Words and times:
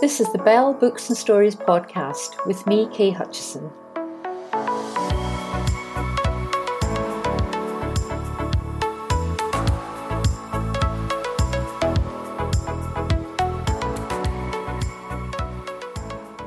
This 0.00 0.20
is 0.20 0.30
the 0.32 0.38
Bell 0.38 0.74
Books 0.74 1.08
and 1.08 1.16
Stories 1.16 1.54
podcast 1.54 2.44
with 2.46 2.66
me, 2.66 2.88
Kay 2.92 3.10
Hutchison. 3.10 3.70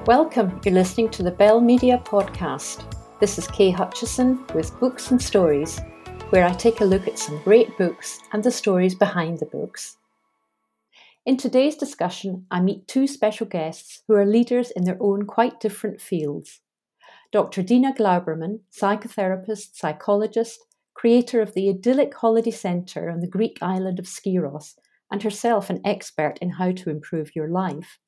Welcome, 0.05 0.59
you're 0.63 0.73
listening 0.73 1.09
to 1.11 1.23
the 1.23 1.31
Bell 1.35 1.61
Media 1.61 2.03
podcast. 2.05 2.83
This 3.21 3.37
is 3.37 3.47
Kay 3.47 3.71
Hutchison 3.71 4.45
with 4.53 4.77
Books 4.79 5.09
and 5.11 5.21
Stories, 5.21 5.79
where 6.31 6.45
I 6.45 6.51
take 6.51 6.81
a 6.81 6.85
look 6.85 7.07
at 7.07 7.17
some 7.17 7.41
great 7.43 7.77
books 7.77 8.19
and 8.33 8.43
the 8.43 8.51
stories 8.51 8.93
behind 8.93 9.39
the 9.39 9.45
books. 9.45 9.97
In 11.27 11.35
today's 11.35 11.75
discussion, 11.75 12.45
I 12.49 12.61
meet 12.61 12.87
two 12.87 13.05
special 13.05 13.47
guests 13.47 14.01
who 14.07 14.13
are 14.13 14.25
leaders 14.25 14.71
in 14.71 14.85
their 14.85 14.95
own 15.01 15.25
quite 15.25 15.59
different 15.59 15.99
fields. 15.99 16.61
Dr. 17.33 17.61
Dina 17.63 17.93
Glouberman, 17.93 18.61
psychotherapist, 18.71 19.75
psychologist, 19.75 20.57
creator 20.93 21.41
of 21.41 21.53
the 21.53 21.67
idyllic 21.67 22.13
holiday 22.13 22.51
centre 22.51 23.09
on 23.09 23.19
the 23.19 23.27
Greek 23.27 23.57
island 23.61 23.99
of 23.99 24.05
Skyros, 24.05 24.75
and 25.11 25.21
herself 25.21 25.69
an 25.69 25.81
expert 25.83 26.37
in 26.41 26.51
how 26.51 26.71
to 26.71 26.89
improve 26.89 27.35
your 27.35 27.49
life. 27.49 27.99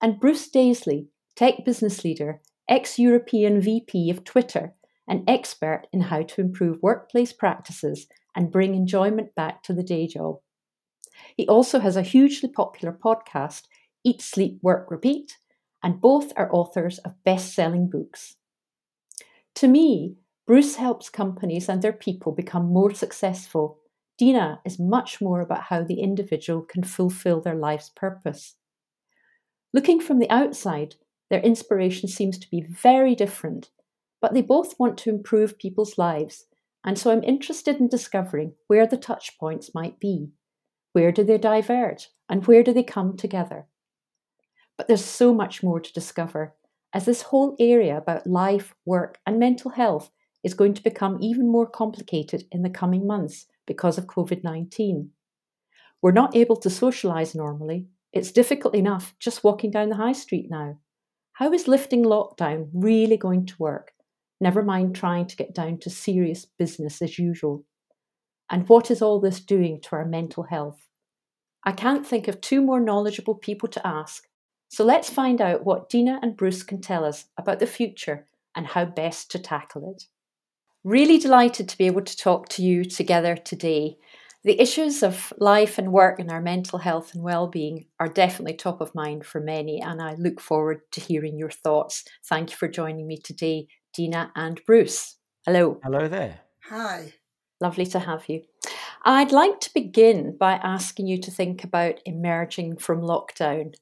And 0.00 0.20
Bruce 0.20 0.48
Daisley, 0.48 1.08
tech 1.34 1.64
business 1.64 2.04
leader, 2.04 2.40
ex 2.68 3.00
European 3.00 3.60
VP 3.60 4.10
of 4.10 4.22
Twitter, 4.22 4.74
an 5.08 5.24
expert 5.26 5.88
in 5.92 6.02
how 6.02 6.22
to 6.22 6.40
improve 6.40 6.78
workplace 6.80 7.32
practices 7.32 8.06
and 8.36 8.52
bring 8.52 8.76
enjoyment 8.76 9.34
back 9.34 9.64
to 9.64 9.72
the 9.72 9.82
day 9.82 10.06
job. 10.06 10.36
He 11.36 11.46
also 11.48 11.80
has 11.80 11.96
a 11.96 12.02
hugely 12.02 12.48
popular 12.48 12.92
podcast, 12.92 13.62
Eat, 14.04 14.22
Sleep, 14.22 14.58
Work, 14.62 14.90
Repeat, 14.90 15.38
and 15.82 16.00
both 16.00 16.32
are 16.36 16.54
authors 16.54 16.98
of 16.98 17.22
best 17.24 17.54
selling 17.54 17.88
books. 17.88 18.36
To 19.56 19.68
me, 19.68 20.16
Bruce 20.46 20.76
helps 20.76 21.08
companies 21.08 21.68
and 21.68 21.82
their 21.82 21.92
people 21.92 22.32
become 22.32 22.72
more 22.72 22.92
successful. 22.92 23.78
Dina 24.18 24.60
is 24.64 24.78
much 24.78 25.20
more 25.20 25.40
about 25.40 25.64
how 25.64 25.82
the 25.82 26.00
individual 26.00 26.62
can 26.62 26.82
fulfill 26.82 27.40
their 27.40 27.54
life's 27.54 27.90
purpose. 27.90 28.56
Looking 29.72 30.00
from 30.00 30.18
the 30.18 30.30
outside, 30.30 30.96
their 31.30 31.40
inspiration 31.40 32.08
seems 32.08 32.38
to 32.38 32.50
be 32.50 32.60
very 32.62 33.14
different, 33.14 33.70
but 34.20 34.34
they 34.34 34.42
both 34.42 34.78
want 34.78 34.98
to 34.98 35.10
improve 35.10 35.58
people's 35.58 35.96
lives, 35.96 36.46
and 36.84 36.98
so 36.98 37.10
I'm 37.10 37.22
interested 37.22 37.76
in 37.76 37.88
discovering 37.88 38.54
where 38.66 38.86
the 38.86 38.96
touch 38.96 39.38
points 39.38 39.74
might 39.74 40.00
be. 40.00 40.30
Where 40.92 41.12
do 41.12 41.24
they 41.24 41.38
diverge 41.38 42.08
and 42.28 42.46
where 42.46 42.62
do 42.62 42.72
they 42.72 42.82
come 42.82 43.16
together? 43.16 43.66
But 44.76 44.88
there's 44.88 45.04
so 45.04 45.34
much 45.34 45.62
more 45.62 45.80
to 45.80 45.92
discover, 45.92 46.54
as 46.92 47.04
this 47.04 47.22
whole 47.22 47.54
area 47.60 47.96
about 47.96 48.26
life, 48.26 48.74
work, 48.84 49.18
and 49.26 49.38
mental 49.38 49.72
health 49.72 50.10
is 50.42 50.54
going 50.54 50.74
to 50.74 50.82
become 50.82 51.18
even 51.20 51.50
more 51.50 51.66
complicated 51.66 52.44
in 52.50 52.62
the 52.62 52.70
coming 52.70 53.06
months 53.06 53.46
because 53.66 53.98
of 53.98 54.06
COVID 54.06 54.42
19. 54.42 55.10
We're 56.02 56.12
not 56.12 56.34
able 56.34 56.56
to 56.56 56.68
socialise 56.68 57.34
normally. 57.34 57.86
It's 58.12 58.32
difficult 58.32 58.74
enough 58.74 59.14
just 59.18 59.44
walking 59.44 59.70
down 59.70 59.90
the 59.90 59.96
high 59.96 60.12
street 60.12 60.46
now. 60.50 60.78
How 61.34 61.52
is 61.52 61.68
lifting 61.68 62.04
lockdown 62.04 62.70
really 62.72 63.16
going 63.16 63.46
to 63.46 63.54
work? 63.58 63.92
Never 64.40 64.62
mind 64.62 64.96
trying 64.96 65.26
to 65.26 65.36
get 65.36 65.54
down 65.54 65.78
to 65.80 65.90
serious 65.90 66.46
business 66.58 67.02
as 67.02 67.18
usual. 67.18 67.64
And 68.50 68.68
what 68.68 68.90
is 68.90 69.00
all 69.00 69.20
this 69.20 69.40
doing 69.40 69.80
to 69.82 69.96
our 69.96 70.04
mental 70.04 70.44
health? 70.44 70.88
I 71.64 71.72
can't 71.72 72.06
think 72.06 72.26
of 72.26 72.40
two 72.40 72.60
more 72.60 72.80
knowledgeable 72.80 73.34
people 73.34 73.68
to 73.68 73.86
ask, 73.86 74.26
so 74.68 74.84
let's 74.84 75.10
find 75.10 75.40
out 75.40 75.64
what 75.64 75.88
Dina 75.88 76.20
and 76.22 76.36
Bruce 76.36 76.62
can 76.62 76.80
tell 76.80 77.04
us 77.04 77.26
about 77.36 77.58
the 77.58 77.66
future 77.66 78.26
and 78.54 78.68
how 78.68 78.84
best 78.84 79.30
to 79.32 79.38
tackle 79.38 79.90
it. 79.90 80.04
Really 80.84 81.18
delighted 81.18 81.68
to 81.68 81.78
be 81.78 81.86
able 81.86 82.02
to 82.02 82.16
talk 82.16 82.48
to 82.50 82.62
you 82.62 82.84
together 82.84 83.36
today. 83.36 83.96
The 84.44 84.60
issues 84.60 85.02
of 85.02 85.32
life 85.38 85.76
and 85.76 85.92
work 85.92 86.18
and 86.18 86.30
our 86.30 86.40
mental 86.40 86.78
health 86.78 87.14
and 87.14 87.22
well-being 87.22 87.86
are 87.98 88.08
definitely 88.08 88.54
top 88.54 88.80
of 88.80 88.94
mind 88.94 89.26
for 89.26 89.40
many 89.40 89.82
and 89.82 90.00
I 90.00 90.14
look 90.14 90.40
forward 90.40 90.80
to 90.92 91.00
hearing 91.00 91.36
your 91.36 91.50
thoughts. 91.50 92.04
Thank 92.26 92.50
you 92.50 92.56
for 92.56 92.68
joining 92.68 93.06
me 93.06 93.18
today, 93.18 93.66
Dina 93.92 94.32
and 94.34 94.60
Bruce. 94.64 95.16
Hello. 95.44 95.80
Hello 95.82 96.08
there. 96.08 96.40
Hi. 96.70 97.12
Lovely 97.60 97.86
to 97.86 97.98
have 97.98 98.28
you. 98.28 98.42
I'd 99.04 99.32
like 99.32 99.60
to 99.60 99.74
begin 99.74 100.36
by 100.38 100.52
asking 100.54 101.06
you 101.06 101.20
to 101.20 101.30
think 101.30 101.62
about 101.62 102.00
emerging 102.06 102.78
from 102.78 103.02
lockdown. 103.02 103.74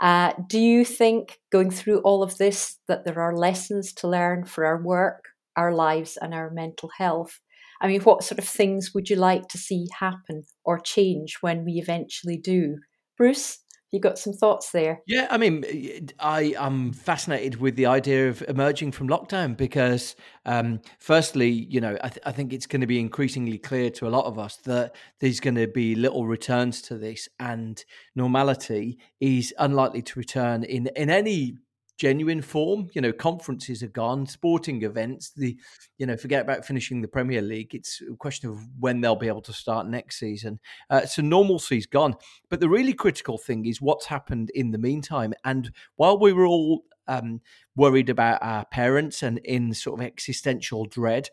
Uh, 0.00 0.32
do 0.46 0.58
you 0.58 0.84
think, 0.84 1.38
going 1.50 1.70
through 1.70 1.98
all 2.00 2.22
of 2.22 2.38
this, 2.38 2.78
that 2.88 3.04
there 3.04 3.20
are 3.20 3.36
lessons 3.36 3.92
to 3.94 4.08
learn 4.08 4.44
for 4.44 4.64
our 4.64 4.80
work, 4.82 5.24
our 5.56 5.74
lives, 5.74 6.16
and 6.20 6.32
our 6.32 6.50
mental 6.50 6.90
health? 6.96 7.40
I 7.80 7.88
mean, 7.88 8.00
what 8.02 8.24
sort 8.24 8.38
of 8.38 8.48
things 8.48 8.94
would 8.94 9.10
you 9.10 9.16
like 9.16 9.48
to 9.48 9.58
see 9.58 9.86
happen 9.98 10.44
or 10.64 10.78
change 10.78 11.38
when 11.40 11.64
we 11.64 11.72
eventually 11.72 12.36
do? 12.36 12.78
Bruce? 13.16 13.58
You 13.90 14.00
got 14.00 14.18
some 14.18 14.34
thoughts 14.34 14.70
there? 14.70 15.00
Yeah, 15.06 15.28
I 15.30 15.38
mean, 15.38 16.10
I 16.18 16.54
am 16.58 16.92
fascinated 16.92 17.56
with 17.56 17.76
the 17.76 17.86
idea 17.86 18.28
of 18.28 18.42
emerging 18.46 18.92
from 18.92 19.08
lockdown 19.08 19.56
because, 19.56 20.14
um, 20.44 20.80
firstly, 20.98 21.48
you 21.48 21.80
know, 21.80 21.96
I, 22.02 22.08
th- 22.10 22.22
I, 22.26 22.32
think 22.32 22.52
it's 22.52 22.66
going 22.66 22.82
to 22.82 22.86
be 22.86 23.00
increasingly 23.00 23.56
clear 23.56 23.88
to 23.90 24.06
a 24.06 24.10
lot 24.10 24.26
of 24.26 24.38
us 24.38 24.56
that 24.64 24.94
there's 25.20 25.40
going 25.40 25.54
to 25.54 25.66
be 25.66 25.94
little 25.94 26.26
returns 26.26 26.82
to 26.82 26.98
this, 26.98 27.30
and 27.40 27.82
normality 28.14 28.98
is 29.20 29.54
unlikely 29.58 30.02
to 30.02 30.18
return 30.18 30.64
in 30.64 30.88
in 30.94 31.08
any 31.08 31.56
genuine 31.98 32.40
form. 32.40 32.88
You 32.94 33.02
know, 33.02 33.12
conferences 33.12 33.82
are 33.82 33.88
gone, 33.88 34.26
sporting 34.26 34.82
events, 34.82 35.30
the, 35.30 35.56
you 35.98 36.06
know, 36.06 36.16
forget 36.16 36.42
about 36.42 36.64
finishing 36.64 37.02
the 37.02 37.08
Premier 37.08 37.42
League. 37.42 37.74
It's 37.74 38.00
a 38.10 38.16
question 38.16 38.48
of 38.48 38.60
when 38.78 39.00
they'll 39.00 39.16
be 39.16 39.28
able 39.28 39.42
to 39.42 39.52
start 39.52 39.86
next 39.86 40.18
season. 40.18 40.58
Uh, 40.88 41.04
so 41.04 41.20
normalcy's 41.20 41.86
gone. 41.86 42.14
But 42.48 42.60
the 42.60 42.68
really 42.68 42.94
critical 42.94 43.36
thing 43.36 43.66
is 43.66 43.82
what's 43.82 44.06
happened 44.06 44.50
in 44.54 44.70
the 44.70 44.78
meantime. 44.78 45.34
And 45.44 45.70
while 45.96 46.18
we 46.18 46.32
were 46.32 46.46
all 46.46 46.84
um, 47.08 47.40
worried 47.74 48.10
about 48.10 48.42
our 48.42 48.64
parents 48.66 49.22
and 49.22 49.38
in 49.38 49.74
sort 49.74 50.00
of 50.00 50.06
existential 50.06 50.84
dread. 50.84 51.30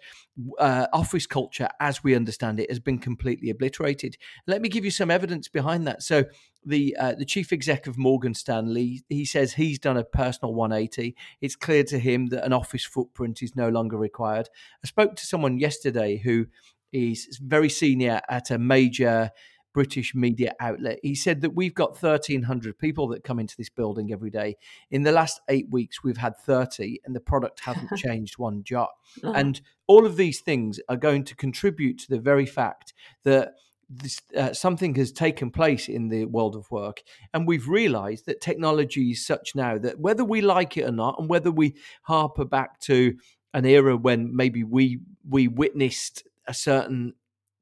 Uh, 0.59 0.87
office 0.91 1.27
culture, 1.27 1.69
as 1.79 2.03
we 2.03 2.15
understand 2.15 2.59
it, 2.59 2.69
has 2.69 2.79
been 2.79 2.97
completely 2.97 3.49
obliterated. 3.49 4.17
Let 4.47 4.61
me 4.61 4.69
give 4.69 4.83
you 4.83 4.91
some 4.91 5.11
evidence 5.11 5.47
behind 5.47 5.87
that. 5.87 6.03
So, 6.03 6.25
the 6.65 6.95
uh, 6.99 7.13
the 7.13 7.25
chief 7.25 7.53
exec 7.53 7.85
of 7.85 7.97
Morgan 7.97 8.33
Stanley, 8.33 9.03
he 9.07 9.23
says 9.23 9.53
he's 9.53 9.77
done 9.77 9.97
a 9.97 10.03
personal 10.03 10.53
180. 10.55 11.15
It's 11.39 11.55
clear 11.55 11.83
to 11.85 11.99
him 11.99 12.27
that 12.27 12.43
an 12.43 12.53
office 12.53 12.83
footprint 12.83 13.43
is 13.43 13.55
no 13.55 13.69
longer 13.69 13.97
required. 13.97 14.49
I 14.83 14.87
spoke 14.87 15.15
to 15.15 15.25
someone 15.25 15.59
yesterday 15.59 16.17
who 16.17 16.47
is 16.91 17.39
very 17.41 17.69
senior 17.69 18.21
at 18.29 18.51
a 18.51 18.57
major 18.57 19.31
British 19.75 20.15
media 20.15 20.53
outlet. 20.61 20.99
He 21.03 21.15
said 21.15 21.41
that 21.41 21.53
we've 21.53 21.75
got 21.75 22.01
1,300 22.01 22.79
people 22.79 23.09
that 23.09 23.25
come 23.25 23.39
into 23.39 23.57
this 23.57 23.69
building 23.69 24.09
every 24.13 24.29
day. 24.29 24.55
In 24.89 25.03
the 25.03 25.11
last 25.11 25.41
eight 25.49 25.69
weeks, 25.69 26.01
we've 26.01 26.15
had 26.15 26.37
30, 26.37 27.01
and 27.03 27.13
the 27.13 27.19
product 27.19 27.59
hasn't 27.59 27.89
changed 27.97 28.37
one 28.37 28.63
jot. 28.63 28.91
Uh-huh. 29.21 29.33
And 29.35 29.59
all 29.85 30.05
of 30.05 30.15
these 30.15 30.39
things 30.39 30.79
are 30.87 30.95
going 30.95 31.25
to 31.25 31.35
contribute 31.35 31.97
to 31.99 32.09
the 32.09 32.21
very 32.21 32.45
fact 32.45 32.93
that 33.25 33.55
this, 33.89 34.21
uh, 34.37 34.53
something 34.53 34.95
has 34.95 35.11
taken 35.11 35.51
place 35.51 35.89
in 35.89 36.07
the 36.07 36.23
world 36.23 36.55
of 36.55 36.71
work, 36.71 37.01
and 37.33 37.45
we've 37.45 37.67
realized 37.67 38.27
that 38.27 38.39
technology 38.39 39.11
is 39.11 39.25
such 39.25 39.55
now 39.55 39.77
that 39.77 39.99
whether 39.99 40.23
we 40.23 40.39
like 40.39 40.77
it 40.77 40.87
or 40.87 40.93
not, 40.93 41.19
and 41.19 41.27
whether 41.27 41.51
we 41.51 41.75
harper 42.03 42.45
back 42.45 42.79
to 42.79 43.13
an 43.53 43.65
era 43.65 43.97
when 43.97 44.33
maybe 44.33 44.63
we 44.63 44.99
we 45.29 45.49
witnessed 45.49 46.23
a 46.47 46.53
certain 46.53 47.13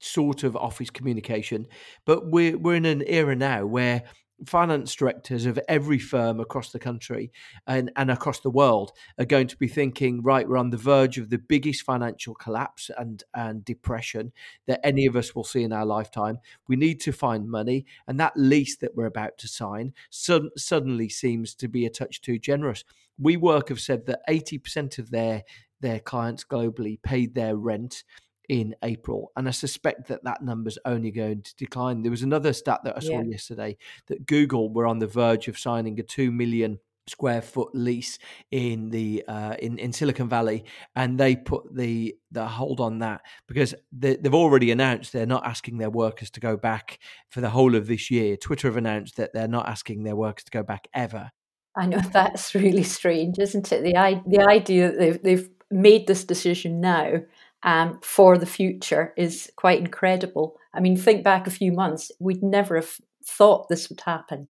sort 0.04 0.44
of 0.44 0.56
office 0.56 0.90
communication. 0.90 1.68
But 2.06 2.28
we're 2.28 2.58
we're 2.58 2.76
in 2.76 2.86
an 2.86 3.04
era 3.08 3.36
now 3.36 3.66
where 3.66 4.04
finance 4.46 4.94
directors 4.96 5.46
of 5.46 5.60
every 5.68 6.00
firm 6.00 6.40
across 6.40 6.72
the 6.72 6.80
country 6.80 7.32
and, 7.68 7.92
and 7.96 8.12
across 8.12 8.40
the 8.42 8.50
world 8.50 8.92
are 9.18 9.26
going 9.26 9.48
to 9.48 9.58
be 9.58 9.68
thinking, 9.68 10.22
right, 10.22 10.48
we're 10.48 10.58
on 10.58 10.70
the 10.70 10.78
verge 10.78 11.18
of 11.18 11.30
the 11.30 11.38
biggest 11.38 11.84
financial 11.84 12.34
collapse 12.36 12.90
and, 12.98 13.24
and 13.34 13.64
depression 13.64 14.32
that 14.68 14.82
any 14.84 15.06
of 15.06 15.16
us 15.16 15.36
will 15.36 15.44
see 15.44 15.64
in 15.64 15.72
our 15.72 15.86
lifetime. 15.86 16.40
We 16.68 16.76
need 16.76 17.00
to 17.02 17.12
find 17.12 17.50
money, 17.50 17.86
and 18.08 18.20
that 18.20 18.34
lease 18.36 18.78
that 18.78 18.96
we're 18.96 19.06
about 19.06 19.38
to 19.40 19.48
sign 19.48 19.94
so, 20.10 20.50
suddenly 20.58 21.10
seems 21.10 21.56
to 21.56 21.68
be 21.68 21.86
a 21.86 21.90
touch 21.90 22.22
too 22.22 22.40
generous. 22.40 22.84
WeWork 23.22 23.70
have 23.70 23.80
said 23.80 24.08
that 24.08 24.22
80% 24.28 25.00
of 25.00 25.12
their 25.12 25.44
their 25.80 26.00
clients 26.00 26.46
globally 26.46 27.02
paid 27.02 27.36
their 27.36 27.58
rent 27.58 28.06
in 28.54 28.76
April. 28.84 29.32
And 29.36 29.48
I 29.48 29.52
suspect 29.52 30.10
that 30.10 30.24
that 30.26 30.44
number's 30.44 30.78
only 30.86 31.10
going 31.10 31.42
to 31.42 31.56
decline. 31.56 32.04
There 32.04 32.12
was 32.12 32.22
another 32.22 32.54
stat 32.54 32.82
that 32.84 32.96
I 32.96 33.00
saw 33.00 33.22
yeah. 33.22 33.32
yesterday 33.32 33.78
that 34.08 34.28
Google 34.28 34.72
were 34.72 34.86
on 34.86 35.00
the 35.00 35.08
verge 35.08 35.48
of 35.48 35.58
signing 35.58 36.00
a 36.00 36.04
2 36.04 36.32
million 36.32 36.78
square 37.08 37.42
foot 37.42 37.70
lease 37.74 38.20
in 38.52 38.92
the 38.92 39.24
uh, 39.28 39.56
in 39.58 39.80
in 39.80 39.92
Silicon 39.92 40.30
Valley, 40.30 40.66
and 40.96 41.20
they 41.20 41.36
put 41.36 41.64
the 41.76 42.16
the 42.32 42.46
hold 42.46 42.80
on 42.80 43.00
that 43.00 43.22
because 43.48 43.74
they, 43.92 44.18
they've 44.18 44.36
already 44.36 44.70
announced 44.70 45.14
they're 45.14 45.26
not 45.26 45.48
asking 45.48 45.80
their 45.80 45.90
workers 45.90 46.30
to 46.30 46.40
go 46.40 46.56
back 46.56 47.00
for 47.30 47.42
the 47.42 47.50
whole 47.50 47.74
of 47.74 47.88
this 47.88 48.12
year. 48.12 48.38
Twitter 48.38 48.68
have 48.68 48.78
announced 48.78 49.18
that 49.18 49.34
they're 49.34 49.48
not 49.48 49.68
asking 49.68 50.04
their 50.04 50.16
workers 50.16 50.44
to 50.44 50.52
go 50.52 50.62
back 50.62 50.88
ever. 50.94 51.32
I 51.76 51.88
know 51.88 52.00
that's 52.14 52.54
really 52.54 52.84
strange, 52.84 53.40
isn't 53.40 53.72
it? 53.72 53.82
The 53.84 54.22
the 54.28 54.48
idea 54.48 54.92
that 54.92 55.00
they've 55.00 55.24
they've 55.24 55.50
made 55.72 56.06
this 56.06 56.24
decision 56.24 56.80
now 56.80 57.24
um, 57.64 58.00
for 58.02 58.38
the 58.38 58.46
future 58.46 59.14
is 59.18 59.52
quite 59.56 59.80
incredible. 59.80 60.56
I 60.74 60.80
mean, 60.80 60.98
think 60.98 61.24
back 61.24 61.48
a 61.48 61.52
few 61.52 61.72
months, 61.72 62.12
we'd 62.20 62.44
never 62.44 62.76
have 62.76 62.98
thought 63.26 63.70
this 63.70 63.90
would 63.90 64.02
happen. 64.02 64.48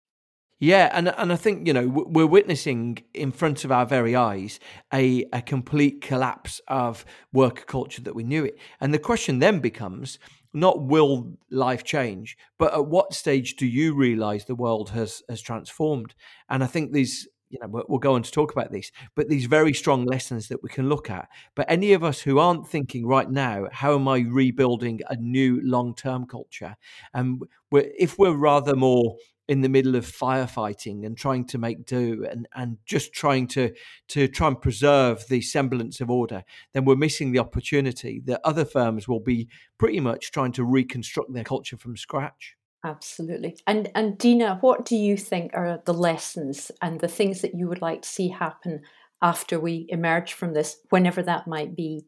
Yeah, 0.60 0.92
and 0.94 1.10
and 1.10 1.34
I 1.34 1.38
think 1.38 1.66
you 1.66 1.74
know 1.74 1.88
we're 1.88 2.28
witnessing 2.28 3.00
in 3.16 3.32
front 3.32 3.66
of 3.66 3.72
our 3.72 3.86
very 3.86 4.16
eyes 4.16 4.60
a 4.94 5.26
a 5.34 5.42
complete 5.42 6.02
collapse 6.02 6.62
of 6.68 7.04
work 7.34 7.66
culture 7.66 8.04
that 8.04 8.14
we 8.14 8.24
knew 8.24 8.46
it, 8.46 8.60
and 8.80 8.94
the 8.94 9.00
question 9.00 9.40
then 9.40 9.60
becomes 9.60 10.20
not 10.54 10.84
will 10.84 11.34
life 11.50 11.84
change, 11.84 12.38
but 12.60 12.74
at 12.74 12.86
what 12.86 13.14
stage 13.14 13.56
do 13.56 13.66
you 13.66 13.96
realize 13.96 14.46
the 14.46 14.54
world 14.54 14.92
has 14.92 15.24
has 15.30 15.42
transformed? 15.42 16.14
And 16.48 16.64
I 16.64 16.68
think 16.68 16.92
these 16.92 17.28
you 17.52 17.60
know 17.62 17.84
we'll, 17.88 18.00
go 18.00 18.16
on 18.16 18.24
to 18.24 18.32
talk 18.32 18.52
about 18.52 18.72
these 18.72 18.92
but 19.16 19.30
these 19.30 19.46
very 19.46 19.74
strong 19.74 20.06
lessons 20.06 20.48
that 20.48 20.64
we 20.64 20.70
can 20.70 20.90
look 20.90 21.10
at 21.10 21.30
but 21.56 21.70
any 21.70 21.94
of 21.94 22.04
us 22.04 22.22
who 22.22 22.40
aren't 22.40 22.68
thinking 22.68 23.06
right 23.06 23.30
now 23.30 23.68
how 23.72 23.94
am 23.94 24.08
i 24.08 24.20
rebuilding 24.20 25.00
a 25.10 25.16
new 25.18 25.60
long-term 25.64 26.26
culture 26.26 26.76
and 27.14 27.42
we're, 27.70 27.90
if 27.98 28.18
we're 28.18 28.36
rather 28.36 28.76
more 28.76 29.16
in 29.52 29.60
the 29.60 29.68
middle 29.68 29.98
of 29.98 30.06
firefighting 30.06 31.06
and 31.06 31.18
trying 31.18 31.46
to 31.46 31.58
make 31.58 31.86
do 31.86 32.26
and, 32.32 32.48
and 32.56 32.78
just 32.86 33.12
trying 33.12 33.46
to 33.46 33.70
to 34.08 34.30
try 34.30 34.48
and 34.48 34.62
preserve 34.62 35.28
the 35.28 35.42
semblance 35.42 36.00
of 36.00 36.10
order, 36.10 36.44
then 36.74 36.86
we're 36.86 36.96
missing 36.96 37.34
the 37.34 37.40
opportunity 37.40 38.22
that 38.24 38.40
other 38.46 38.64
firms 38.64 39.10
will 39.10 39.20
be 39.20 39.50
pretty 39.78 40.00
much 40.00 40.32
trying 40.32 40.54
to 40.54 40.64
reconstruct 40.64 41.34
their 41.34 41.44
culture 41.44 41.76
from 41.76 41.98
scratch. 41.98 42.56
Absolutely. 42.84 43.58
And 43.68 43.92
and 43.94 44.18
Dina, 44.18 44.58
what 44.62 44.86
do 44.86 44.96
you 44.96 45.16
think 45.16 45.52
are 45.54 45.82
the 45.86 45.94
lessons 45.94 46.72
and 46.82 47.00
the 47.00 47.08
things 47.08 47.42
that 47.42 47.54
you 47.54 47.68
would 47.68 47.82
like 47.82 48.02
to 48.02 48.10
see 48.10 48.30
happen 48.30 48.82
after 49.22 49.60
we 49.60 49.86
emerge 49.90 50.34
from 50.34 50.54
this, 50.54 50.78
whenever 50.90 51.22
that 51.22 51.48
might 51.48 51.76
be? 51.76 52.06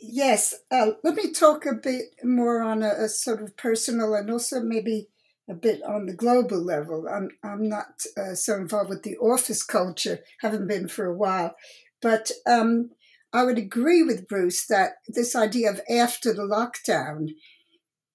Yes, 0.00 0.54
uh, 0.70 0.92
let 1.02 1.16
me 1.16 1.32
talk 1.32 1.66
a 1.66 1.74
bit 1.74 2.04
more 2.22 2.62
on 2.62 2.84
a, 2.84 2.90
a, 2.90 3.08
sort 3.08 3.42
of 3.42 3.56
personal 3.56 4.14
and 4.14 4.30
also 4.30 4.60
maybe 4.60 5.08
a 5.50 5.54
bit 5.54 5.82
on 5.82 6.06
the 6.06 6.14
global 6.14 6.62
level. 6.62 7.08
I'm 7.08 7.30
I'm 7.42 7.68
not 7.68 8.02
uh, 8.16 8.34
so 8.34 8.54
involved 8.54 8.90
with 8.90 9.02
the 9.02 9.16
office 9.16 9.64
culture, 9.64 10.20
haven't 10.40 10.68
been 10.68 10.86
for 10.86 11.06
a 11.06 11.16
while, 11.16 11.56
but 12.00 12.30
um, 12.46 12.90
I 13.32 13.42
would 13.42 13.58
agree 13.58 14.04
with 14.04 14.28
Bruce 14.28 14.66
that 14.66 14.92
this 15.08 15.34
idea 15.34 15.70
of 15.70 15.80
after 15.90 16.32
the 16.32 16.42
lockdown 16.42 17.30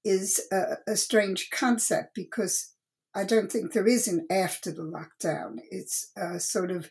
is 0.03 0.41
a, 0.51 0.77
a 0.87 0.95
strange 0.95 1.49
concept 1.51 2.13
because 2.15 2.73
I 3.15 3.23
don't 3.23 3.51
think 3.51 3.71
there 3.71 3.87
is 3.87 4.07
an 4.07 4.25
after 4.29 4.71
the 4.71 4.81
lockdown. 4.81 5.57
It's 5.69 6.11
a 6.17 6.39
sort 6.39 6.71
of 6.71 6.89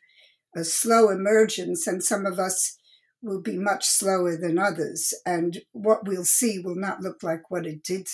a 0.57 0.65
slow 0.65 1.09
emergence, 1.09 1.87
and 1.87 2.03
some 2.03 2.27
of 2.27 2.39
us 2.39 2.77
will 3.23 3.41
be 3.41 3.59
much 3.59 3.87
slower 3.87 4.37
than 4.37 4.59
others, 4.59 5.15
and 5.25 5.59
what 5.73 6.07
we'll 6.07 6.25
see 6.25 6.59
will 6.59 6.77
not 6.77 7.01
look 7.01 7.23
like 7.23 7.51
what 7.51 7.67
it 7.67 7.83
did 7.83 8.09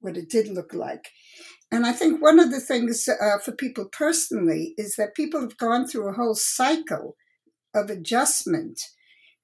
what 0.00 0.16
it 0.16 0.28
did 0.28 0.48
look 0.48 0.74
like. 0.74 1.10
And 1.70 1.86
I 1.86 1.92
think 1.92 2.20
one 2.20 2.40
of 2.40 2.50
the 2.50 2.60
things 2.60 3.08
uh, 3.08 3.38
for 3.38 3.52
people 3.52 3.86
personally 3.86 4.74
is 4.76 4.96
that 4.96 5.14
people 5.14 5.40
have 5.40 5.56
gone 5.56 5.86
through 5.86 6.08
a 6.08 6.12
whole 6.12 6.34
cycle 6.34 7.16
of 7.74 7.88
adjustment, 7.88 8.80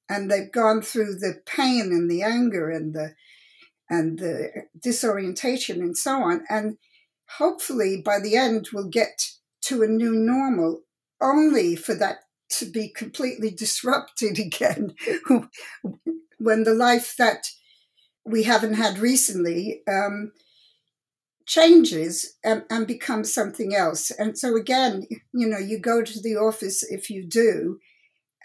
and 0.09 0.31
they've 0.31 0.51
gone 0.51 0.83
through 0.83 1.15
the 1.15 1.37
pain 1.47 1.93
and 1.93 2.11
the 2.11 2.23
anger 2.23 2.71
and 2.71 2.93
the 2.95 3.15
and 3.91 4.19
the 4.19 4.65
disorientation 4.81 5.81
and 5.81 5.97
so 5.97 6.23
on. 6.23 6.45
And 6.49 6.77
hopefully, 7.39 8.03
by 8.05 8.21
the 8.21 8.37
end, 8.37 8.69
we'll 8.73 8.89
get 8.89 9.31
to 9.63 9.83
a 9.83 9.87
new 9.87 10.13
normal, 10.13 10.83
only 11.21 11.77
for 11.77 11.95
that 11.95 12.19
to 12.51 12.71
be 12.71 12.89
completely 12.89 13.51
disrupted 13.51 14.39
again 14.47 14.95
when 16.39 16.65
the 16.65 16.75
life 16.75 17.15
that 17.19 17.45
we 18.25 18.45
haven't 18.45 18.75
had 18.75 18.99
recently 18.99 19.83
um, 19.89 20.33
changes 21.47 22.37
and, 22.45 22.63
and 22.71 22.87
becomes 22.87 23.33
something 23.33 23.75
else. 23.75 24.11
And 24.11 24.39
so 24.39 24.55
again, 24.55 25.07
you 25.33 25.49
know, 25.49 25.59
you 25.59 25.79
go 25.79 26.03
to 26.03 26.21
the 26.21 26.37
office 26.37 26.83
if 26.83 27.09
you 27.11 27.27
do, 27.27 27.79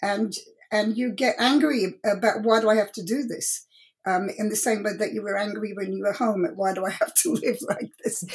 and 0.02 0.34
and 0.72 0.98
you 0.98 1.12
get 1.12 1.36
angry 1.38 2.00
about 2.04 2.42
why 2.42 2.60
do 2.60 2.70
I 2.70 2.76
have 2.76 2.92
to 2.94 3.04
do 3.04 3.24
this? 3.24 3.68
Um, 4.06 4.30
in 4.38 4.50
the 4.50 4.58
same 4.58 4.84
way 4.84 4.98
that 5.00 5.14
you 5.14 5.22
were 5.22 5.38
angry 5.38 5.72
when 5.74 5.94
you 5.94 6.04
were 6.04 6.12
home 6.12 6.44
at 6.44 6.58
why 6.58 6.74
do 6.74 6.86
I 6.86 6.90
have 6.90 7.14
to 7.24 7.34
live 7.42 7.58
like 7.70 7.92
this? 8.04 8.26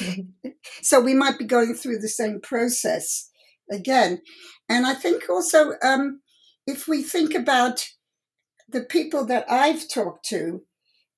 so 0.80 0.98
we 0.98 1.12
might 1.12 1.38
be 1.38 1.44
going 1.44 1.74
through 1.74 1.98
the 1.98 2.08
same 2.08 2.40
process 2.40 3.28
again. 3.70 4.22
And 4.68 4.86
I 4.86 4.94
think 4.94 5.28
also 5.28 5.72
um, 5.82 6.22
if 6.66 6.88
we 6.88 7.02
think 7.02 7.34
about 7.34 7.86
the 8.66 8.80
people 8.80 9.26
that 9.26 9.50
I've 9.50 9.88
talked 9.88 10.24
to, 10.26 10.62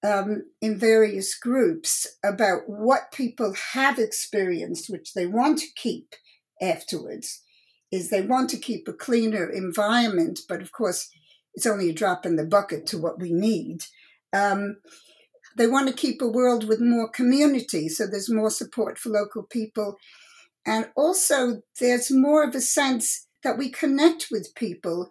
um, 0.03 0.45
in 0.61 0.79
various 0.79 1.39
groups 1.39 2.07
about 2.25 2.63
what 2.67 3.13
people 3.13 3.55
have 3.73 3.99
experienced, 3.99 4.89
which 4.89 5.13
they 5.15 5.27
want 5.27 5.59
to 5.59 5.67
keep 5.77 6.15
afterwards, 6.61 7.43
is 7.93 8.09
they 8.09 8.23
want 8.23 8.49
to 8.51 8.57
keep 8.57 8.87
a 8.89 8.93
cleaner 8.93 9.49
environment, 9.51 10.41
but 10.49 10.63
of 10.63 10.73
course, 10.73 11.11
it's 11.55 11.67
only 11.67 11.91
a 11.91 11.95
drop 11.95 12.25
in 12.25 12.37
the 12.37 12.47
bucket 12.47 12.87
to 12.87 12.99
what 12.99 13.21
we 13.21 13.33
need. 13.33 13.83
Um, 14.33 14.77
they 15.57 15.67
want 15.67 15.89
to 15.89 15.95
keep 15.95 16.23
a 16.23 16.29
world 16.29 16.69
with 16.69 16.81
more 16.81 17.11
community, 17.11 17.89
so 17.89 18.07
there's 18.07 18.31
more 18.31 18.51
support 18.51 18.99
for 18.99 19.11
local 19.11 19.43
people. 19.43 19.97
And 20.65 20.89
also, 20.97 21.63
there's 21.81 22.11
more 22.11 22.45
of 22.45 22.55
a 22.55 22.61
sense 22.61 23.27
that 23.43 23.59
we 23.59 23.71
connect 23.71 24.29
with 24.31 24.55
people 24.55 25.11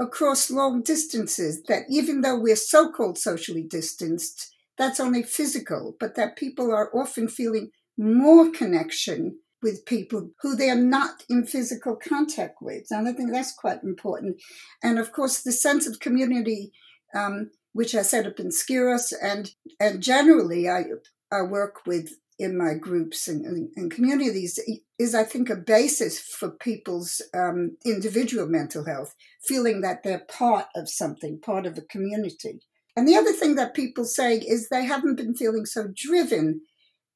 across 0.00 0.50
long 0.50 0.82
distances, 0.82 1.62
that 1.68 1.84
even 1.90 2.20
though 2.20 2.38
we're 2.38 2.56
so 2.56 2.90
called 2.90 3.18
socially 3.18 3.62
distanced, 3.68 4.54
that's 4.78 5.00
only 5.00 5.22
physical, 5.22 5.96
but 5.98 6.14
that 6.16 6.36
people 6.36 6.72
are 6.72 6.94
often 6.94 7.28
feeling 7.28 7.70
more 7.96 8.50
connection 8.50 9.38
with 9.62 9.86
people 9.86 10.30
who 10.42 10.54
they 10.54 10.68
are 10.68 10.74
not 10.74 11.24
in 11.28 11.46
physical 11.46 11.96
contact 11.96 12.56
with. 12.60 12.86
And 12.90 13.08
I 13.08 13.12
think 13.12 13.32
that's 13.32 13.54
quite 13.54 13.82
important. 13.82 14.36
And 14.82 14.98
of 14.98 15.12
course, 15.12 15.42
the 15.42 15.52
sense 15.52 15.88
of 15.88 15.98
community, 15.98 16.72
um, 17.14 17.50
which 17.76 17.94
I 17.94 18.02
set 18.02 18.26
up 18.26 18.40
in 18.40 18.48
Skyros, 18.48 19.12
and 19.22 19.50
and 19.78 20.02
generally 20.02 20.68
I 20.68 20.84
I 21.30 21.42
work 21.42 21.86
with 21.86 22.10
in 22.38 22.56
my 22.56 22.74
groups 22.74 23.28
and, 23.28 23.70
and, 23.76 23.90
communities 23.90 24.60
is, 24.98 25.14
I 25.14 25.24
think, 25.24 25.48
a 25.48 25.56
basis 25.56 26.20
for 26.20 26.50
people's 26.50 27.22
um, 27.34 27.78
individual 27.82 28.46
mental 28.46 28.84
health, 28.84 29.14
feeling 29.42 29.80
that 29.80 30.02
they're 30.02 30.26
part 30.28 30.66
of 30.76 30.86
something, 30.86 31.40
part 31.40 31.64
of 31.64 31.78
a 31.78 31.82
community. 31.82 32.60
And 32.94 33.08
the 33.08 33.16
other 33.16 33.32
thing 33.32 33.54
that 33.54 33.74
people 33.74 34.04
say 34.04 34.36
is 34.36 34.68
they 34.68 34.84
haven't 34.84 35.16
been 35.16 35.34
feeling 35.34 35.64
so 35.64 35.88
driven 35.94 36.60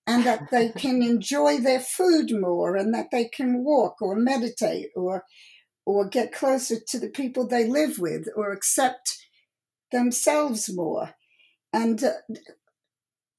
and 0.06 0.25
that 0.25 0.50
they 0.50 0.68
can 0.76 1.02
enjoy 1.02 1.58
their 1.58 1.80
food 1.80 2.30
more 2.32 2.76
and 2.76 2.94
that 2.94 3.08
they 3.12 3.28
can 3.28 3.62
walk 3.62 4.00
or 4.00 4.16
meditate 4.16 4.88
or 4.96 5.25
or 5.87 6.08
get 6.08 6.32
closer 6.32 6.76
to 6.88 6.99
the 7.00 7.08
people 7.08 7.46
they 7.46 7.66
live 7.66 7.99
with 7.99 8.26
or 8.37 8.52
accept 8.52 9.18
themselves 9.92 10.73
more. 10.73 11.14
And 11.73 12.02
uh, 12.02 12.12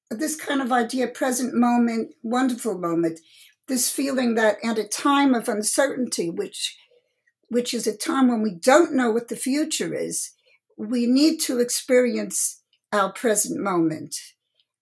this 0.10 0.36
kind 0.36 0.62
of 0.62 0.72
idea, 0.72 1.08
present 1.08 1.54
moment, 1.54 2.14
wonderful 2.22 2.78
moment, 2.78 3.20
this 3.68 3.90
feeling 3.90 4.36
that 4.36 4.58
at 4.64 4.78
a 4.78 4.88
time 4.88 5.34
of 5.34 5.48
uncertainty, 5.48 6.30
which 6.30 6.78
which 7.48 7.74
is 7.74 7.86
a 7.86 7.96
time 7.96 8.30
when 8.30 8.42
we 8.42 8.54
don't 8.54 8.94
know 8.94 9.12
what 9.12 9.28
the 9.28 9.36
future 9.36 9.94
is, 9.94 10.32
we 10.78 11.06
need 11.06 11.38
to 11.38 11.60
experience 11.60 12.62
our 12.94 13.12
present 13.12 13.60
moment. 13.60 14.16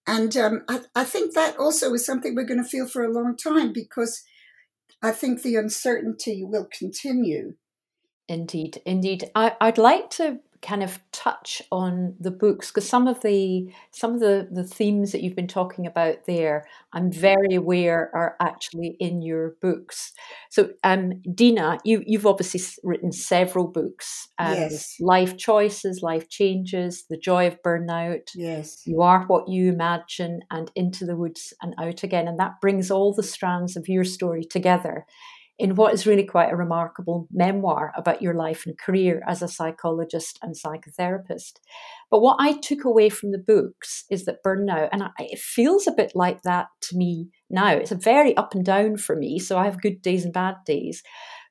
And 0.05 0.37
um, 0.37 0.61
I, 0.67 0.81
I 0.95 1.03
think 1.03 1.33
that 1.33 1.57
also 1.57 1.91
is 1.93 2.05
something 2.05 2.35
we're 2.35 2.43
going 2.43 2.63
to 2.63 2.69
feel 2.69 2.87
for 2.87 3.03
a 3.03 3.11
long 3.11 3.35
time 3.35 3.73
because 3.73 4.23
I 5.01 5.11
think 5.11 5.41
the 5.41 5.55
uncertainty 5.55 6.43
will 6.43 6.67
continue. 6.71 7.55
Indeed, 8.27 8.81
indeed. 8.85 9.31
I, 9.33 9.55
would 9.61 9.79
like 9.79 10.11
to 10.11 10.39
kind 10.61 10.83
of 10.83 10.99
touch 11.11 11.61
on 11.71 12.15
the 12.19 12.31
books 12.31 12.69
because 12.69 12.87
some 12.87 13.07
of 13.07 13.21
the 13.21 13.71
some 13.91 14.13
of 14.13 14.19
the 14.19 14.47
the 14.51 14.63
themes 14.63 15.11
that 15.11 15.21
you've 15.21 15.35
been 15.35 15.47
talking 15.47 15.85
about 15.87 16.25
there 16.27 16.67
i'm 16.93 17.11
very 17.11 17.55
aware 17.55 18.11
are 18.13 18.35
actually 18.41 18.97
in 18.99 19.21
your 19.21 19.55
books. 19.61 20.11
So 20.49 20.71
um 20.83 21.21
dina 21.33 21.77
you 21.85 22.03
you've 22.05 22.25
obviously 22.25 22.61
written 22.83 23.11
several 23.11 23.67
books 23.67 24.27
um, 24.37 24.53
yes. 24.53 24.95
life 24.99 25.37
choices 25.37 26.01
life 26.01 26.27
changes 26.29 27.05
the 27.09 27.17
joy 27.17 27.47
of 27.47 27.61
burnout 27.61 28.29
yes. 28.35 28.81
You 28.85 29.01
are 29.01 29.25
what 29.27 29.47
you 29.47 29.71
imagine 29.71 30.41
and 30.51 30.71
into 30.75 31.05
the 31.05 31.15
woods 31.15 31.53
and 31.61 31.73
out 31.79 32.03
again 32.03 32.27
and 32.27 32.39
that 32.39 32.59
brings 32.61 32.91
all 32.91 33.13
the 33.13 33.23
strands 33.23 33.77
of 33.77 33.87
your 33.87 34.03
story 34.03 34.43
together 34.43 35.05
in 35.59 35.75
what 35.75 35.93
is 35.93 36.07
really 36.07 36.23
quite 36.23 36.51
a 36.51 36.55
remarkable 36.55 37.27
memoir 37.31 37.91
about 37.97 38.21
your 38.21 38.33
life 38.33 38.65
and 38.65 38.79
career 38.79 39.21
as 39.27 39.41
a 39.41 39.47
psychologist 39.47 40.39
and 40.41 40.55
psychotherapist. 40.55 41.59
But 42.09 42.21
what 42.21 42.37
I 42.39 42.53
took 42.53 42.85
away 42.85 43.09
from 43.09 43.31
the 43.31 43.43
books 43.45 44.05
is 44.09 44.23
that 44.23 44.43
burnout, 44.43 44.87
and 44.93 45.03
I, 45.03 45.09
it 45.19 45.37
feels 45.37 45.85
a 45.85 45.91
bit 45.91 46.13
like 46.15 46.43
that 46.43 46.67
to 46.83 46.97
me 46.97 47.27
now. 47.49 47.73
It's 47.73 47.91
a 47.91 47.95
very 47.95 48.35
up 48.37 48.55
and 48.55 48.63
down 48.63 48.95
for 48.95 49.17
me, 49.17 49.37
so 49.37 49.57
I 49.57 49.65
have 49.65 49.81
good 49.81 50.01
days 50.01 50.23
and 50.23 50.33
bad 50.33 50.55
days. 50.65 51.03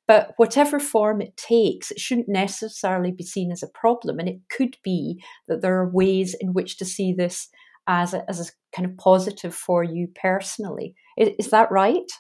But 0.06 0.32
whatever 0.38 0.80
form 0.80 1.20
it 1.20 1.36
takes, 1.36 1.90
it 1.90 2.00
shouldn't 2.00 2.30
necessarily 2.30 3.12
be 3.12 3.24
seen 3.24 3.52
as 3.52 3.62
a 3.62 3.68
problem. 3.68 4.18
And 4.18 4.26
it 4.26 4.40
could 4.50 4.78
be 4.82 5.22
that 5.48 5.60
there 5.60 5.78
are 5.78 5.90
ways 5.90 6.34
in 6.40 6.54
which 6.54 6.78
to 6.78 6.86
see 6.86 7.12
this 7.12 7.48
as 7.86 8.14
a, 8.14 8.28
as 8.28 8.40
a 8.40 8.50
kind 8.74 8.88
of 8.88 8.96
positive 8.96 9.54
for 9.54 9.84
you 9.84 10.08
personally. 10.14 10.94
Is, 11.18 11.28
is 11.38 11.50
that 11.50 11.70
right? 11.70 12.10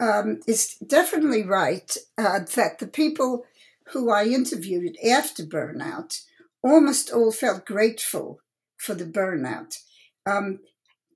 Um, 0.00 0.40
it's 0.46 0.78
definitely 0.78 1.42
right 1.42 1.94
uh, 2.16 2.40
that 2.56 2.78
the 2.78 2.86
people 2.86 3.44
who 3.92 4.10
I 4.10 4.24
interviewed 4.24 4.96
after 5.06 5.44
burnout 5.44 6.20
almost 6.62 7.10
all 7.12 7.32
felt 7.32 7.66
grateful 7.66 8.40
for 8.78 8.94
the 8.94 9.04
burnout. 9.04 9.76
Um, 10.24 10.60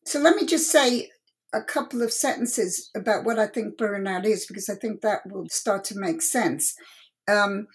so 0.05 0.19
let 0.21 0.37
me 0.37 0.45
just 0.45 0.71
say 0.71 1.11
a 1.55 1.62
couple 1.62 2.03
of 2.03 2.12
sentences 2.12 2.91
about 2.95 3.25
what 3.25 3.38
I 3.38 3.47
think 3.47 3.79
burnout 3.79 4.26
is, 4.26 4.45
because 4.45 4.69
I 4.69 4.75
think 4.75 5.00
that 5.00 5.21
will 5.26 5.47
start 5.49 5.85
to 5.85 5.99
make 5.99 6.21
sense. 6.21 6.75
Um, 7.29 7.69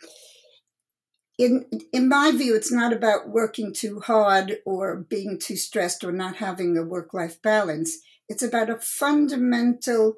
in 1.39 1.65
in 1.93 2.09
my 2.09 2.31
view, 2.31 2.53
it's 2.55 2.71
not 2.71 2.91
about 2.91 3.29
working 3.29 3.73
too 3.73 4.01
hard 4.01 4.57
or 4.65 4.97
being 4.97 5.39
too 5.39 5.55
stressed 5.55 6.03
or 6.03 6.11
not 6.11 6.35
having 6.35 6.77
a 6.77 6.83
work 6.83 7.13
life 7.13 7.41
balance. 7.41 7.97
It's 8.27 8.43
about 8.43 8.69
a 8.69 8.75
fundamental 8.75 10.15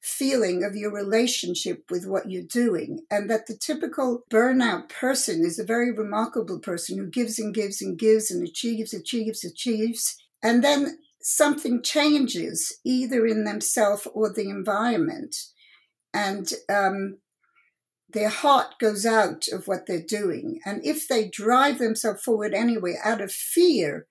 feeling 0.00 0.64
of 0.64 0.76
your 0.76 0.92
relationship 0.92 1.84
with 1.90 2.06
what 2.06 2.30
you're 2.30 2.42
doing, 2.42 3.00
and 3.10 3.28
that 3.28 3.46
the 3.46 3.56
typical 3.56 4.24
burnout 4.30 4.88
person 4.88 5.44
is 5.44 5.58
a 5.58 5.64
very 5.64 5.92
remarkable 5.92 6.58
person 6.58 6.98
who 6.98 7.06
gives 7.06 7.38
and 7.38 7.54
gives 7.54 7.82
and 7.82 7.98
gives 7.98 8.30
and 8.30 8.46
achieves, 8.46 8.94
achieves, 8.94 9.44
achieves, 9.44 10.16
and 10.42 10.62
then 10.62 10.98
something 11.20 11.82
changes 11.82 12.78
either 12.84 13.26
in 13.26 13.44
themselves 13.44 14.06
or 14.14 14.32
the 14.32 14.48
environment, 14.48 15.36
and 16.14 16.52
um, 16.68 17.18
their 18.08 18.28
heart 18.28 18.78
goes 18.80 19.04
out 19.04 19.46
of 19.52 19.68
what 19.68 19.86
they're 19.86 20.00
doing. 20.00 20.60
And 20.64 20.84
if 20.84 21.08
they 21.08 21.28
drive 21.28 21.78
themselves 21.78 22.22
forward 22.22 22.54
anyway 22.54 22.94
out 23.04 23.20
of 23.20 23.30
fear 23.30 24.06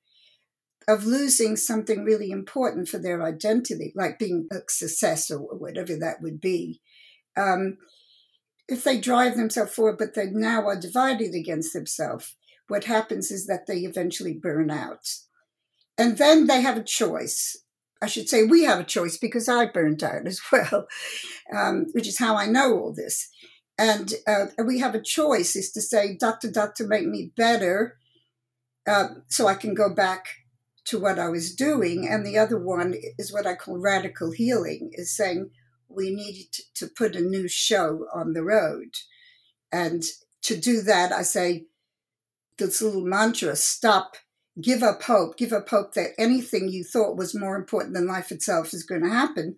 of 0.87 1.05
losing 1.05 1.57
something 1.57 2.03
really 2.03 2.31
important 2.31 2.87
for 2.87 2.97
their 2.97 3.23
identity, 3.23 3.91
like 3.95 4.17
being 4.17 4.47
a 4.51 4.59
success 4.69 5.29
or 5.29 5.39
whatever 5.39 5.97
that 5.97 6.21
would 6.21 6.39
be, 6.39 6.81
um, 7.35 7.77
if 8.67 8.83
they 8.83 8.99
drive 8.99 9.35
themselves 9.35 9.73
forward, 9.73 9.97
but 9.97 10.13
they 10.13 10.27
now 10.27 10.65
are 10.65 10.79
divided 10.79 11.33
against 11.33 11.73
themselves, 11.73 12.35
what 12.67 12.85
happens 12.85 13.31
is 13.31 13.47
that 13.47 13.65
they 13.67 13.79
eventually 13.79 14.33
burn 14.33 14.69
out. 14.69 15.07
And 15.97 16.17
then 16.17 16.47
they 16.47 16.61
have 16.61 16.77
a 16.77 16.83
choice. 16.83 17.55
I 18.01 18.07
should 18.07 18.29
say 18.29 18.43
we 18.43 18.63
have 18.65 18.79
a 18.79 18.85
choice 18.85 19.17
because 19.17 19.47
I 19.49 19.65
burned 19.65 20.03
out 20.03 20.27
as 20.27 20.41
well, 20.51 20.87
um, 21.55 21.87
which 21.93 22.07
is 22.07 22.19
how 22.19 22.35
I 22.35 22.45
know 22.45 22.73
all 22.77 22.93
this. 22.93 23.29
And 23.79 24.13
uh, 24.27 24.47
we 24.65 24.79
have 24.79 24.95
a 24.95 25.01
choice 25.01 25.55
is 25.55 25.71
to 25.71 25.81
say, 25.81 26.17
doctor, 26.17 26.51
doctor, 26.51 26.85
make 26.85 27.05
me 27.05 27.31
better 27.35 27.97
uh, 28.87 29.07
so 29.27 29.47
I 29.47 29.53
can 29.53 29.73
go 29.73 29.93
back 29.93 30.25
to 30.87 30.99
what 30.99 31.19
I 31.19 31.29
was 31.29 31.55
doing. 31.55 32.07
And 32.09 32.25
the 32.25 32.37
other 32.37 32.57
one 32.57 32.95
is 33.17 33.31
what 33.31 33.45
I 33.45 33.55
call 33.55 33.77
radical 33.77 34.31
healing, 34.31 34.91
is 34.93 35.15
saying 35.15 35.49
we 35.89 36.11
need 36.11 36.47
to 36.75 36.87
put 36.87 37.15
a 37.15 37.21
new 37.21 37.47
show 37.47 38.05
on 38.13 38.33
the 38.33 38.43
road. 38.43 38.95
And 39.71 40.03
to 40.43 40.57
do 40.57 40.81
that, 40.81 41.11
I 41.11 41.23
say 41.23 41.65
this 42.57 42.81
little 42.81 43.05
mantra 43.05 43.55
stop, 43.55 44.15
give 44.61 44.81
up 44.81 45.03
hope, 45.03 45.37
give 45.37 45.53
up 45.53 45.69
hope 45.69 45.93
that 45.93 46.11
anything 46.17 46.69
you 46.69 46.83
thought 46.83 47.17
was 47.17 47.35
more 47.37 47.55
important 47.55 47.93
than 47.93 48.07
life 48.07 48.31
itself 48.31 48.73
is 48.73 48.83
going 48.83 49.03
to 49.03 49.09
happen, 49.09 49.57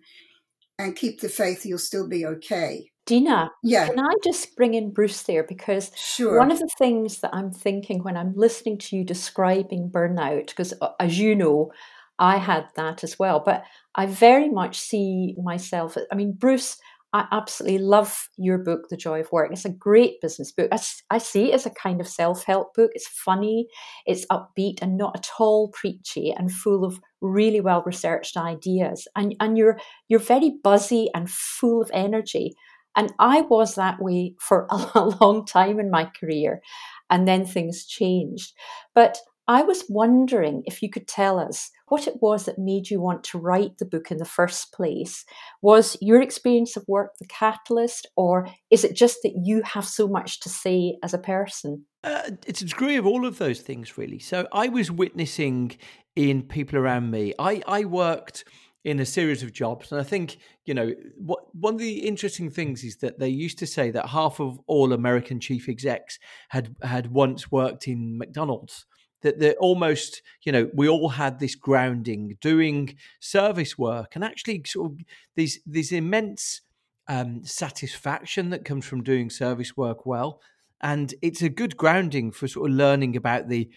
and 0.78 0.96
keep 0.96 1.20
the 1.20 1.28
faith 1.28 1.64
you'll 1.64 1.78
still 1.78 2.08
be 2.08 2.26
okay. 2.26 2.89
Dina, 3.10 3.50
yeah. 3.64 3.88
can 3.88 3.98
I 3.98 4.14
just 4.22 4.54
bring 4.54 4.74
in 4.74 4.92
Bruce 4.92 5.24
there? 5.24 5.42
Because 5.42 5.90
sure. 5.96 6.38
one 6.38 6.52
of 6.52 6.60
the 6.60 6.70
things 6.78 7.18
that 7.22 7.34
I'm 7.34 7.50
thinking 7.50 8.04
when 8.04 8.16
I'm 8.16 8.32
listening 8.36 8.78
to 8.78 8.96
you 8.96 9.04
describing 9.04 9.90
burnout, 9.90 10.46
because 10.46 10.72
uh, 10.80 10.90
as 11.00 11.18
you 11.18 11.34
know, 11.34 11.72
I 12.20 12.36
had 12.36 12.68
that 12.76 13.02
as 13.02 13.18
well, 13.18 13.42
but 13.44 13.64
I 13.96 14.06
very 14.06 14.48
much 14.48 14.78
see 14.78 15.34
myself. 15.42 15.96
I 16.12 16.14
mean, 16.14 16.34
Bruce, 16.38 16.76
I 17.12 17.26
absolutely 17.32 17.78
love 17.78 18.28
your 18.36 18.58
book, 18.58 18.88
The 18.88 18.96
Joy 18.96 19.22
of 19.22 19.32
Work. 19.32 19.50
It's 19.50 19.64
a 19.64 19.70
great 19.70 20.20
business 20.20 20.52
book. 20.52 20.68
I, 20.70 20.78
I 21.10 21.18
see 21.18 21.50
it 21.50 21.54
as 21.54 21.66
a 21.66 21.70
kind 21.70 22.00
of 22.00 22.06
self 22.06 22.44
help 22.44 22.74
book. 22.74 22.92
It's 22.94 23.08
funny, 23.08 23.66
it's 24.06 24.24
upbeat, 24.26 24.80
and 24.82 24.96
not 24.96 25.16
at 25.16 25.28
all 25.40 25.70
preachy, 25.70 26.30
and 26.30 26.52
full 26.52 26.84
of 26.84 27.00
really 27.20 27.60
well 27.60 27.82
researched 27.84 28.36
ideas. 28.36 29.08
And 29.16 29.34
and 29.40 29.58
you're 29.58 29.80
you're 30.06 30.20
very 30.20 30.52
buzzy 30.62 31.08
and 31.12 31.28
full 31.28 31.82
of 31.82 31.90
energy. 31.92 32.54
And 32.96 33.12
I 33.18 33.42
was 33.42 33.74
that 33.74 34.00
way 34.00 34.34
for 34.38 34.66
a 34.70 35.04
long 35.20 35.44
time 35.46 35.78
in 35.80 35.90
my 35.90 36.04
career. 36.04 36.60
And 37.08 37.26
then 37.26 37.44
things 37.44 37.86
changed. 37.86 38.52
But 38.94 39.18
I 39.50 39.62
was 39.62 39.84
wondering 39.88 40.62
if 40.64 40.80
you 40.80 40.88
could 40.88 41.08
tell 41.08 41.40
us 41.40 41.72
what 41.88 42.06
it 42.06 42.22
was 42.22 42.44
that 42.44 42.56
made 42.56 42.88
you 42.88 43.00
want 43.00 43.24
to 43.24 43.38
write 43.38 43.78
the 43.78 43.84
book 43.84 44.12
in 44.12 44.18
the 44.18 44.24
first 44.24 44.72
place. 44.72 45.24
Was 45.60 45.96
your 46.00 46.22
experience 46.22 46.76
of 46.76 46.84
work 46.86 47.14
the 47.18 47.26
catalyst, 47.26 48.06
or 48.14 48.48
is 48.70 48.84
it 48.84 48.94
just 48.94 49.18
that 49.24 49.32
you 49.42 49.62
have 49.62 49.84
so 49.84 50.06
much 50.06 50.38
to 50.40 50.48
say 50.48 50.98
as 51.02 51.14
a 51.14 51.18
person? 51.18 51.84
Uh, 52.04 52.30
it's 52.46 52.62
a 52.62 52.66
degree 52.66 52.94
of 52.94 53.06
all 53.06 53.26
of 53.26 53.38
those 53.38 53.60
things, 53.60 53.98
really. 53.98 54.20
So 54.20 54.46
I 54.52 54.68
was 54.68 54.88
witnessing 54.88 55.76
in 56.14 56.42
people 56.44 56.78
around 56.78 57.10
me. 57.10 57.34
I, 57.36 57.60
I 57.66 57.86
worked 57.86 58.44
in 58.84 58.98
a 58.98 59.06
series 59.06 59.42
of 59.42 59.52
jobs. 59.52 59.92
And 59.92 60.00
I 60.00 60.04
think, 60.04 60.38
you 60.64 60.74
know, 60.74 60.94
what 61.16 61.54
one 61.54 61.74
of 61.74 61.80
the 61.80 62.06
interesting 62.06 62.50
things 62.50 62.82
is 62.82 62.96
that 62.98 63.18
they 63.18 63.28
used 63.28 63.58
to 63.58 63.66
say 63.66 63.90
that 63.90 64.06
half 64.08 64.40
of 64.40 64.58
all 64.66 64.92
American 64.92 65.40
chief 65.40 65.68
execs 65.68 66.18
had 66.48 66.74
had 66.82 67.10
once 67.10 67.50
worked 67.50 67.86
in 67.86 68.16
McDonald's. 68.18 68.86
That 69.22 69.38
they're 69.38 69.52
almost, 69.54 70.22
you 70.44 70.52
know, 70.52 70.70
we 70.72 70.88
all 70.88 71.10
had 71.10 71.38
this 71.38 71.54
grounding, 71.54 72.38
doing 72.40 72.96
service 73.20 73.76
work, 73.76 74.12
and 74.14 74.24
actually 74.24 74.62
sort 74.64 74.92
of 74.92 74.98
these 75.36 75.60
these 75.66 75.92
immense 75.92 76.62
um, 77.06 77.44
satisfaction 77.44 78.48
that 78.50 78.64
comes 78.64 78.86
from 78.86 79.02
doing 79.02 79.28
service 79.28 79.76
work 79.76 80.06
well. 80.06 80.40
And 80.80 81.12
it's 81.20 81.42
a 81.42 81.50
good 81.50 81.76
grounding 81.76 82.32
for 82.32 82.48
sort 82.48 82.70
of 82.70 82.76
learning 82.76 83.14
about 83.14 83.48
the 83.48 83.68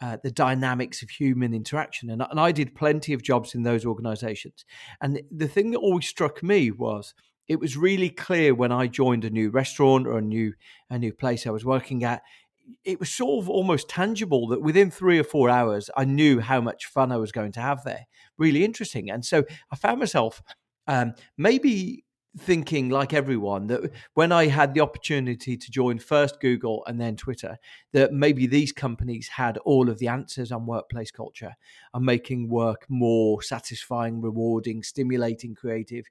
uh, 0.00 0.18
the 0.22 0.30
dynamics 0.30 1.02
of 1.02 1.10
human 1.10 1.54
interaction. 1.54 2.10
And, 2.10 2.22
and 2.30 2.38
I 2.38 2.52
did 2.52 2.74
plenty 2.74 3.12
of 3.12 3.22
jobs 3.22 3.54
in 3.54 3.62
those 3.62 3.86
organizations. 3.86 4.64
And 5.00 5.22
the 5.30 5.48
thing 5.48 5.70
that 5.70 5.78
always 5.78 6.06
struck 6.06 6.42
me 6.42 6.70
was 6.70 7.14
it 7.48 7.60
was 7.60 7.76
really 7.76 8.10
clear 8.10 8.54
when 8.54 8.72
I 8.72 8.88
joined 8.88 9.24
a 9.24 9.30
new 9.30 9.50
restaurant 9.50 10.06
or 10.06 10.18
a 10.18 10.22
new 10.22 10.54
a 10.90 10.98
new 10.98 11.12
place 11.12 11.46
I 11.46 11.50
was 11.50 11.64
working 11.64 12.04
at. 12.04 12.22
It 12.84 12.98
was 12.98 13.12
sort 13.12 13.44
of 13.44 13.48
almost 13.48 13.88
tangible 13.88 14.48
that 14.48 14.60
within 14.60 14.90
three 14.90 15.20
or 15.20 15.24
four 15.24 15.48
hours, 15.48 15.88
I 15.96 16.04
knew 16.04 16.40
how 16.40 16.60
much 16.60 16.86
fun 16.86 17.12
I 17.12 17.16
was 17.16 17.30
going 17.30 17.52
to 17.52 17.60
have 17.60 17.84
there. 17.84 18.06
Really 18.38 18.64
interesting. 18.64 19.08
And 19.08 19.24
so 19.24 19.44
I 19.70 19.76
found 19.76 20.00
myself 20.00 20.42
um, 20.88 21.14
maybe 21.38 22.04
thinking 22.38 22.90
like 22.90 23.14
everyone 23.14 23.66
that 23.68 23.90
when 24.14 24.32
I 24.32 24.46
had 24.46 24.74
the 24.74 24.80
opportunity 24.80 25.56
to 25.56 25.70
join 25.70 25.98
first 25.98 26.40
Google 26.40 26.84
and 26.86 27.00
then 27.00 27.16
Twitter, 27.16 27.58
that 27.92 28.12
maybe 28.12 28.46
these 28.46 28.72
companies 28.72 29.28
had 29.28 29.58
all 29.58 29.88
of 29.88 29.98
the 29.98 30.08
answers 30.08 30.52
on 30.52 30.66
workplace 30.66 31.10
culture 31.10 31.54
and 31.94 32.04
making 32.04 32.48
work 32.48 32.86
more 32.88 33.42
satisfying, 33.42 34.20
rewarding, 34.20 34.82
stimulating, 34.82 35.54
creative. 35.54 36.04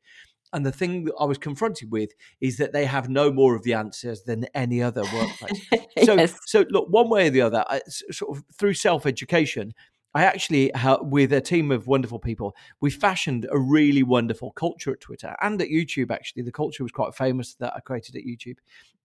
And 0.54 0.66
the 0.66 0.72
thing 0.72 1.06
that 1.06 1.16
I 1.20 1.26
was 1.26 1.38
confronted 1.38 1.92
with 1.92 2.12
is 2.40 2.58
that 2.58 2.72
they 2.72 2.86
have 2.86 3.10
no 3.10 3.32
more 3.32 3.56
of 3.56 3.64
the 3.64 3.74
answers 3.74 4.24
than 4.24 4.46
any 4.54 4.82
other 4.82 5.04
workplace. 5.14 5.68
so, 6.06 6.14
yes. 6.16 6.40
so 6.46 6.66
look, 6.70 6.88
one 6.90 7.10
way 7.10 7.28
or 7.28 7.30
the 7.30 7.42
other, 7.42 7.66
sort 7.90 8.38
of 8.38 8.44
through 8.58 8.76
self 8.76 9.06
education, 9.06 9.74
I 10.16 10.24
actually, 10.24 10.72
with 11.02 11.34
a 11.34 11.42
team 11.42 11.72
of 11.72 11.88
wonderful 11.88 12.20
people, 12.20 12.56
we 12.80 12.90
fashioned 12.90 13.48
a 13.52 13.60
really 13.60 14.02
wonderful 14.02 14.52
culture 14.52 14.92
at 14.94 15.02
Twitter 15.02 15.36
and 15.42 15.62
at 15.62 15.68
YouTube. 15.68 16.10
Actually, 16.10 16.44
the 16.44 16.54
culture 16.54 16.84
was 16.84 16.94
quite 16.94 17.14
famous 17.14 17.56
that 17.56 17.74
I 17.76 17.82
created 17.82 18.16
at 18.16 18.24
YouTube, 18.24 18.58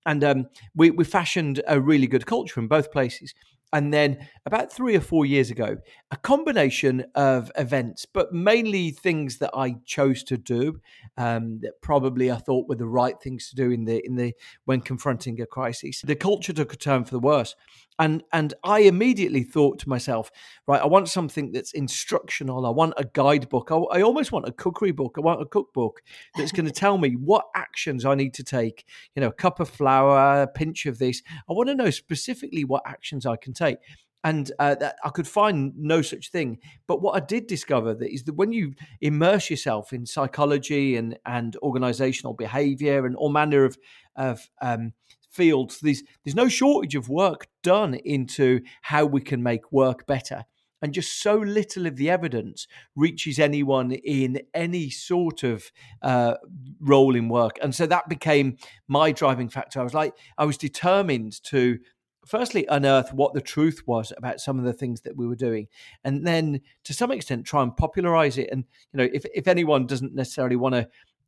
and 0.07 0.23
um, 0.23 0.47
we 0.77 0.91
we 0.93 1.05
fashioned 1.05 1.63
a 1.67 1.81
really 1.81 2.07
good 2.07 2.27
culture 2.27 2.61
in 2.61 2.69
both 2.69 2.93
places. 2.93 3.35
And 3.73 3.95
then 3.95 4.27
about 4.47 4.73
three 4.73 4.97
or 4.97 5.01
four 5.01 5.25
years 5.25 5.51
ago, 5.51 5.77
a 6.11 6.17
combination 6.17 7.05
of 7.15 7.53
events, 7.57 8.05
but 8.05 8.33
mainly 8.33 8.91
things 8.91 9.39
that 9.39 9.51
I 9.55 9.77
chose 9.85 10.25
to 10.25 10.37
do, 10.37 10.81
um, 11.17 11.61
that 11.61 11.81
probably 11.81 12.33
I 12.33 12.37
thought 12.37 12.69
were 12.69 12.75
the 12.75 12.87
right 12.87 13.15
things 13.23 13.49
to 13.51 13.55
do 13.55 13.71
in 13.71 13.85
the 13.85 14.05
in 14.05 14.17
the 14.17 14.35
when 14.65 14.81
confronting 14.81 15.41
a 15.41 15.47
crisis. 15.47 16.03
The 16.03 16.17
culture 16.17 16.53
took 16.53 16.73
a 16.73 16.77
turn 16.77 17.05
for 17.05 17.13
the 17.13 17.21
worse, 17.21 17.55
and 18.01 18.25
and 18.33 18.55
I 18.65 18.81
immediately 18.81 19.45
thought 19.45 19.79
to 19.81 19.89
myself, 19.89 20.33
right, 20.67 20.81
I 20.81 20.87
want 20.87 21.09
something 21.09 21.53
that's 21.53 21.73
instructional. 21.73 22.67
I 22.67 22.71
want 22.71 22.95
a 22.97 23.05
guidebook. 23.05 23.71
I, 23.71 23.77
I 23.77 24.03
almost 24.03 24.33
want 24.33 24.49
a 24.49 24.53
cookery 24.53 24.91
book. 24.91 25.15
I 25.19 25.21
want 25.21 25.43
a 25.43 25.47
cookbook 25.47 26.03
that's 26.37 26.51
going 26.51 26.65
to 26.67 26.73
tell 26.73 26.99
me 26.99 27.11
what 27.13 27.45
actions 27.55 28.05
I 28.05 28.15
need 28.15 28.35
to 28.35 28.43
take. 28.43 28.87
You 29.15 29.21
know, 29.21 29.29
a 29.29 29.33
cup 29.33 29.61
of 29.61 29.69
flour, 29.69 30.43
a 30.43 30.47
pinch 30.49 30.87
of 30.87 30.99
this. 30.99 31.23
I 31.49 31.53
want 31.53 31.69
to 31.69 31.75
know 31.75 31.91
specifically 31.91 32.65
what 32.65 32.83
actions 32.87 33.27
I 33.27 33.37
can 33.37 33.53
take. 33.53 33.79
and 34.25 34.53
uh, 34.59 34.77
I 35.05 35.09
could 35.11 35.29
find 35.29 35.73
no 35.77 36.03
such 36.03 36.31
thing. 36.31 36.59
But 36.87 37.01
what 37.03 37.17
I 37.17 37.25
did 37.25 37.47
discover 37.47 37.95
that 37.95 38.13
is 38.13 38.25
that 38.25 38.35
when 38.35 38.53
you 38.53 38.75
immerse 39.01 39.49
yourself 39.51 39.93
in 39.93 40.07
psychology 40.07 40.97
and 40.97 41.19
and 41.27 41.57
organizational 41.63 42.35
behavior 42.35 43.07
and 43.07 43.17
all 43.17 43.31
manner 43.31 43.65
of 43.65 43.79
of 44.17 44.49
um, 44.61 44.93
fields, 45.31 45.81
there's 45.81 46.03
there's 46.25 46.35
no 46.35 46.49
shortage 46.49 46.95
of 46.95 47.09
work 47.09 47.47
done 47.63 47.95
into 47.95 48.61
how 48.83 49.05
we 49.05 49.21
can 49.21 49.43
make 49.43 49.73
work 49.73 50.07
better. 50.07 50.45
And 50.83 50.95
just 50.95 51.21
so 51.21 51.37
little 51.37 51.87
of 51.87 51.97
the 51.97 52.09
evidence 52.09 52.67
reaches 52.97 53.39
anyone 53.39 53.93
in 53.93 54.41
any 54.55 54.89
sort 54.89 55.43
of 55.43 55.71
uh, 56.01 56.37
role 56.81 57.15
in 57.15 57.29
work. 57.29 57.59
And 57.63 57.75
so 57.75 57.87
that 57.87 58.09
became 58.09 58.57
my 58.89 59.13
driving 59.13 59.51
factor. 59.51 59.81
I 59.81 59.85
was 59.85 59.93
like, 59.93 60.15
I 60.39 60.47
was 60.47 60.57
determined 60.57 61.43
to 61.45 61.79
firstly 62.27 62.67
unearth 62.69 63.13
what 63.13 63.35
the 63.35 63.41
truth 63.41 63.83
was 63.87 64.13
about 64.17 64.41
some 64.41 64.59
of 64.59 64.65
the 64.65 64.73
things 64.73 65.01
that 65.03 65.17
we 65.17 65.27
were 65.27 65.37
doing 65.37 65.67
and 66.05 66.27
then 66.27 66.61
to 66.85 66.93
some 66.93 67.11
extent 67.11 67.47
try 67.47 67.63
and 67.63 67.77
popularize 67.77 68.37
it 68.37 68.49
and 68.53 68.65
you 68.93 68.99
know 68.99 69.09
if, 69.13 69.25
if 69.35 69.49
anyone 69.49 69.87
doesn't 69.87 70.15
necessarily 70.15 70.55
want 70.55 70.75
to 70.75 70.87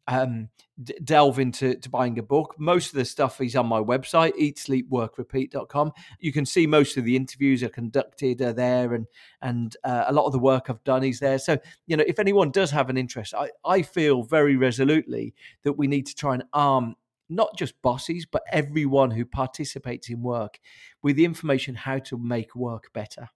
um, 0.09 0.49
d- 0.83 0.99
delve 1.05 1.39
into 1.39 1.77
to 1.77 1.91
buying 1.91 2.19
a 2.19 2.23
book. 2.23 2.55
Most 2.59 2.89
of 2.89 2.95
the 2.95 3.05
stuff 3.05 3.41
is 3.41 3.57
on 3.57 3.67
my 3.67 3.81
website 3.81 4.33
eatsleepworkrepeat.com 4.39 5.93
you 6.19 6.33
can 6.33 6.47
see 6.47 6.67
most 6.67 6.97
of 6.97 7.05
the 7.05 7.17
interviews 7.17 7.63
are 7.63 7.69
conducted 7.69 8.41
are 8.41 8.53
there 8.53 8.95
and 8.95 9.07
and 9.41 9.77
uh, 9.85 10.05
a 10.07 10.13
lot 10.13 10.27
of 10.27 10.33
the 10.33 10.39
work 10.39 10.69
i've 10.69 10.83
done 10.85 11.05
is 11.05 11.21
there. 11.21 11.39
So 11.39 11.59
you 11.87 11.97
know 11.97 12.05
if 12.07 12.19
anyone 12.19 12.51
does 12.51 12.71
have 12.71 12.91
an 12.91 12.97
interest 12.97 13.35
i 13.35 13.51
i 13.65 13.83
feel 13.83 14.23
very 14.23 14.57
resolutely 14.57 15.35
that 15.63 15.75
we 15.75 15.87
need 15.87 16.07
to 16.07 16.15
try 16.15 16.35
and 16.35 16.45
arm 16.53 16.97
not 17.29 17.57
just 17.57 17.81
bosses, 17.83 18.27
but 18.27 18.43
everyone 18.53 19.11
who 19.11 19.25
participates 19.25 20.11
in 20.11 20.23
work 20.23 20.61
with 21.03 21.17
the 21.17 21.25
information 21.25 21.75
how 21.75 21.99
to 21.99 22.19
make 22.19 22.55
work 22.55 22.93
better. 22.93 23.29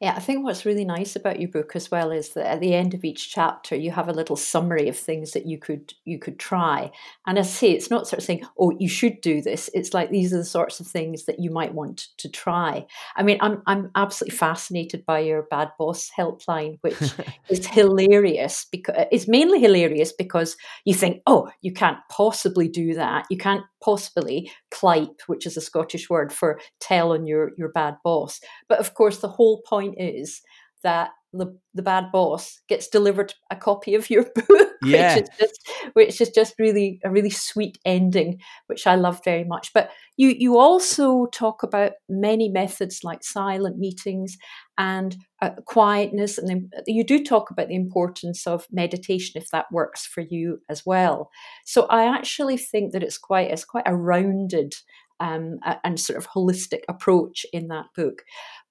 Yeah, 0.00 0.14
I 0.16 0.20
think 0.20 0.44
what's 0.44 0.64
really 0.64 0.84
nice 0.84 1.16
about 1.16 1.40
your 1.40 1.50
book 1.50 1.76
as 1.76 1.90
well 1.90 2.10
is 2.10 2.30
that 2.30 2.46
at 2.46 2.60
the 2.60 2.74
end 2.74 2.94
of 2.94 3.04
each 3.04 3.30
chapter 3.30 3.76
you 3.76 3.90
have 3.90 4.08
a 4.08 4.12
little 4.12 4.36
summary 4.36 4.88
of 4.88 4.98
things 4.98 5.32
that 5.32 5.46
you 5.46 5.58
could 5.58 5.94
you 6.04 6.18
could 6.18 6.38
try. 6.38 6.90
And 7.26 7.38
I 7.38 7.42
say 7.42 7.70
it's 7.70 7.90
not 7.90 8.06
sort 8.06 8.18
of 8.18 8.24
saying, 8.24 8.44
"Oh, 8.58 8.72
you 8.78 8.88
should 8.88 9.20
do 9.20 9.42
this." 9.42 9.68
It's 9.74 9.92
like 9.94 10.10
these 10.10 10.32
are 10.32 10.38
the 10.38 10.44
sorts 10.44 10.80
of 10.80 10.86
things 10.86 11.26
that 11.26 11.38
you 11.38 11.50
might 11.50 11.74
want 11.74 12.08
to 12.18 12.28
try. 12.28 12.86
I 13.16 13.22
mean, 13.22 13.38
I'm 13.40 13.62
I'm 13.66 13.90
absolutely 13.94 14.36
fascinated 14.36 15.04
by 15.06 15.20
your 15.20 15.42
bad 15.42 15.70
boss 15.78 16.10
helpline, 16.16 16.78
which 16.80 16.96
is 17.48 17.66
hilarious 17.66 18.66
because 18.70 18.96
uh, 18.96 19.04
it's 19.12 19.28
mainly 19.28 19.60
hilarious 19.60 20.12
because 20.12 20.56
you 20.84 20.94
think, 20.94 21.22
"Oh, 21.26 21.50
you 21.60 21.72
can't 21.72 21.98
possibly 22.10 22.68
do 22.68 22.94
that. 22.94 23.26
You 23.30 23.38
can't 23.38 23.64
possibly 23.82 24.50
clype, 24.70 25.22
which 25.26 25.46
is 25.46 25.56
a 25.56 25.60
Scottish 25.60 26.10
word 26.10 26.32
for 26.32 26.60
tell 26.80 27.12
on 27.12 27.26
your 27.26 27.52
your 27.56 27.70
bad 27.70 27.96
boss." 28.04 28.40
But 28.68 28.80
of 28.80 28.94
course, 28.94 29.18
the 29.20 29.28
whole 29.28 29.62
point 29.62 29.96
is 29.98 30.42
that 30.82 31.10
the, 31.32 31.56
the 31.74 31.82
bad 31.82 32.10
boss 32.12 32.60
gets 32.68 32.88
delivered 32.88 33.34
a 33.50 33.56
copy 33.56 33.94
of 33.94 34.10
your 34.10 34.24
book, 34.34 34.68
yeah. 34.82 35.16
which 35.16 35.22
is 35.22 35.28
just 35.38 35.70
which 35.92 36.20
is 36.20 36.30
just 36.30 36.54
really 36.58 37.00
a 37.04 37.10
really 37.10 37.30
sweet 37.30 37.78
ending, 37.84 38.40
which 38.66 38.86
I 38.86 38.96
love 38.96 39.20
very 39.24 39.44
much. 39.44 39.72
But 39.72 39.90
you 40.16 40.34
you 40.36 40.58
also 40.58 41.26
talk 41.26 41.62
about 41.62 41.92
many 42.08 42.48
methods 42.48 43.00
like 43.04 43.22
silent 43.22 43.78
meetings 43.78 44.36
and 44.76 45.16
uh, 45.40 45.50
quietness, 45.66 46.38
and 46.38 46.48
then 46.48 46.70
you 46.86 47.04
do 47.04 47.22
talk 47.22 47.50
about 47.50 47.68
the 47.68 47.76
importance 47.76 48.46
of 48.46 48.66
meditation 48.70 49.40
if 49.40 49.50
that 49.50 49.66
works 49.70 50.06
for 50.06 50.22
you 50.22 50.58
as 50.68 50.84
well. 50.84 51.30
So 51.64 51.86
I 51.86 52.04
actually 52.04 52.56
think 52.56 52.92
that 52.92 53.02
it's 53.02 53.18
quite 53.18 53.50
it's 53.50 53.64
quite 53.64 53.86
a 53.86 53.96
rounded 53.96 54.74
um, 55.20 55.58
and 55.84 56.00
sort 56.00 56.18
of 56.18 56.28
holistic 56.28 56.80
approach 56.88 57.46
in 57.52 57.68
that 57.68 57.86
book. 57.94 58.22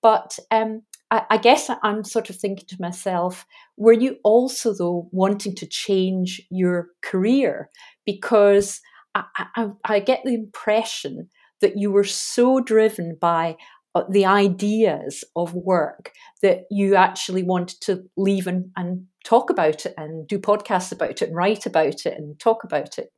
But 0.02 0.38
um, 0.52 0.82
I, 1.12 1.38
guess 1.38 1.70
I'm 1.82 2.04
sort 2.04 2.30
of 2.30 2.36
thinking 2.36 2.68
to 2.68 2.78
myself, 2.80 3.46
were 3.78 3.94
you 3.94 4.18
also, 4.24 4.74
though, 4.74 5.10
wanting 5.12 5.56
to 5.56 5.66
change 5.66 6.42
your 6.52 6.90
career? 7.02 7.70
Because 8.06 8.80
I, 9.16 9.24
I, 9.56 9.70
I 9.84 10.00
get 10.00 10.22
the 10.24 10.36
impression 10.36 11.30
that 11.62 11.78
you 11.78 11.92
were 11.92 12.04
so 12.04 12.60
driven 12.60 13.18
by 13.20 13.58
uh, 13.96 14.04
the 14.10 14.26
ideas 14.26 15.24
of 15.36 15.54
work 15.56 16.12
that 16.42 16.66
you 16.70 16.96
actually 16.96 17.44
wanted 17.44 17.82
to 17.82 18.04
leave 18.16 18.46
and, 18.46 18.72
and 18.78 19.06
talk 19.24 19.50
about 19.50 19.86
it 19.86 19.94
and 19.98 20.28
do 20.28 20.38
podcasts 20.38 20.92
about 20.92 21.10
it 21.10 21.22
and 21.24 21.36
write 21.36 21.66
about 21.66 22.06
it 22.06 22.14
and 22.18 22.40
talk 22.40 22.64
about 22.64 23.00
it. 23.00 23.12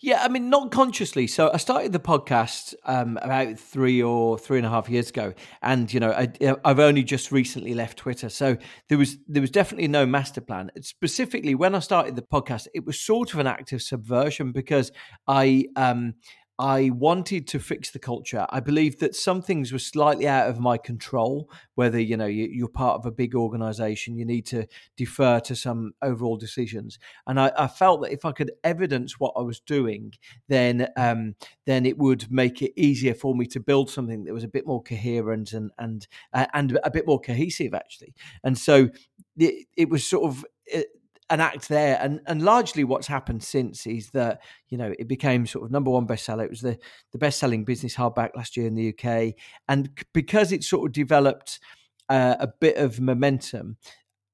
Yeah, 0.00 0.22
I 0.22 0.28
mean, 0.28 0.50
not 0.50 0.70
consciously. 0.70 1.26
So 1.26 1.50
I 1.52 1.56
started 1.56 1.92
the 1.92 1.98
podcast 1.98 2.74
um, 2.84 3.18
about 3.22 3.58
three 3.58 4.02
or 4.02 4.38
three 4.38 4.58
and 4.58 4.66
a 4.66 4.70
half 4.70 4.88
years 4.88 5.10
ago, 5.10 5.34
and 5.62 5.92
you 5.92 6.00
know, 6.00 6.12
I, 6.12 6.28
have 6.64 6.78
only 6.78 7.02
just 7.02 7.32
recently 7.32 7.74
left 7.74 7.98
Twitter, 7.98 8.28
so 8.28 8.56
there 8.88 8.98
was 8.98 9.16
there 9.28 9.40
was 9.40 9.50
definitely 9.50 9.88
no 9.88 10.06
master 10.06 10.40
plan. 10.40 10.70
Specifically, 10.80 11.54
when 11.54 11.74
I 11.74 11.78
started 11.78 12.16
the 12.16 12.22
podcast, 12.22 12.66
it 12.74 12.84
was 12.84 13.00
sort 13.00 13.32
of 13.34 13.40
an 13.40 13.46
act 13.46 13.72
of 13.72 13.82
subversion 13.82 14.52
because 14.52 14.92
I 15.26 15.66
um, 15.76 16.14
I 16.58 16.90
wanted 16.90 17.48
to 17.48 17.58
fix 17.58 17.90
the 17.90 17.98
culture. 17.98 18.46
I 18.50 18.60
believe 18.60 19.00
that 19.00 19.16
some 19.16 19.42
things 19.42 19.72
were 19.72 19.78
slightly 19.80 20.28
out 20.28 20.48
of 20.48 20.60
my 20.60 20.78
control. 20.78 21.50
Whether 21.74 22.00
you 22.00 22.16
know 22.16 22.26
you, 22.26 22.66
are 22.66 22.68
part 22.68 23.00
of 23.00 23.06
a 23.06 23.10
big 23.10 23.34
organization, 23.34 24.16
you 24.16 24.24
need 24.24 24.46
to 24.46 24.66
defer 24.96 25.40
to 25.40 25.56
some 25.56 25.94
overall 26.00 26.36
decisions. 26.36 26.98
And 27.26 27.40
I, 27.40 27.50
I 27.58 27.66
felt 27.66 28.02
that 28.02 28.12
if 28.12 28.24
I 28.24 28.30
could 28.30 28.52
evidence 28.62 29.18
what 29.18 29.32
I 29.36 29.42
was 29.42 29.58
doing, 29.58 30.12
then 30.48 30.88
um, 30.96 31.34
then 31.66 31.86
it 31.86 31.98
would 31.98 32.30
make 32.30 32.62
it 32.62 32.72
easier 32.80 33.14
for 33.14 33.34
me 33.34 33.46
to 33.46 33.58
build 33.58 33.90
something 33.90 34.24
that 34.24 34.32
was 34.32 34.44
a 34.44 34.48
bit 34.48 34.66
more 34.66 34.82
coherent 34.82 35.52
and 35.52 35.72
and 35.78 36.06
uh, 36.32 36.46
and 36.54 36.78
a 36.84 36.90
bit 36.90 37.06
more 37.06 37.20
cohesive, 37.20 37.74
actually. 37.74 38.14
And 38.44 38.56
so 38.56 38.90
it, 39.36 39.66
it 39.76 39.88
was 39.88 40.06
sort 40.06 40.24
of. 40.24 40.44
It, 40.66 40.86
an 41.30 41.40
act 41.40 41.68
there. 41.68 41.98
And 42.00 42.20
and 42.26 42.42
largely 42.42 42.84
what's 42.84 43.06
happened 43.06 43.42
since 43.42 43.86
is 43.86 44.10
that 44.10 44.42
you 44.68 44.78
know 44.78 44.94
it 44.98 45.08
became 45.08 45.46
sort 45.46 45.64
of 45.64 45.70
number 45.70 45.90
one 45.90 46.06
bestseller. 46.06 46.44
It 46.44 46.50
was 46.50 46.60
the 46.60 46.78
the 47.12 47.18
best 47.18 47.38
selling 47.38 47.64
business 47.64 47.94
hardback 47.94 48.30
last 48.36 48.56
year 48.56 48.66
in 48.66 48.74
the 48.74 48.88
UK, 48.90 49.34
and 49.68 49.90
because 50.12 50.52
it 50.52 50.64
sort 50.64 50.88
of 50.88 50.92
developed 50.92 51.60
uh, 52.08 52.36
a 52.40 52.48
bit 52.48 52.76
of 52.76 53.00
momentum, 53.00 53.76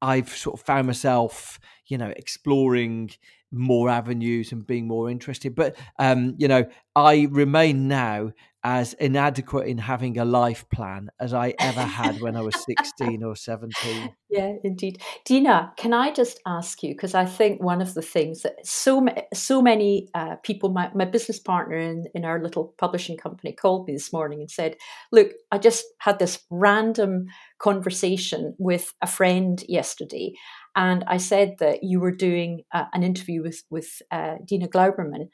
I've 0.03 0.31
sort 0.31 0.59
of 0.59 0.67
found 0.67 0.87
myself 0.87 1.59
you 1.87 1.99
know 1.99 2.13
exploring 2.17 3.11
more 3.53 3.89
avenues 3.89 4.53
and 4.53 4.67
being 4.67 4.87
more 4.87 5.11
interested. 5.11 5.55
But 5.55 5.77
um, 5.99 6.35
you 6.39 6.49
know, 6.49 6.67
I 6.95 7.29
remain 7.31 7.89
now 7.89 8.33
as 8.63 8.93
inadequate 8.95 9.67
in 9.67 9.79
having 9.79 10.19
a 10.19 10.25
life 10.25 10.69
plan 10.69 11.11
as 11.19 11.33
I 11.33 11.55
ever 11.59 11.81
had 11.81 12.21
when 12.21 12.37
I 12.37 12.43
was 12.43 12.55
16 12.65 13.23
or 13.23 13.37
17. 13.37 14.15
Yeah, 14.33 14.53
indeed. 14.63 15.03
Dina, 15.25 15.73
can 15.77 15.93
I 15.93 16.13
just 16.13 16.39
ask 16.47 16.85
you, 16.85 16.95
because 16.95 17.17
I 17.17 17.25
think 17.25 17.61
one 17.61 17.83
of 17.83 17.95
the 17.95 18.03
things 18.03 18.43
that 18.43 18.65
so, 18.65 19.05
so 19.35 19.61
many 19.61 20.09
uh, 20.15 20.37
people, 20.45 20.69
my, 20.69 20.89
my 20.95 21.05
business 21.05 21.41
partner 21.41 21.77
in, 21.77 22.05
in 22.15 22.25
our 22.25 22.41
little 22.41 22.73
publishing 22.79 23.17
company 23.17 23.53
called 23.53 23.89
me 23.89 23.95
this 23.95 24.13
morning 24.13 24.39
and 24.39 24.49
said, 24.49 24.77
Look, 25.11 25.33
I 25.51 25.59
just 25.59 25.85
had 25.99 26.21
this 26.21 26.45
random 26.49 27.27
conversation 27.59 28.55
with 28.57 28.95
a 29.03 29.09
friend 29.09 29.65
yesterday. 29.69 30.35
And 30.77 31.03
I 31.09 31.17
said 31.17 31.57
that 31.59 31.83
you 31.83 31.99
were 31.99 32.15
doing 32.15 32.63
uh, 32.73 32.85
an 32.93 33.03
interview 33.03 33.43
with, 33.43 33.65
with 33.69 34.01
uh, 34.13 34.37
Dina 34.45 34.69
Glouberman. 34.69 35.29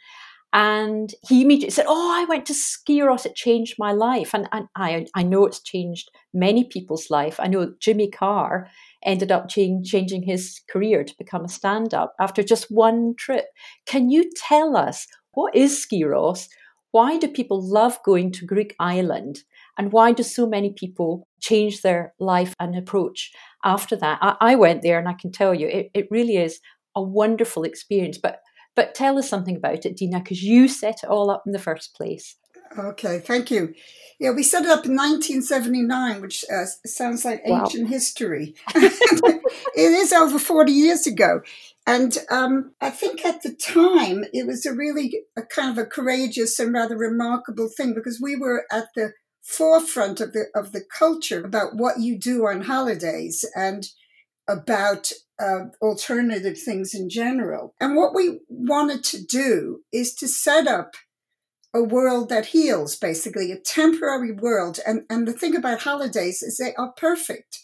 And 0.56 1.12
he 1.28 1.42
immediately 1.42 1.70
said, 1.70 1.84
Oh, 1.86 2.18
I 2.18 2.24
went 2.24 2.46
to 2.46 2.54
Skyros, 2.54 3.26
it 3.26 3.34
changed 3.34 3.74
my 3.78 3.92
life. 3.92 4.32
And, 4.32 4.48
and 4.52 4.68
I, 4.74 5.06
I 5.14 5.22
know 5.22 5.44
it's 5.44 5.60
changed 5.60 6.10
many 6.32 6.64
people's 6.64 7.10
life. 7.10 7.38
I 7.38 7.46
know 7.46 7.74
Jimmy 7.78 8.08
Carr 8.08 8.66
ended 9.04 9.30
up 9.30 9.50
change, 9.50 9.90
changing 9.90 10.22
his 10.22 10.62
career 10.70 11.04
to 11.04 11.14
become 11.18 11.44
a 11.44 11.48
stand 11.50 11.92
up 11.92 12.14
after 12.18 12.42
just 12.42 12.70
one 12.70 13.14
trip. 13.18 13.44
Can 13.84 14.08
you 14.08 14.30
tell 14.34 14.78
us 14.78 15.06
what 15.32 15.54
is 15.54 15.86
Skyros? 15.86 16.48
Why 16.90 17.18
do 17.18 17.28
people 17.28 17.60
love 17.60 17.98
going 18.02 18.32
to 18.32 18.46
Greek 18.46 18.74
island? 18.80 19.42
And 19.76 19.92
why 19.92 20.12
do 20.12 20.22
so 20.22 20.46
many 20.46 20.72
people 20.72 21.28
change 21.38 21.82
their 21.82 22.14
life 22.18 22.54
and 22.58 22.74
approach 22.74 23.30
after 23.62 23.94
that? 23.96 24.20
I, 24.22 24.36
I 24.40 24.54
went 24.54 24.80
there 24.80 24.98
and 24.98 25.06
I 25.06 25.12
can 25.20 25.32
tell 25.32 25.54
you, 25.54 25.68
it, 25.68 25.90
it 25.92 26.08
really 26.10 26.38
is 26.38 26.60
a 26.94 27.02
wonderful 27.02 27.62
experience. 27.62 28.16
But 28.16 28.40
but 28.76 28.94
tell 28.94 29.18
us 29.18 29.28
something 29.28 29.56
about 29.56 29.84
it, 29.86 29.96
Dina, 29.96 30.20
because 30.20 30.42
you 30.42 30.68
set 30.68 31.02
it 31.02 31.08
all 31.08 31.30
up 31.30 31.42
in 31.46 31.52
the 31.52 31.58
first 31.58 31.94
place. 31.96 32.36
Okay, 32.78 33.18
thank 33.18 33.50
you. 33.50 33.74
Yeah, 34.20 34.30
we 34.30 34.42
set 34.42 34.64
it 34.64 34.70
up 34.70 34.86
in 34.86 34.96
1979, 34.96 36.20
which 36.20 36.44
uh, 36.52 36.64
sounds 36.86 37.24
like 37.24 37.46
wow. 37.46 37.62
ancient 37.62 37.88
history. 37.88 38.54
it 38.74 39.42
is 39.76 40.12
over 40.12 40.38
40 40.38 40.72
years 40.72 41.06
ago. 41.06 41.40
And 41.86 42.18
um, 42.30 42.72
I 42.80 42.90
think 42.90 43.24
at 43.24 43.42
the 43.42 43.54
time 43.54 44.24
it 44.32 44.46
was 44.46 44.66
a 44.66 44.72
really 44.72 45.22
a 45.36 45.42
kind 45.42 45.70
of 45.70 45.78
a 45.78 45.88
courageous 45.88 46.58
and 46.58 46.72
rather 46.72 46.96
remarkable 46.96 47.68
thing 47.68 47.94
because 47.94 48.20
we 48.20 48.36
were 48.36 48.64
at 48.72 48.88
the 48.94 49.12
forefront 49.42 50.20
of 50.20 50.32
the 50.32 50.46
of 50.56 50.72
the 50.72 50.82
culture 50.82 51.44
about 51.44 51.76
what 51.76 52.00
you 52.00 52.18
do 52.18 52.46
on 52.46 52.62
holidays 52.62 53.44
and 53.54 53.90
about 54.48 55.12
uh, 55.40 55.66
alternative 55.82 56.58
things 56.58 56.94
in 56.94 57.08
general. 57.08 57.74
And 57.80 57.96
what 57.96 58.14
we 58.14 58.40
wanted 58.48 59.04
to 59.04 59.24
do 59.24 59.80
is 59.92 60.14
to 60.16 60.28
set 60.28 60.66
up 60.66 60.94
a 61.74 61.82
world 61.82 62.28
that 62.30 62.46
heals, 62.46 62.96
basically, 62.96 63.52
a 63.52 63.58
temporary 63.58 64.32
world. 64.32 64.78
And, 64.86 65.02
and 65.10 65.28
the 65.28 65.32
thing 65.32 65.54
about 65.54 65.82
holidays 65.82 66.42
is 66.42 66.56
they 66.56 66.74
are 66.74 66.92
perfect 66.96 67.58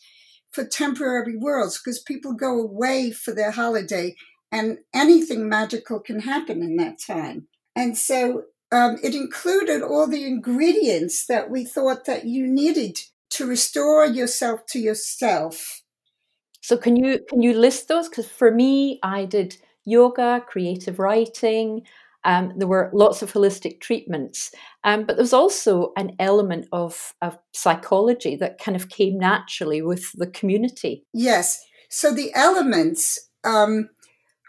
for 0.50 0.64
temporary 0.64 1.36
worlds 1.36 1.80
because 1.82 2.02
people 2.02 2.34
go 2.34 2.60
away 2.60 3.10
for 3.10 3.32
their 3.32 3.52
holiday 3.52 4.14
and 4.50 4.78
anything 4.94 5.48
magical 5.48 5.98
can 5.98 6.20
happen 6.20 6.62
in 6.62 6.76
that 6.76 6.98
time. 7.00 7.48
And 7.74 7.96
so 7.96 8.42
um, 8.70 8.98
it 9.02 9.14
included 9.14 9.82
all 9.82 10.06
the 10.06 10.26
ingredients 10.26 11.26
that 11.26 11.50
we 11.50 11.64
thought 11.64 12.04
that 12.04 12.26
you 12.26 12.46
needed 12.46 12.98
to 13.30 13.46
restore 13.46 14.04
yourself 14.04 14.66
to 14.66 14.78
yourself. 14.78 15.81
So 16.62 16.76
can 16.76 16.96
you 16.96 17.20
can 17.28 17.42
you 17.42 17.52
list 17.54 17.88
those? 17.88 18.08
Because 18.08 18.28
for 18.28 18.50
me, 18.50 18.98
I 19.02 19.26
did 19.26 19.56
yoga, 19.84 20.42
creative 20.46 20.98
writing. 20.98 21.82
Um, 22.24 22.52
there 22.56 22.68
were 22.68 22.88
lots 22.94 23.20
of 23.20 23.32
holistic 23.32 23.80
treatments, 23.80 24.52
um, 24.84 25.04
but 25.04 25.16
there 25.16 25.24
was 25.24 25.32
also 25.32 25.92
an 25.96 26.14
element 26.20 26.68
of, 26.70 27.14
of 27.20 27.36
psychology 27.52 28.36
that 28.36 28.62
kind 28.62 28.76
of 28.76 28.88
came 28.88 29.18
naturally 29.18 29.82
with 29.82 30.12
the 30.14 30.28
community. 30.28 31.04
Yes. 31.12 31.60
So 31.88 32.14
the 32.14 32.32
elements 32.32 33.28
um, 33.42 33.90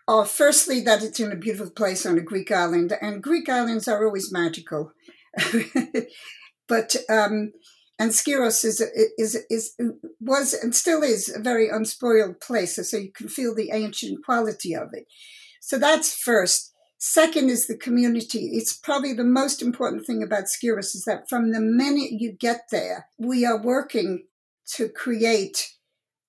are 0.08 0.24
firstly 0.26 0.82
that 0.82 1.02
it's 1.02 1.20
in 1.20 1.32
a 1.32 1.36
beautiful 1.36 1.72
place 1.72 2.06
on 2.06 2.20
a 2.20 2.22
Greek 2.22 2.52
island, 2.52 2.96
and 3.02 3.24
Greek 3.24 3.50
islands 3.50 3.88
are 3.88 4.06
always 4.06 4.32
magical. 4.32 4.92
but 6.68 6.96
um, 7.10 7.54
and 8.04 8.12
Skyros 8.12 8.66
is 8.66 8.82
is 9.18 9.46
is 9.50 9.76
was 10.20 10.54
and 10.54 10.76
still 10.76 11.04
is 11.04 11.34
a 11.34 11.40
very 11.40 11.70
unspoiled 11.70 12.42
place, 12.42 12.76
so 12.76 12.98
you 12.98 13.14
can 13.14 13.30
feel 13.30 13.56
the 13.56 13.72
ancient 13.72 14.26
quality 14.26 14.76
of 14.76 14.90
it. 14.92 15.06
So 15.62 15.80
that's 15.80 16.14
first. 16.14 16.74
Second 16.98 17.50
is 17.50 17.68
the 17.68 17.78
community. 17.78 18.50
It's 18.54 18.74
probably 18.74 19.14
the 19.14 19.24
most 19.24 19.62
important 19.62 20.06
thing 20.06 20.22
about 20.22 20.46
Skyros 20.46 20.96
is 20.96 21.06
that 21.06 21.30
from 21.30 21.52
the 21.52 21.62
minute 21.62 22.12
you 22.12 22.34
get 22.34 22.64
there, 22.72 23.08
we 23.18 23.46
are 23.46 23.62
working 23.62 24.26
to 24.76 24.90
create 24.90 25.72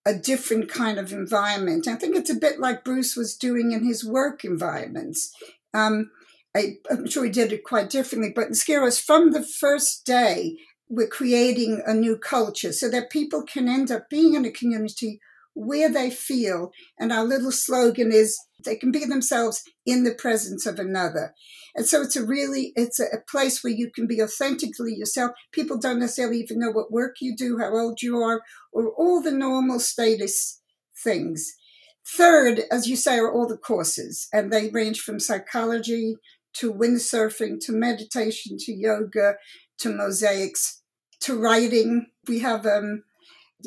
a 0.06 0.14
different 0.14 0.68
kind 0.68 0.98
of 0.98 1.12
environment. 1.12 1.88
I 1.88 1.96
think 1.96 2.14
it's 2.14 2.30
a 2.30 2.34
bit 2.46 2.60
like 2.60 2.84
Bruce 2.84 3.16
was 3.16 3.36
doing 3.36 3.72
in 3.72 3.84
his 3.84 4.04
work 4.04 4.44
environments. 4.44 5.32
Um, 5.72 6.10
I, 6.56 6.76
am 6.88 7.08
sure 7.08 7.24
he 7.24 7.30
did 7.30 7.52
it 7.52 7.64
quite 7.64 7.90
differently, 7.90 8.32
but 8.34 8.48
in 8.48 8.54
from 8.98 9.32
the 9.32 9.42
first 9.42 10.06
day, 10.06 10.56
we're 10.88 11.08
creating 11.08 11.82
a 11.86 11.94
new 11.94 12.16
culture 12.16 12.72
so 12.72 12.88
that 12.90 13.10
people 13.10 13.42
can 13.42 13.68
end 13.68 13.90
up 13.90 14.08
being 14.10 14.34
in 14.34 14.44
a 14.44 14.50
community 14.50 15.20
where 15.54 15.88
they 15.88 16.10
feel. 16.10 16.72
And 16.98 17.12
our 17.12 17.24
little 17.24 17.52
slogan 17.52 18.12
is 18.12 18.38
they 18.64 18.76
can 18.76 18.90
be 18.90 19.04
themselves 19.04 19.62
in 19.86 20.04
the 20.04 20.14
presence 20.14 20.66
of 20.66 20.78
another. 20.78 21.34
And 21.74 21.86
so 21.86 22.02
it's 22.02 22.16
a 22.16 22.24
really, 22.24 22.72
it's 22.76 23.00
a, 23.00 23.06
place 23.28 23.64
where 23.64 23.72
you 23.72 23.90
can 23.92 24.06
be 24.06 24.22
authentically 24.22 24.94
yourself. 24.94 25.32
People 25.52 25.78
don't 25.78 25.98
necessarily 25.98 26.38
even 26.38 26.60
know 26.60 26.70
what 26.70 26.92
work 26.92 27.16
you 27.20 27.34
do, 27.36 27.58
how 27.58 27.76
old 27.76 28.00
you 28.02 28.18
are, 28.18 28.42
or 28.72 28.90
all 28.90 29.20
the 29.20 29.32
normal 29.32 29.80
status 29.80 30.60
things. 31.02 31.54
Third, 32.06 32.62
as 32.70 32.86
you 32.86 32.96
say, 32.96 33.18
are 33.18 33.32
all 33.32 33.48
the 33.48 33.56
courses, 33.56 34.28
and 34.32 34.52
they 34.52 34.68
range 34.68 35.00
from 35.00 35.18
psychology 35.18 36.16
to 36.54 36.72
windsurfing 36.72 37.58
to 37.60 37.72
meditation 37.72 38.56
to 38.58 38.72
yoga 38.72 39.34
to 39.78 39.94
mosaics 39.94 40.82
to 41.20 41.38
writing. 41.38 42.06
We 42.28 42.40
have 42.40 42.66
um, 42.66 43.04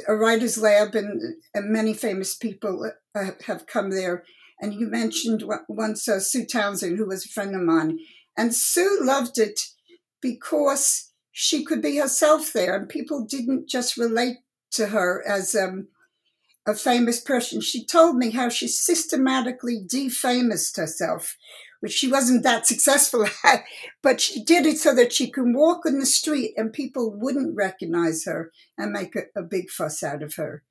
a 0.07 0.15
writer's 0.15 0.57
lab, 0.57 0.95
and, 0.95 1.35
and 1.53 1.71
many 1.71 1.93
famous 1.93 2.35
people 2.35 2.91
uh, 3.15 3.31
have 3.45 3.67
come 3.67 3.91
there. 3.91 4.23
And 4.59 4.73
you 4.73 4.87
mentioned 4.87 5.43
once 5.67 6.07
uh, 6.07 6.19
Sue 6.19 6.45
Townsend, 6.45 6.97
who 6.97 7.07
was 7.07 7.25
a 7.25 7.29
friend 7.29 7.55
of 7.55 7.61
mine. 7.61 7.99
And 8.35 8.53
Sue 8.53 8.99
loved 9.01 9.37
it 9.37 9.59
because 10.21 11.11
she 11.31 11.63
could 11.63 11.81
be 11.81 11.97
herself 11.97 12.51
there, 12.53 12.75
and 12.75 12.89
people 12.89 13.25
didn't 13.25 13.69
just 13.69 13.97
relate 13.97 14.37
to 14.71 14.87
her 14.87 15.23
as 15.27 15.55
um, 15.55 15.87
a 16.67 16.73
famous 16.73 17.19
person. 17.19 17.61
She 17.61 17.85
told 17.85 18.17
me 18.17 18.31
how 18.31 18.49
she 18.49 18.67
systematically 18.67 19.85
defamous 19.87 20.75
herself 20.75 21.37
which 21.79 21.93
she 21.93 22.09
wasn't 22.09 22.43
that 22.43 22.65
successful 22.65 23.25
at, 23.43 23.63
but 24.01 24.21
she 24.21 24.43
did 24.43 24.65
it 24.65 24.77
so 24.77 24.93
that 24.95 25.13
she 25.13 25.29
can 25.29 25.53
walk 25.53 25.85
in 25.85 25.99
the 25.99 26.05
street 26.05 26.53
and 26.57 26.73
people 26.73 27.13
wouldn't 27.15 27.55
recognize 27.55 28.25
her 28.25 28.51
and 28.77 28.91
make 28.91 29.15
a, 29.15 29.39
a 29.39 29.43
big 29.43 29.69
fuss 29.69 30.03
out 30.03 30.23
of 30.23 30.35
her. 30.35 30.63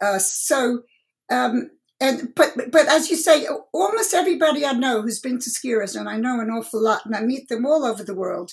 Uh, 0.00 0.18
so, 0.18 0.82
um, 1.30 1.70
and 2.00 2.34
but 2.34 2.54
but 2.70 2.88
as 2.88 3.10
you 3.10 3.16
say, 3.16 3.46
almost 3.72 4.12
everybody 4.12 4.66
I 4.66 4.72
know 4.72 5.02
who's 5.02 5.20
been 5.20 5.38
to 5.38 5.50
Skyros, 5.50 5.98
and 5.98 6.08
I 6.08 6.16
know 6.16 6.40
an 6.40 6.50
awful 6.50 6.82
lot, 6.82 7.06
and 7.06 7.14
I 7.14 7.20
meet 7.20 7.48
them 7.48 7.64
all 7.64 7.84
over 7.84 8.02
the 8.02 8.14
world, 8.14 8.52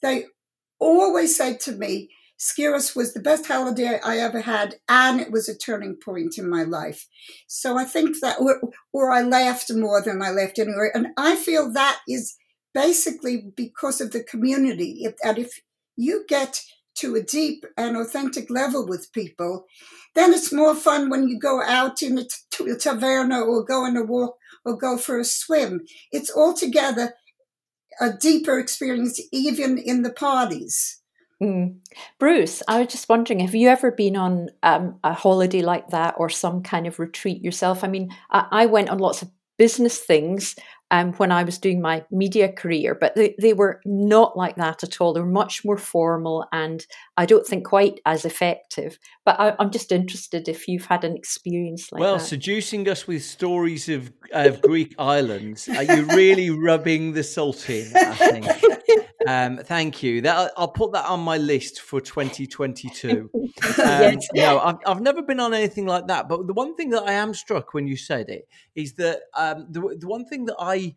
they 0.00 0.24
always 0.80 1.36
say 1.36 1.56
to 1.58 1.72
me, 1.72 2.08
Skyros 2.38 2.94
was 2.94 3.14
the 3.14 3.20
best 3.20 3.46
holiday 3.46 3.98
I 4.02 4.18
ever 4.18 4.42
had, 4.42 4.76
and 4.88 5.20
it 5.20 5.32
was 5.32 5.48
a 5.48 5.58
turning 5.58 5.96
point 5.96 6.38
in 6.38 6.48
my 6.48 6.62
life. 6.62 7.08
So 7.48 7.76
I 7.76 7.84
think 7.84 8.20
that, 8.20 8.38
or, 8.92 9.10
I 9.10 9.22
laughed 9.22 9.72
more 9.74 10.00
than 10.00 10.22
I 10.22 10.30
laughed 10.30 10.58
anywhere. 10.58 10.92
And 10.94 11.08
I 11.16 11.34
feel 11.34 11.72
that 11.72 12.00
is 12.06 12.36
basically 12.72 13.50
because 13.56 14.00
of 14.00 14.12
the 14.12 14.22
community. 14.22 15.00
If, 15.00 15.14
and 15.24 15.38
if 15.38 15.60
you 15.96 16.24
get 16.28 16.62
to 16.96 17.16
a 17.16 17.22
deep 17.22 17.64
and 17.76 17.96
authentic 17.96 18.50
level 18.50 18.86
with 18.86 19.12
people, 19.12 19.66
then 20.14 20.32
it's 20.32 20.52
more 20.52 20.74
fun 20.74 21.10
when 21.10 21.28
you 21.28 21.38
go 21.38 21.60
out 21.62 22.02
in 22.02 22.18
a 22.18 22.22
taverna 22.22 23.44
or 23.44 23.64
go 23.64 23.84
on 23.84 23.96
a 23.96 24.04
walk 24.04 24.36
or 24.64 24.76
go 24.76 24.96
for 24.96 25.18
a 25.18 25.24
swim. 25.24 25.80
It's 26.12 26.34
altogether 26.34 27.14
a 28.00 28.12
deeper 28.12 28.58
experience, 28.58 29.20
even 29.32 29.76
in 29.78 30.02
the 30.02 30.12
parties. 30.12 31.00
Mm. 31.42 31.76
Bruce, 32.18 32.62
I 32.66 32.80
was 32.80 32.88
just 32.88 33.08
wondering, 33.08 33.40
have 33.40 33.54
you 33.54 33.68
ever 33.68 33.92
been 33.92 34.16
on 34.16 34.48
um, 34.62 34.98
a 35.04 35.12
holiday 35.12 35.62
like 35.62 35.88
that 35.88 36.16
or 36.18 36.28
some 36.28 36.62
kind 36.62 36.86
of 36.86 36.98
retreat 36.98 37.42
yourself? 37.42 37.84
I 37.84 37.88
mean, 37.88 38.10
I, 38.30 38.46
I 38.50 38.66
went 38.66 38.90
on 38.90 38.98
lots 38.98 39.22
of 39.22 39.30
business 39.56 39.98
things 39.98 40.56
um, 40.90 41.12
when 41.14 41.30
I 41.30 41.44
was 41.44 41.58
doing 41.58 41.80
my 41.80 42.04
media 42.10 42.50
career, 42.50 42.96
but 42.98 43.14
they, 43.14 43.34
they 43.38 43.52
were 43.52 43.80
not 43.84 44.36
like 44.36 44.56
that 44.56 44.82
at 44.82 45.00
all. 45.00 45.12
They 45.12 45.20
were 45.20 45.26
much 45.26 45.64
more 45.64 45.76
formal 45.76 46.46
and 46.52 46.84
I 47.16 47.26
don't 47.26 47.46
think 47.46 47.66
quite 47.66 48.00
as 48.06 48.24
effective. 48.24 48.98
But 49.24 49.38
I, 49.38 49.54
am 49.58 49.70
just 49.70 49.92
interested 49.92 50.48
if 50.48 50.66
you've 50.66 50.86
had 50.86 51.04
an 51.04 51.16
experience 51.16 51.92
like 51.92 52.00
well, 52.00 52.14
that. 52.14 52.20
Well, 52.20 52.26
seducing 52.26 52.88
us 52.88 53.06
with 53.06 53.22
stories 53.22 53.88
of, 53.88 54.10
of 54.32 54.62
Greek 54.62 54.94
islands, 54.98 55.68
are 55.68 55.82
you 55.82 56.06
really 56.06 56.50
rubbing 56.64 57.12
the 57.12 57.22
salt 57.22 57.68
in? 57.68 57.94
I 57.94 58.14
think. 58.14 58.46
Um, 59.38 59.58
thank 59.58 60.02
you. 60.02 60.22
That 60.22 60.52
I'll 60.56 60.68
put 60.68 60.92
that 60.92 61.04
on 61.04 61.20
my 61.20 61.36
list 61.36 61.80
for 61.80 62.00
2022. 62.00 63.30
Um, 63.78 63.84
yes. 63.84 64.28
No, 64.34 64.58
I've, 64.60 64.76
I've 64.86 65.00
never 65.00 65.22
been 65.22 65.40
on 65.40 65.52
anything 65.52 65.86
like 65.86 66.06
that. 66.06 66.28
But 66.28 66.46
the 66.46 66.52
one 66.52 66.74
thing 66.76 66.90
that 66.90 67.02
I 67.02 67.12
am 67.12 67.34
struck 67.34 67.74
when 67.74 67.86
you 67.86 67.96
said 67.96 68.28
it 68.28 68.48
is 68.74 68.94
that 68.94 69.22
um, 69.36 69.66
the 69.70 69.96
the 69.98 70.06
one 70.06 70.24
thing 70.26 70.46
that 70.46 70.56
I 70.58 70.94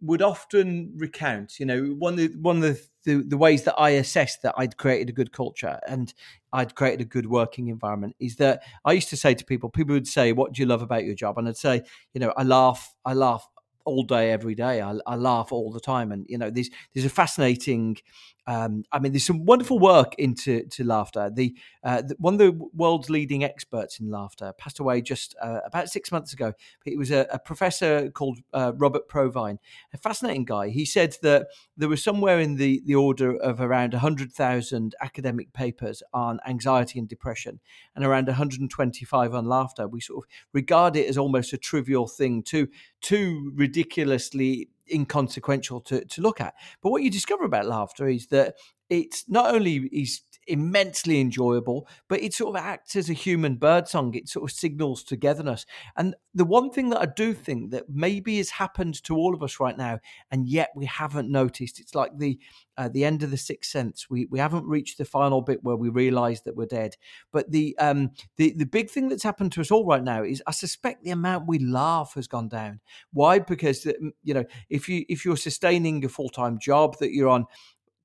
would 0.00 0.22
often 0.22 0.92
recount, 0.96 1.58
you 1.58 1.66
know, 1.66 1.82
one 1.98 2.14
of 2.14 2.18
the, 2.18 2.38
one 2.40 2.56
of 2.56 2.62
the, 2.62 2.80
the, 3.04 3.22
the 3.22 3.36
ways 3.36 3.62
that 3.64 3.74
I 3.78 3.90
assessed 3.90 4.42
that 4.42 4.54
I'd 4.56 4.76
created 4.76 5.08
a 5.08 5.12
good 5.12 5.32
culture 5.32 5.78
and 5.88 6.12
I'd 6.52 6.74
created 6.74 7.00
a 7.00 7.04
good 7.04 7.26
working 7.26 7.68
environment 7.68 8.14
is 8.20 8.36
that 8.36 8.62
I 8.84 8.92
used 8.92 9.08
to 9.10 9.16
say 9.16 9.34
to 9.34 9.44
people, 9.44 9.70
people 9.70 9.94
would 9.94 10.06
say, 10.06 10.32
"What 10.32 10.52
do 10.52 10.62
you 10.62 10.66
love 10.66 10.82
about 10.82 11.04
your 11.04 11.14
job?" 11.14 11.38
And 11.38 11.48
I'd 11.48 11.56
say, 11.56 11.82
you 12.12 12.20
know, 12.20 12.32
I 12.36 12.42
laugh, 12.42 12.94
I 13.04 13.14
laugh 13.14 13.48
all 13.84 14.02
day, 14.02 14.30
every 14.32 14.54
day. 14.54 14.80
I, 14.80 14.96
I, 15.06 15.16
laugh 15.16 15.52
all 15.52 15.70
the 15.70 15.80
time, 15.80 16.12
and 16.12 16.26
you 16.28 16.38
know, 16.38 16.50
there's 16.50 16.70
there's 16.94 17.06
a 17.06 17.10
fascinating. 17.10 17.96
Um, 18.46 18.84
I 18.92 18.98
mean, 18.98 19.12
there's 19.12 19.26
some 19.26 19.44
wonderful 19.44 19.78
work 19.78 20.14
into 20.18 20.64
to 20.66 20.84
laughter. 20.84 21.30
The, 21.32 21.54
uh, 21.82 22.02
the, 22.02 22.14
one 22.18 22.34
of 22.34 22.38
the 22.38 22.52
world's 22.74 23.08
leading 23.08 23.42
experts 23.42 23.98
in 23.98 24.10
laughter 24.10 24.52
passed 24.58 24.78
away 24.78 25.00
just 25.00 25.34
uh, 25.40 25.60
about 25.64 25.88
six 25.88 26.12
months 26.12 26.32
ago. 26.32 26.52
It 26.84 26.98
was 26.98 27.10
a, 27.10 27.26
a 27.32 27.38
professor 27.38 28.10
called 28.10 28.40
uh, 28.52 28.72
Robert 28.76 29.08
Provine, 29.08 29.58
a 29.92 29.98
fascinating 29.98 30.44
guy. 30.44 30.68
He 30.68 30.84
said 30.84 31.16
that 31.22 31.46
there 31.76 31.88
was 31.88 32.02
somewhere 32.02 32.38
in 32.38 32.56
the 32.56 32.82
the 32.84 32.94
order 32.94 33.36
of 33.36 33.60
around 33.60 33.94
hundred 33.94 34.32
thousand 34.32 34.94
academic 35.00 35.52
papers 35.52 36.02
on 36.12 36.40
anxiety 36.46 36.98
and 36.98 37.08
depression, 37.08 37.60
and 37.94 38.04
around 38.04 38.26
125 38.26 39.34
on 39.34 39.46
laughter. 39.46 39.88
We 39.88 40.00
sort 40.00 40.24
of 40.24 40.30
regard 40.52 40.96
it 40.96 41.08
as 41.08 41.16
almost 41.16 41.52
a 41.52 41.58
trivial 41.58 42.06
thing 42.06 42.42
too 42.42 42.68
too 43.00 43.52
ridiculously 43.54 44.68
inconsequential 44.92 45.80
to, 45.82 46.04
to 46.04 46.20
look 46.20 46.40
at. 46.40 46.54
But 46.82 46.90
what 46.90 47.02
you 47.02 47.10
discover 47.10 47.44
about 47.44 47.66
laughter 47.66 48.08
is 48.08 48.26
that 48.28 48.54
it's 48.90 49.24
not 49.28 49.54
only 49.54 49.76
is 49.92 50.22
immensely 50.46 51.20
enjoyable, 51.20 51.88
but 52.08 52.22
it 52.22 52.34
sort 52.34 52.56
of 52.56 52.62
acts 52.62 52.96
as 52.96 53.10
a 53.10 53.14
human 53.14 53.56
bird 53.56 53.88
song. 53.88 54.14
It 54.14 54.28
sort 54.28 54.50
of 54.50 54.56
signals 54.56 55.02
togetherness. 55.02 55.66
And 55.96 56.14
the 56.34 56.44
one 56.44 56.70
thing 56.70 56.90
that 56.90 57.00
I 57.00 57.06
do 57.06 57.32
think 57.32 57.70
that 57.70 57.84
maybe 57.88 58.38
has 58.38 58.50
happened 58.50 59.02
to 59.04 59.16
all 59.16 59.34
of 59.34 59.42
us 59.42 59.60
right 59.60 59.76
now, 59.76 60.00
and 60.30 60.48
yet 60.48 60.70
we 60.74 60.86
haven't 60.86 61.30
noticed, 61.30 61.80
it's 61.80 61.94
like 61.94 62.18
the 62.18 62.38
uh, 62.76 62.88
the 62.88 63.04
end 63.04 63.22
of 63.22 63.30
the 63.30 63.36
sixth 63.36 63.70
sense. 63.70 64.10
We 64.10 64.26
we 64.26 64.38
haven't 64.38 64.66
reached 64.66 64.98
the 64.98 65.04
final 65.04 65.40
bit 65.40 65.62
where 65.62 65.76
we 65.76 65.88
realise 65.88 66.40
that 66.42 66.56
we're 66.56 66.66
dead. 66.66 66.96
But 67.32 67.50
the 67.50 67.76
um 67.78 68.10
the 68.36 68.52
the 68.56 68.66
big 68.66 68.90
thing 68.90 69.08
that's 69.08 69.22
happened 69.22 69.52
to 69.52 69.60
us 69.60 69.70
all 69.70 69.86
right 69.86 70.02
now 70.02 70.22
is 70.24 70.42
I 70.46 70.50
suspect 70.50 71.04
the 71.04 71.10
amount 71.10 71.46
we 71.46 71.58
laugh 71.58 72.14
has 72.14 72.26
gone 72.26 72.48
down. 72.48 72.80
Why? 73.12 73.38
Because 73.38 73.86
you 74.22 74.34
know 74.34 74.44
if 74.68 74.88
you 74.88 75.04
if 75.08 75.24
you're 75.24 75.36
sustaining 75.36 76.04
a 76.04 76.08
full 76.08 76.30
time 76.30 76.58
job 76.58 76.98
that 76.98 77.12
you're 77.12 77.28
on 77.28 77.46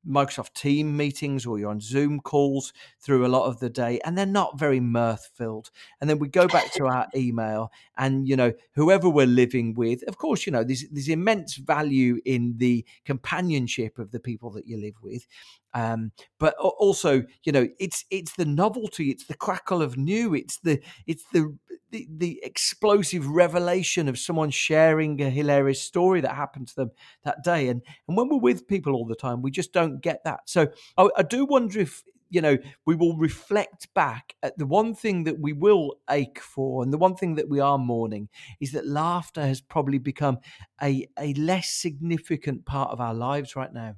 Microsoft 0.08 0.54
Team 0.54 0.96
meetings 0.96 1.46
or 1.46 1.60
you're 1.60 1.70
on 1.70 1.82
Zoom 1.82 2.20
calls 2.20 2.74
through 3.00 3.26
a 3.26 3.28
lot 3.28 3.46
of 3.46 3.60
the 3.60 3.70
day, 3.70 4.00
and 4.06 4.18
they're 4.18 4.26
not 4.26 4.58
very 4.58 4.80
mirth 4.80 5.30
filled. 5.36 5.72
And 6.00 6.10
then 6.10 6.20
we 6.20 6.28
go 6.28 6.48
back 6.48 6.72
to 6.74 6.86
our 6.86 7.08
email, 7.16 7.72
and 7.98 8.28
you 8.28 8.36
know, 8.36 8.54
whoever 8.76 9.10
we're 9.10 9.28
living 9.28 9.74
with, 9.74 10.04
of 10.08 10.18
course, 10.18 10.46
you 10.46 10.52
know, 10.52 10.64
there's 10.64 10.86
there's 10.92 11.10
immense 11.10 11.56
value 11.56 12.20
in 12.26 12.56
the 12.58 12.86
companionship 13.06 14.00
of 14.00 14.12
the 14.12 14.20
people 14.20 14.50
that 14.52 14.68
you 14.68 14.78
live 14.78 14.96
with. 15.02 15.28
Um, 15.74 16.12
but 16.40 16.56
also, 16.58 17.24
you 17.44 17.52
know, 17.52 17.68
it's 17.80 18.06
it's 18.10 18.36
the 18.36 18.46
novelty, 18.46 19.12
it's 19.12 19.26
the 19.26 19.36
crackle 19.36 19.82
of 19.82 19.98
new, 19.98 20.34
it's 20.34 20.60
the 20.60 20.82
it's 21.06 21.24
the 21.32 21.56
the, 21.92 22.08
the 22.18 22.40
explosive 22.44 23.28
revelation 23.28 24.08
of 24.08 24.20
someone 24.20 24.52
sharing 24.52 25.22
a 25.22 25.30
hilarious 25.30 25.82
story 25.82 26.22
that 26.22 26.36
happened 26.36 26.68
to 26.70 26.76
them 26.76 26.92
that 27.24 27.44
day. 27.44 27.68
And 27.68 27.82
and 28.08 28.18
when 28.18 28.30
we're 28.30 28.38
with 28.38 28.68
people 28.68 28.94
all 28.94 29.06
the 29.06 29.16
time, 29.16 29.42
we 29.42 29.52
just 29.52 29.74
don't 29.74 30.02
get 30.02 30.24
that. 30.24 30.42
So 30.46 30.68
I, 30.98 31.10
I 31.18 31.24
do 31.24 31.46
wonder 31.46 31.80
if 31.80 32.04
you 32.30 32.42
know 32.42 32.58
we 32.86 32.96
will 32.96 33.18
reflect 33.18 33.92
back 33.94 34.36
at 34.44 34.58
the 34.58 34.66
one 34.66 34.94
thing 34.94 35.24
that 35.24 35.40
we 35.40 35.54
will 35.54 35.96
ache 36.10 36.40
for 36.40 36.84
and 36.84 36.94
the 36.94 36.98
one 36.98 37.16
thing 37.16 37.36
that 37.36 37.50
we 37.50 37.60
are 37.60 37.78
mourning 37.78 38.30
is 38.60 38.72
that 38.72 38.86
laughter 38.86 39.42
has 39.42 39.62
probably 39.62 39.98
become 39.98 40.38
a, 40.82 41.08
a 41.20 41.34
less 41.34 41.72
significant 41.72 42.66
part 42.66 42.92
of 42.92 43.02
our 43.02 43.16
lives 43.16 43.56
right 43.56 43.74
now 43.74 43.96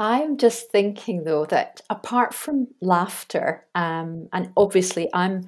I'm 0.00 0.38
just 0.38 0.70
thinking 0.72 1.24
though 1.24 1.44
that 1.46 1.82
apart 1.90 2.32
from 2.32 2.68
laughter, 2.80 3.66
um, 3.74 4.28
and 4.32 4.50
obviously 4.56 5.10
I'm 5.12 5.42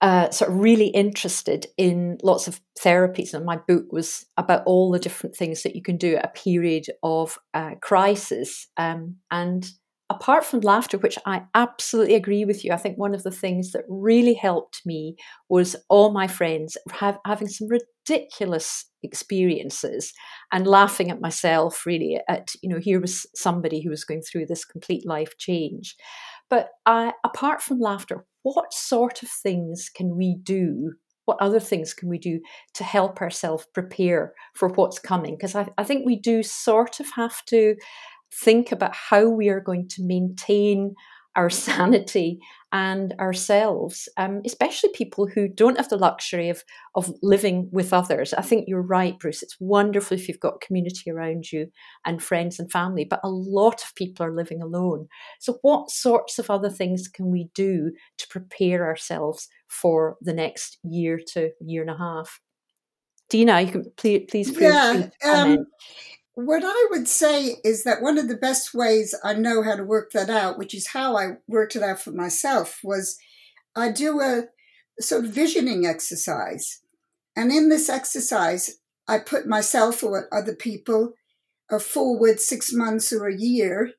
uh, 0.00 0.30
sort 0.30 0.50
of 0.50 0.58
really 0.58 0.86
interested 0.86 1.66
in 1.76 2.16
lots 2.22 2.48
of 2.48 2.62
therapies, 2.80 3.34
and 3.34 3.44
my 3.44 3.58
book 3.58 3.92
was 3.92 4.24
about 4.38 4.62
all 4.64 4.90
the 4.90 4.98
different 4.98 5.36
things 5.36 5.62
that 5.62 5.76
you 5.76 5.82
can 5.82 5.98
do 5.98 6.16
at 6.16 6.24
a 6.24 6.28
period 6.28 6.86
of 7.02 7.38
uh, 7.52 7.74
crisis. 7.82 8.68
Um, 8.78 9.16
and 9.30 9.70
apart 10.12 10.44
from 10.44 10.60
laughter, 10.60 10.98
which 10.98 11.18
I 11.26 11.42
absolutely 11.54 12.14
agree 12.14 12.44
with 12.44 12.64
you, 12.64 12.72
I 12.72 12.76
think 12.76 12.98
one 12.98 13.14
of 13.14 13.22
the 13.22 13.30
things 13.30 13.72
that 13.72 13.84
really 13.88 14.34
helped 14.34 14.82
me 14.84 15.16
was 15.48 15.76
all 15.88 16.12
my 16.12 16.26
friends 16.26 16.76
have, 16.92 17.18
having 17.26 17.48
some 17.48 17.68
ridiculous 17.68 18.86
experiences 19.02 20.12
and 20.52 20.66
laughing 20.66 21.10
at 21.10 21.20
myself 21.20 21.84
really 21.86 22.20
at 22.28 22.52
you 22.62 22.68
know 22.68 22.78
here 22.78 23.00
was 23.00 23.26
somebody 23.34 23.82
who 23.82 23.90
was 23.90 24.04
going 24.04 24.22
through 24.22 24.46
this 24.46 24.64
complete 24.64 25.06
life 25.06 25.36
change. 25.38 25.96
But 26.48 26.68
I, 26.86 27.12
apart 27.24 27.62
from 27.62 27.80
laughter 27.80 28.24
what 28.42 28.72
sort 28.72 29.22
of 29.22 29.28
things 29.28 29.88
can 29.94 30.16
we 30.16 30.36
do 30.42 30.92
what 31.24 31.38
other 31.40 31.60
things 31.60 31.94
can 31.94 32.08
we 32.08 32.18
do 32.18 32.40
to 32.74 32.84
help 32.84 33.20
ourselves 33.20 33.66
prepare 33.72 34.32
for 34.54 34.68
what's 34.68 34.98
coming? 34.98 35.36
Because 35.36 35.54
I, 35.54 35.68
I 35.78 35.84
think 35.84 36.04
we 36.04 36.18
do 36.18 36.42
sort 36.42 37.00
of 37.00 37.06
have 37.14 37.44
to 37.46 37.76
think 38.32 38.72
about 38.72 38.94
how 38.94 39.28
we 39.28 39.48
are 39.48 39.60
going 39.60 39.88
to 39.88 40.02
maintain 40.02 40.94
our 41.36 41.50
sanity 41.50 42.38
and 42.74 43.14
ourselves, 43.20 44.08
um, 44.16 44.40
especially 44.46 44.88
people 44.94 45.26
who 45.26 45.46
don't 45.46 45.76
have 45.76 45.90
the 45.90 45.98
luxury 45.98 46.48
of, 46.48 46.64
of 46.94 47.12
living 47.22 47.68
with 47.70 47.92
others. 47.92 48.32
I 48.32 48.40
think 48.40 48.64
you're 48.66 48.80
right, 48.80 49.18
Bruce. 49.18 49.42
It's 49.42 49.56
wonderful 49.60 50.16
if 50.16 50.26
you've 50.26 50.40
got 50.40 50.62
community 50.62 51.10
around 51.10 51.52
you 51.52 51.66
and 52.06 52.22
friends 52.22 52.58
and 52.58 52.72
family, 52.72 53.04
but 53.04 53.20
a 53.22 53.28
lot 53.28 53.82
of 53.82 53.94
people 53.94 54.24
are 54.24 54.34
living 54.34 54.62
alone. 54.62 55.08
So, 55.38 55.58
what 55.60 55.90
sorts 55.90 56.38
of 56.38 56.50
other 56.50 56.70
things 56.70 57.08
can 57.08 57.30
we 57.30 57.48
do 57.54 57.92
to 58.16 58.28
prepare 58.28 58.86
ourselves 58.86 59.48
for 59.68 60.16
the 60.22 60.32
next 60.32 60.78
year 60.82 61.20
to 61.34 61.50
year 61.60 61.82
and 61.82 61.90
a 61.90 61.98
half? 61.98 62.40
Dina, 63.28 63.60
you 63.60 63.72
can 63.72 63.84
please, 63.96 64.26
please 64.28 64.58
yeah, 64.58 65.08
um, 65.24 65.66
what 66.34 66.62
I 66.64 66.86
would 66.90 67.08
say 67.08 67.56
is 67.62 67.84
that 67.84 68.00
one 68.00 68.16
of 68.16 68.28
the 68.28 68.36
best 68.36 68.72
ways 68.72 69.14
I 69.22 69.34
know 69.34 69.62
how 69.62 69.76
to 69.76 69.84
work 69.84 70.12
that 70.12 70.30
out, 70.30 70.58
which 70.58 70.74
is 70.74 70.88
how 70.88 71.16
I 71.16 71.36
worked 71.46 71.76
it 71.76 71.82
out 71.82 72.00
for 72.00 72.12
myself, 72.12 72.80
was 72.82 73.18
I 73.76 73.90
do 73.90 74.20
a 74.20 74.44
sort 75.00 75.24
of 75.24 75.30
visioning 75.32 75.86
exercise. 75.86 76.80
And 77.36 77.50
in 77.52 77.68
this 77.68 77.88
exercise, 77.88 78.78
I 79.06 79.18
put 79.18 79.46
myself 79.46 80.02
or 80.02 80.28
other 80.32 80.54
people 80.54 81.14
forward 81.80 82.40
six 82.40 82.72
months 82.72 83.12
or 83.12 83.26
a 83.26 83.36
year, 83.36 83.92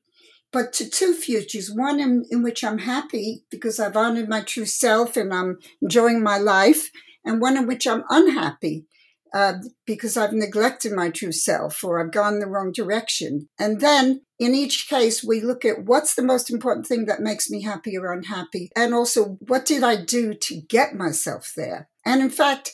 but 0.52 0.72
to 0.74 0.88
two 0.88 1.12
futures 1.12 1.72
one 1.72 1.98
in, 1.98 2.24
in 2.30 2.42
which 2.42 2.62
I'm 2.62 2.78
happy 2.78 3.44
because 3.50 3.80
I've 3.80 3.96
honored 3.96 4.28
my 4.28 4.42
true 4.42 4.66
self 4.66 5.16
and 5.16 5.34
I'm 5.34 5.58
enjoying 5.82 6.22
my 6.22 6.38
life, 6.38 6.90
and 7.24 7.40
one 7.40 7.56
in 7.56 7.66
which 7.66 7.86
I'm 7.86 8.04
unhappy 8.10 8.86
uh, 9.34 9.54
because 9.84 10.16
I've 10.16 10.32
neglected 10.32 10.92
my 10.92 11.10
true 11.10 11.32
self 11.32 11.82
or 11.82 12.00
I've 12.00 12.12
gone 12.12 12.38
the 12.38 12.46
wrong 12.46 12.70
direction. 12.70 13.48
And 13.58 13.80
then 13.80 14.22
in 14.38 14.54
each 14.54 14.88
case, 14.88 15.24
we 15.24 15.40
look 15.40 15.64
at 15.64 15.84
what's 15.84 16.14
the 16.14 16.22
most 16.22 16.50
important 16.50 16.86
thing 16.86 17.06
that 17.06 17.20
makes 17.20 17.50
me 17.50 17.62
happy 17.62 17.98
or 17.98 18.12
unhappy, 18.12 18.70
and 18.76 18.94
also 18.94 19.36
what 19.46 19.66
did 19.66 19.82
I 19.82 19.96
do 20.02 20.34
to 20.34 20.60
get 20.60 20.94
myself 20.94 21.52
there. 21.56 21.88
And 22.06 22.22
in 22.22 22.30
fact, 22.30 22.72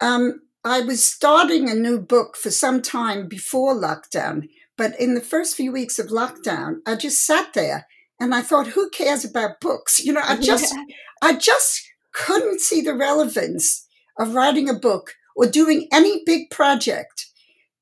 um, 0.00 0.40
I 0.64 0.80
was 0.80 1.04
starting 1.04 1.68
a 1.68 1.74
new 1.74 2.00
book 2.00 2.36
for 2.36 2.50
some 2.50 2.80
time 2.80 3.28
before 3.28 3.74
lockdown, 3.74 4.48
but 4.78 4.98
in 4.98 5.14
the 5.14 5.20
first 5.20 5.56
few 5.56 5.72
weeks 5.72 5.98
of 5.98 6.06
lockdown, 6.06 6.76
I 6.86 6.96
just 6.96 7.24
sat 7.26 7.52
there 7.52 7.86
and 8.18 8.34
I 8.34 8.40
thought, 8.40 8.68
who 8.68 8.88
cares 8.90 9.24
about 9.24 9.60
books? 9.60 9.98
You 9.98 10.14
know, 10.14 10.22
I 10.24 10.36
just, 10.40 10.74
yeah. 10.74 10.94
I 11.22 11.36
just 11.36 11.82
couldn't 12.14 12.60
see 12.60 12.80
the 12.80 12.94
relevance 12.94 13.86
of 14.18 14.34
writing 14.34 14.68
a 14.68 14.74
book 14.74 15.14
or 15.38 15.46
doing 15.46 15.88
any 15.92 16.22
big 16.26 16.50
project 16.50 17.26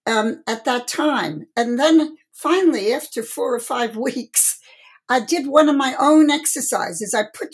um, 0.07 0.43
at 0.47 0.67
that 0.67 0.87
time. 0.87 1.47
And 1.57 1.79
then 1.79 2.17
finally, 2.33 2.93
after 2.93 3.23
four 3.23 3.55
or 3.55 3.61
five 3.61 3.97
weeks, 4.09 4.61
I 5.09 5.21
did 5.21 5.47
one 5.47 5.69
of 5.69 5.77
my 5.77 5.97
own 5.99 6.31
exercises. 6.31 7.15
I 7.15 7.25
put, 7.35 7.49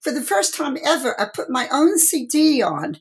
for 0.00 0.10
the 0.10 0.22
first 0.22 0.54
time 0.54 0.76
ever, 0.84 1.18
I 1.20 1.26
put 1.32 1.50
my 1.50 1.68
own 1.70 1.98
CD 1.98 2.62
on 2.62 2.96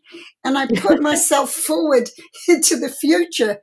and 0.45 0.57
I 0.57 0.67
put 0.67 1.01
myself 1.01 1.51
forward 1.51 2.09
into 2.47 2.77
the 2.77 2.89
future, 2.89 3.59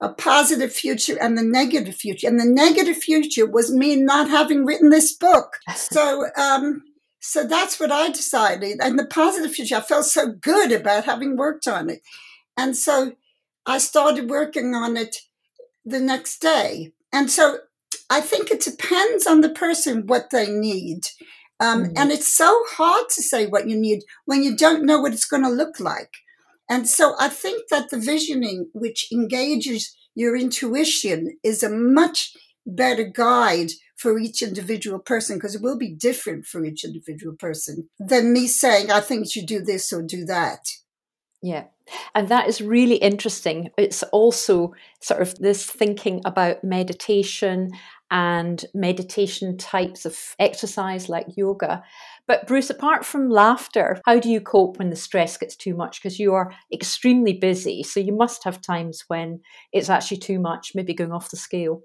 a 0.00 0.10
positive 0.10 0.72
future 0.72 1.18
and 1.20 1.36
the 1.36 1.42
negative 1.42 1.96
future. 1.96 2.28
And 2.28 2.38
the 2.38 2.46
negative 2.46 2.98
future 2.98 3.50
was 3.50 3.74
me 3.74 3.96
not 3.96 4.28
having 4.30 4.64
written 4.64 4.90
this 4.90 5.16
book. 5.16 5.56
So, 5.74 6.26
um, 6.36 6.82
so 7.20 7.46
that's 7.46 7.78
what 7.78 7.92
I 7.92 8.10
decided. 8.10 8.78
And 8.82 8.98
the 8.98 9.06
positive 9.06 9.52
future, 9.52 9.76
I 9.76 9.80
felt 9.80 10.06
so 10.06 10.32
good 10.32 10.72
about 10.72 11.04
having 11.04 11.36
worked 11.36 11.68
on 11.68 11.90
it. 11.90 12.00
And 12.56 12.76
so 12.76 13.12
I 13.66 13.78
started 13.78 14.30
working 14.30 14.74
on 14.74 14.96
it 14.96 15.16
the 15.84 16.00
next 16.00 16.40
day. 16.40 16.92
And 17.12 17.30
so 17.30 17.58
I 18.08 18.20
think 18.20 18.50
it 18.50 18.60
depends 18.60 19.26
on 19.26 19.42
the 19.42 19.50
person 19.50 20.06
what 20.06 20.30
they 20.30 20.50
need. 20.50 21.02
Um, 21.60 21.84
mm-hmm. 21.84 21.92
And 21.96 22.10
it's 22.10 22.34
so 22.34 22.62
hard 22.70 23.08
to 23.10 23.22
say 23.22 23.46
what 23.46 23.68
you 23.68 23.76
need 23.78 24.00
when 24.24 24.42
you 24.42 24.56
don't 24.56 24.86
know 24.86 25.00
what 25.00 25.12
it's 25.12 25.26
going 25.26 25.44
to 25.44 25.50
look 25.50 25.78
like. 25.78 26.10
And 26.70 26.88
so 26.88 27.14
I 27.18 27.28
think 27.28 27.68
that 27.70 27.90
the 27.90 27.98
visioning, 27.98 28.70
which 28.72 29.10
engages 29.12 29.94
your 30.14 30.36
intuition, 30.36 31.36
is 31.42 31.62
a 31.62 31.68
much 31.68 32.32
better 32.66 33.04
guide 33.04 33.70
for 34.00 34.18
each 34.18 34.40
individual 34.40 34.98
person 34.98 35.36
because 35.36 35.54
it 35.54 35.60
will 35.60 35.76
be 35.76 35.94
different 35.94 36.46
for 36.46 36.64
each 36.64 36.84
individual 36.84 37.36
person 37.36 37.90
than 37.98 38.32
me 38.32 38.46
saying, 38.46 38.90
I 38.90 39.00
think 39.00 39.36
you 39.36 39.44
do 39.44 39.60
this 39.60 39.92
or 39.92 40.00
do 40.00 40.24
that. 40.24 40.66
Yeah. 41.42 41.64
And 42.14 42.28
that 42.28 42.48
is 42.48 42.62
really 42.62 42.96
interesting. 42.96 43.70
It's 43.76 44.02
also 44.04 44.72
sort 45.02 45.20
of 45.20 45.38
this 45.38 45.66
thinking 45.66 46.22
about 46.24 46.64
meditation 46.64 47.72
and 48.10 48.64
meditation 48.72 49.58
types 49.58 50.06
of 50.06 50.16
exercise 50.38 51.10
like 51.10 51.36
yoga. 51.36 51.82
But 52.26 52.46
Bruce, 52.46 52.70
apart 52.70 53.04
from 53.04 53.28
laughter, 53.28 54.00
how 54.06 54.18
do 54.18 54.30
you 54.30 54.40
cope 54.40 54.78
when 54.78 54.88
the 54.88 54.96
stress 54.96 55.36
gets 55.36 55.56
too 55.56 55.74
much? 55.74 56.00
Because 56.00 56.18
you 56.18 56.32
are 56.32 56.54
extremely 56.72 57.34
busy. 57.34 57.82
So 57.82 58.00
you 58.00 58.16
must 58.16 58.44
have 58.44 58.62
times 58.62 59.04
when 59.08 59.40
it's 59.72 59.90
actually 59.90 60.18
too 60.18 60.40
much, 60.40 60.72
maybe 60.74 60.94
going 60.94 61.12
off 61.12 61.30
the 61.30 61.36
scale 61.36 61.82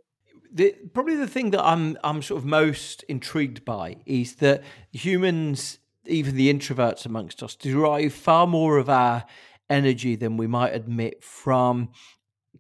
the, 0.56 0.74
probably 0.94 1.16
the 1.16 1.28
thing 1.28 1.52
that 1.52 1.64
I'm 1.64 1.98
I'm 2.04 2.22
sort 2.22 2.40
of 2.40 2.46
most 2.46 3.04
intrigued 3.04 3.66
by 3.66 3.98
is 4.06 4.36
that 4.36 4.64
humans, 4.94 5.80
even 6.06 6.36
the 6.36 6.52
introverts 6.52 7.06
amongst 7.06 7.44
us, 7.44 7.56
derive 7.56 8.14
far 8.14 8.48
more 8.48 8.78
of 8.78 8.90
our 8.90 9.26
energy 9.70 10.16
than 10.16 10.38
we 10.38 10.48
might 10.48 10.74
admit 10.74 11.22
from 11.24 11.90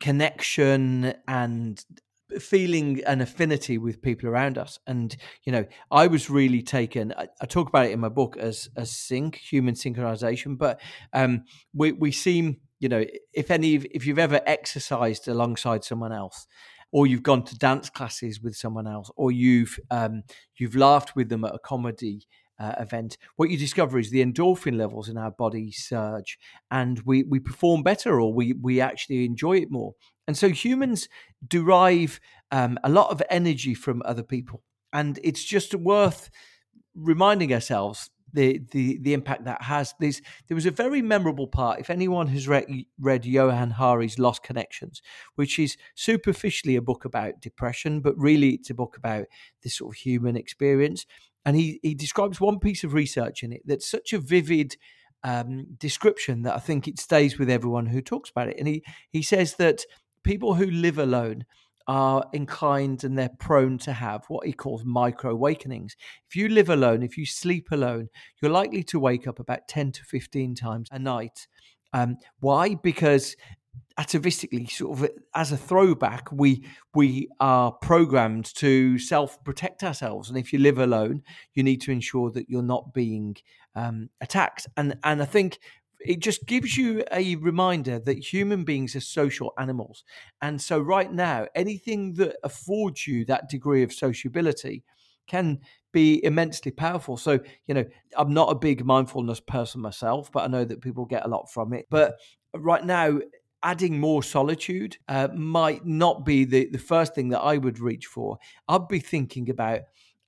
connection 0.02 1.14
and 1.26 1.86
feeling 2.38 3.02
an 3.06 3.22
affinity 3.22 3.78
with 3.78 4.02
people 4.02 4.28
around 4.28 4.58
us. 4.58 4.78
And 4.88 5.16
you 5.46 5.54
know 5.54 5.66
i 5.90 6.08
was 6.08 6.30
really 6.30 6.62
taken 6.62 7.14
I, 7.18 7.28
I, 7.40 7.46
talk 7.46 7.70
about 7.70 7.86
it 7.86 7.92
in 7.92 8.00
my 8.02 8.10
book 8.10 8.36
as 8.36 8.68
as 8.76 8.92
sync 8.92 9.36
human 9.36 9.76
synchronization 9.76 10.58
but 10.58 10.82
um 11.14 11.44
we 11.74 11.92
we 11.94 12.12
seem 12.12 12.58
you 12.80 12.90
know 12.90 13.06
if 13.34 13.52
any 13.52 13.76
if 13.76 14.06
you've 14.06 14.20
ever 14.20 14.42
exercised 14.46 15.28
alongside 15.28 15.84
someone 15.84 16.12
else 16.12 16.48
or 16.96 17.06
you've 17.06 17.24
gone 17.24 17.44
to 17.44 17.58
dance 17.58 17.90
classes 17.90 18.42
with 18.42 18.56
someone 18.56 18.88
else, 18.88 19.12
or 19.18 19.30
you've 19.30 19.78
um, 19.92 20.24
you've 20.56 20.78
laughed 20.78 21.14
with 21.14 21.28
them 21.28 21.44
at 21.44 21.54
a 21.54 21.60
comedy 21.60 22.22
uh, 22.58 22.72
event, 22.80 23.18
what 23.36 23.50
you 23.50 23.58
discover 23.58 24.00
is 24.00 24.12
the 24.12 24.24
endorphin 24.24 24.78
levels 24.78 25.10
in 25.10 25.18
our 25.18 25.32
body 25.32 25.74
surge, 25.74 26.40
and 26.72 27.02
we 27.06 27.24
we 27.24 27.38
perform 27.38 27.84
better, 27.84 28.22
or 28.22 28.34
we 28.34 28.54
we 28.54 28.80
actually 28.80 29.26
enjoy 29.26 29.58
it 29.58 29.70
more. 29.70 29.94
And 30.26 30.38
so 30.38 30.48
humans 30.48 31.10
derive 31.46 32.22
um, 32.52 32.80
a 32.82 32.90
lot 32.90 33.12
of 33.12 33.22
energy 33.30 33.74
from 33.74 34.02
other 34.06 34.24
people. 34.24 34.64
And 34.94 35.20
it's 35.22 35.44
just 35.44 35.76
worth 35.76 36.30
reminding 36.96 37.54
ourselves 37.54 38.10
the 38.36 38.62
the 38.72 39.00
the 39.02 39.14
impact 39.14 39.46
that 39.46 39.62
has. 39.64 39.94
There's, 40.00 40.22
there 40.48 40.56
was 40.56 40.66
a 40.66 40.72
very 40.72 41.02
memorable 41.02 41.48
part. 41.48 41.80
If 41.80 41.90
anyone 41.90 42.28
has 42.28 42.48
read 42.48 42.66
read 43.00 43.26
Johann 43.26 43.72
Hari's 43.72 44.20
Lost 44.20 44.44
Connections, 44.44 45.02
which 45.36 45.58
is 45.58 45.78
superficially 45.96 46.76
a 46.76 46.82
book 46.82 47.06
about 47.06 47.42
depression, 47.42 48.02
but 48.02 48.18
really 48.18 48.50
it's 48.52 48.70
a 48.70 48.76
book 48.76 48.98
about 48.98 49.26
this 49.64 49.78
sort 49.78 49.96
of 49.96 50.00
human 50.00 50.36
experience. 50.36 51.06
And 51.46 51.56
he 51.56 51.80
he 51.82 51.96
describes 51.96 52.40
one 52.40 52.60
piece 52.60 52.84
of 52.84 52.94
research 52.94 53.44
in 53.44 53.52
it 53.52 53.62
that's 53.66 53.90
such 53.90 54.14
a 54.14 54.20
vivid 54.20 54.78
um, 55.24 55.66
description 55.78 56.44
that 56.44 56.56
I 56.56 56.60
think 56.60 56.88
it 56.88 57.00
stays 57.00 57.40
with 57.40 57.50
everyone 57.50 57.88
who 57.88 58.02
talks 58.02 58.30
about 58.30 58.50
it. 58.50 58.58
And 58.60 58.68
he 58.68 58.84
he 59.10 59.22
says 59.22 59.56
that 59.56 59.86
people 60.24 60.56
who 60.56 60.66
live 60.66 60.98
alone 60.98 61.46
are 61.88 62.26
inclined 62.34 63.04
and 63.04 63.18
they're 63.18 63.30
prone 63.40 63.78
to 63.80 63.94
have 63.94 64.26
what 64.28 64.46
he 64.46 64.54
calls 64.54 64.84
micro 64.84 65.32
awakenings. 65.32 65.96
If 66.30 66.36
you 66.36 66.50
live 66.50 66.70
alone, 66.70 67.04
if 67.04 67.18
you 67.18 67.26
sleep 67.26 67.68
alone, 67.72 68.10
you're 68.42 68.52
likely 68.52 68.84
to 68.84 69.00
wake 69.00 69.28
up 69.28 69.40
about 69.40 69.68
10 69.68 69.92
to 69.94 70.04
15 70.04 70.56
times 70.56 70.90
a 70.92 71.00
night. 71.00 71.48
Um, 71.94 72.18
why? 72.40 72.76
Because 72.76 73.36
atavistically, 73.98 74.70
sort 74.70 75.00
of 75.00 75.10
as 75.34 75.52
a 75.52 75.58
throwback, 75.58 76.32
we 76.32 76.66
we 76.94 77.30
are 77.40 77.72
programmed 77.72 78.54
to 78.56 79.00
self 79.00 79.42
protect 79.44 79.84
ourselves, 79.84 80.30
and 80.30 80.38
if 80.38 80.52
you 80.52 80.60
live 80.60 80.78
alone, 80.78 81.24
you 81.54 81.64
need 81.64 81.82
to 81.82 81.92
ensure 81.92 82.32
that 82.32 82.50
you're 82.50 82.62
not 82.62 82.94
being 82.94 83.38
um, 83.76 84.10
attacked. 84.22 84.68
And 84.76 84.98
and 85.04 85.22
I 85.22 85.26
think 85.26 85.60
it 86.06 86.20
just 86.20 86.46
gives 86.46 86.78
you 86.78 87.04
a 87.12 87.36
reminder 87.36 88.00
that 88.00 88.34
human 88.34 88.64
beings 88.64 88.96
are 88.96 89.02
social 89.02 89.54
animals. 89.58 90.04
And 90.42 90.62
so, 90.62 90.80
right 90.80 91.12
now, 91.12 91.48
anything 91.56 92.14
that 92.16 92.38
affords 92.44 93.08
you 93.08 93.26
that 93.26 93.50
degree 93.50 93.84
of 93.84 93.94
sociability 93.94 94.84
can 95.28 95.60
be 95.92 96.24
immensely 96.24 96.72
powerful. 96.72 97.18
So, 97.18 97.40
you 97.68 97.74
know, 97.74 97.86
I'm 98.16 98.34
not 98.34 98.52
a 98.52 98.56
big 98.56 98.86
mindfulness 98.86 99.40
person 99.40 99.82
myself, 99.82 100.32
but 100.32 100.44
I 100.44 100.48
know 100.48 100.66
that 100.66 100.82
people 100.82 101.06
get 101.06 101.26
a 101.26 101.30
lot 101.30 101.52
from 101.52 101.74
it. 101.74 101.88
But 101.90 102.16
right 102.54 102.84
now, 102.84 103.20
adding 103.64 104.00
more 104.00 104.22
solitude 104.22 104.98
uh, 105.08 105.28
might 105.34 105.86
not 105.86 106.24
be 106.24 106.46
the, 106.46 106.70
the 106.70 106.78
first 106.78 107.16
thing 107.16 107.30
that 107.30 107.40
I 107.42 107.58
would 107.58 107.80
reach 107.80 108.06
for. 108.06 108.38
I'd 108.68 108.88
be 108.88 109.00
thinking 109.00 109.50
about 109.50 109.82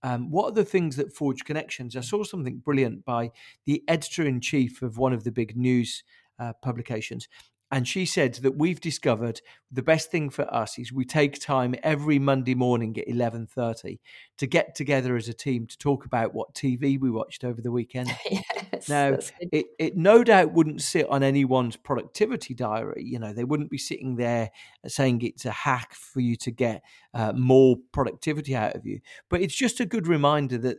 um, 0.03 0.29
what 0.29 0.45
are 0.45 0.51
the 0.51 0.65
things 0.65 0.95
that 0.97 1.13
forge 1.13 1.43
connections? 1.43 1.95
I 1.95 2.01
saw 2.01 2.23
something 2.23 2.57
brilliant 2.57 3.05
by 3.05 3.31
the 3.65 3.83
editor 3.87 4.23
in 4.23 4.41
chief 4.41 4.81
of 4.81 4.97
one 4.97 5.13
of 5.13 5.23
the 5.23 5.31
big 5.31 5.57
news 5.57 6.03
uh, 6.39 6.53
publications, 6.61 7.27
and 7.71 7.87
she 7.87 8.05
said 8.05 8.35
that 8.35 8.57
we've 8.57 8.81
discovered 8.81 9.41
the 9.71 9.81
best 9.81 10.09
thing 10.09 10.29
for 10.29 10.51
us 10.53 10.79
is 10.79 10.93
we 10.93 11.05
take 11.05 11.39
time 11.39 11.75
every 11.83 12.19
monday 12.19 12.55
morning 12.55 12.97
at 12.97 13.07
11.30 13.07 13.99
to 14.37 14.47
get 14.47 14.75
together 14.75 15.15
as 15.15 15.27
a 15.27 15.33
team 15.33 15.65
to 15.67 15.77
talk 15.77 16.05
about 16.05 16.33
what 16.33 16.53
tv 16.53 16.99
we 16.99 17.09
watched 17.09 17.43
over 17.43 17.61
the 17.61 17.71
weekend. 17.71 18.13
Yes, 18.73 18.89
now 18.89 19.17
it, 19.51 19.67
it 19.79 19.95
no 19.95 20.23
doubt 20.23 20.51
wouldn't 20.51 20.81
sit 20.81 21.07
on 21.09 21.23
anyone's 21.23 21.77
productivity 21.77 22.53
diary. 22.53 23.03
You 23.05 23.17
know 23.17 23.31
they 23.31 23.45
wouldn't 23.45 23.69
be 23.69 23.77
sitting 23.77 24.17
there 24.17 24.51
saying 24.85 25.21
it's 25.21 25.45
a 25.45 25.51
hack 25.51 25.93
for 25.93 26.19
you 26.19 26.35
to 26.37 26.51
get 26.51 26.83
uh, 27.13 27.31
more 27.33 27.77
productivity 27.93 28.55
out 28.55 28.75
of 28.75 28.85
you. 28.85 28.99
But 29.29 29.41
it's 29.41 29.55
just 29.55 29.79
a 29.79 29.85
good 29.85 30.05
reminder 30.05 30.57
that 30.59 30.77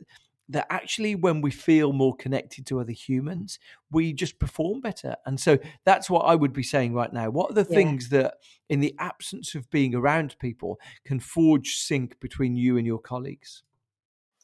that 0.49 0.67
actually 0.71 1.15
when 1.15 1.41
we 1.41 1.51
feel 1.51 1.93
more 1.93 2.17
connected 2.17 2.67
to 2.67 2.81
other 2.81 2.93
humans 2.93 3.59
we 3.91 4.13
just 4.13 4.39
perform 4.39 4.81
better 4.81 5.17
and 5.27 5.39
so 5.39 5.59
that's 5.85 6.09
what 6.09 6.21
i 6.21 6.35
would 6.35 6.53
be 6.53 6.63
saying 6.63 6.95
right 6.95 7.13
now 7.13 7.29
what 7.29 7.51
are 7.51 7.55
the 7.55 7.67
yeah. 7.69 7.77
things 7.77 8.09
that 8.09 8.35
in 8.69 8.81
the 8.81 8.95
absence 8.99 9.55
of 9.55 9.71
being 9.71 9.95
around 9.95 10.37
people 10.39 10.79
can 11.05 11.21
forge 11.21 11.77
sync 11.77 12.19
between 12.21 12.57
you 12.57 12.77
and 12.77 12.87
your 12.87 12.99
colleagues 12.99 13.63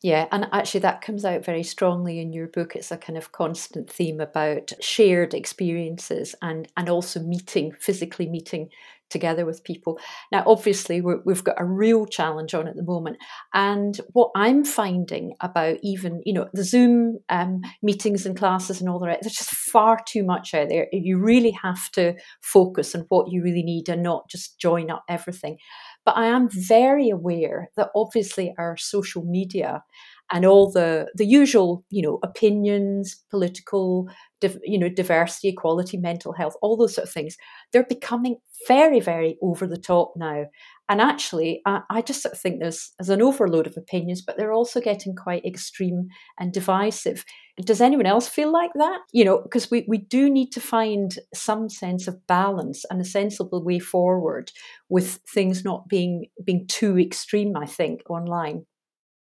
yeah, 0.05 0.29
and 0.33 0.47
actually, 0.53 0.81
that 0.81 1.01
comes 1.01 1.25
out 1.25 1.47
very 1.47 1.63
strongly 1.63 2.21
in 2.21 2.35
your 2.35 2.47
book. 2.47 2.77
It's 2.77 2.91
a 2.91 2.99
kind 2.99 3.17
of 3.17 3.33
constant 3.33 3.89
theme 3.89 4.21
about 4.21 4.71
shared 4.79 5.33
experiences 5.33 6.35
and, 6.43 6.69
and 6.77 6.91
also 6.91 7.21
meeting, 7.21 7.73
physically 7.73 8.29
meeting 8.29 8.69
together 9.11 9.47
with 9.47 9.65
people. 9.65 9.99
Now, 10.33 10.43
obviously, 10.47 11.01
we 11.01 11.15
have 11.29 11.45
got 11.45 11.61
a 11.61 11.65
real 11.65 12.07
challenge 12.07 12.55
on 12.55 12.67
at 12.69 12.77
the 12.77 12.83
moment. 12.83 13.19
And 13.53 13.99
what 14.13 14.31
I'm 14.35 14.65
finding 14.65 15.35
about 15.41 15.79
even, 15.83 16.21
you 16.25 16.33
know, 16.33 16.49
the 16.53 16.65
Zoom 16.65 17.19
um, 17.29 17.63
meetings 17.83 18.27
and 18.27 18.37
classes 18.37 18.81
and 18.81 18.89
all 18.89 18.99
the 18.99 19.07
rest, 19.07 19.23
there's 19.23 19.35
just 19.35 19.55
far 19.55 19.99
too 20.07 20.25
much 20.25 20.55
out 20.55 20.69
there. 20.69 20.89
You 20.93 21.19
really 21.19 21.57
have 21.63 21.91
to 21.93 22.15
focus 22.43 22.95
on 22.95 23.07
what 23.09 23.31
you 23.31 23.43
really 23.43 23.63
need 23.63 23.89
and 23.89 24.03
not 24.03 24.29
just 24.29 24.59
join 24.59 24.91
up 24.91 25.05
everything. 25.09 25.59
But 26.05 26.17
I 26.17 26.27
am 26.27 26.49
very 26.51 27.09
aware 27.09 27.71
that 27.77 27.91
obviously 27.97 28.55
our 28.59 28.77
social 28.77 29.25
media 29.25 29.83
and 30.33 30.45
all 30.45 30.71
the 30.71 31.07
the 31.15 31.27
usual 31.27 31.85
you 31.91 32.03
know 32.03 32.19
opinions 32.23 33.23
political 33.31 34.09
you 34.63 34.79
know 34.79 34.89
diversity 34.89 35.49
equality 35.49 35.97
mental 35.97 36.33
health 36.33 36.55
all 36.61 36.77
those 36.77 36.95
sort 36.95 37.07
of 37.07 37.13
things. 37.13 37.37
They're 37.73 37.85
becoming 37.85 38.37
very 38.69 39.01
very 39.01 39.39
over 39.43 39.67
the 39.67 39.79
top 39.79 40.13
now. 40.17 40.45
And 40.89 41.01
actually 41.01 41.63
I, 41.67 41.81
I 41.91 42.03
just 42.03 42.23
sort 42.23 42.35
of 42.35 42.41
think 42.41 42.61
there's, 42.61 42.93
there's 42.99 43.09
an 43.09 43.23
overload 43.23 43.67
of 43.67 43.77
opinions 43.77 44.23
but 44.23 44.37
they're 44.37 44.53
also 44.53 44.81
getting 44.81 45.15
quite 45.15 45.45
extreme 45.45 46.09
and 46.39 46.53
divisive. 46.53 47.25
Does 47.63 47.81
anyone 47.81 48.07
else 48.07 48.29
feel 48.29 48.53
like 48.53 48.73
that? 48.75 48.99
You 49.13 49.25
know 49.25 49.41
because 49.43 49.71
we, 49.71 49.85
we 49.89 49.99
do 49.99 50.29
need 50.29 50.51
to 50.53 50.61
find 50.61 51.19
some 51.35 51.69
sense 51.71 52.07
of 52.09 52.27
balance 52.27 52.85
and 52.91 53.01
a 53.01 53.05
sensible 53.05 53.63
way 53.65 53.79
forward 53.79 54.51
with 54.89 55.21
things 55.33 55.65
not 55.65 55.89
being 55.89 56.27
being 56.45 56.67
too 56.67 56.99
extreme 56.99 57.57
i 57.57 57.67
think 57.67 58.03
online 58.11 58.65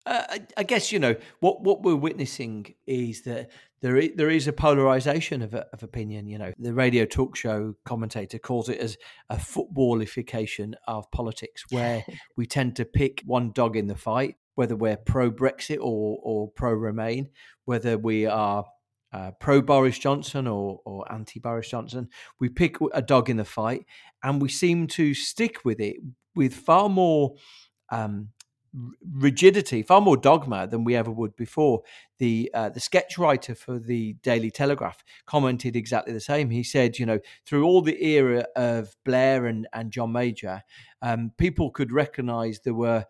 uh, 0.07 0.23
I, 0.31 0.47
I, 0.57 0.63
guess 0.63 0.93
you 0.93 0.99
know 0.99 1.17
what 1.41 1.63
what 1.63 1.83
we're 1.83 1.97
witnessing 1.97 2.75
is 2.87 3.23
that 3.23 3.51
there 3.83 3.97
is, 3.97 4.11
there 4.15 4.31
is 4.31 4.47
a 4.47 4.53
polarization 4.53 5.43
of, 5.43 5.55
of 5.55 5.83
opinion. 5.83 6.29
You 6.29 6.39
know, 6.39 6.53
the 6.59 6.73
radio 6.73 7.05
talk 7.05 7.37
show 7.37 7.75
commentator 7.85 8.39
calls 8.39 8.69
it 8.69 8.79
as 8.79 8.97
a 9.29 9.37
footballification 9.37 10.75
of 10.87 11.11
politics, 11.11 11.65
where 11.71 12.05
we 12.37 12.47
tend 12.47 12.77
to 12.77 12.85
pick 12.85 13.23
one 13.27 13.51
dog 13.53 13.77
in 13.77 13.89
the 13.89 13.97
fight, 13.97 14.37
whether 14.55 14.77
we're 14.77 14.97
pro 14.97 15.31
Brexit 15.31 15.79
or 15.81 16.19
or 16.23 16.49
pro 16.51 16.73
Remain, 16.73 17.31
whether 17.65 17.99
we 17.99 18.27
are 18.27 18.65
uh, 19.13 19.33
pro 19.41 19.61
Boris 19.61 19.99
Johnson 19.99 20.47
or, 20.47 20.81
or 20.85 21.11
anti 21.13 21.41
Boris 21.41 21.69
Johnson. 21.69 22.09
We 22.39 22.49
pick 22.49 22.77
a 22.93 23.03
dog 23.03 23.29
in 23.29 23.37
the 23.37 23.45
fight, 23.45 23.87
and 24.23 24.41
we 24.41 24.49
seem 24.49 24.87
to 24.89 25.15
stick 25.15 25.65
with 25.65 25.81
it 25.81 25.97
with 26.35 26.55
far 26.55 26.89
more. 26.89 27.35
Um, 27.91 28.29
rigidity, 29.13 29.83
far 29.83 30.01
more 30.01 30.17
dogma 30.17 30.67
than 30.67 30.85
we 30.85 30.95
ever 30.97 31.11
would 31.11 31.37
before. 31.37 31.83
The 32.19 32.51
uh, 32.55 32.69
the 32.71 32.81
sketch 32.81 33.19
writer 33.19 33.55
for 33.55 33.79
the 33.79 34.15
Daily 34.23 34.51
Telegraph 34.51 35.05
commented 35.27 35.77
exactly 35.77 36.13
the 36.13 36.21
same. 36.21 36.51
He 36.51 36.63
said, 36.63 36.99
you 36.99 37.07
know, 37.07 37.21
through 37.45 37.65
all 37.65 37.83
the 37.83 38.03
era 38.05 38.47
of 38.57 38.97
Blair 39.05 39.47
and 39.47 39.67
and 39.73 39.91
John 39.91 40.13
Major, 40.13 40.63
um, 41.03 41.33
people 41.37 41.71
could 41.71 41.93
recognise 41.93 42.61
there 42.61 42.75
were 42.75 43.07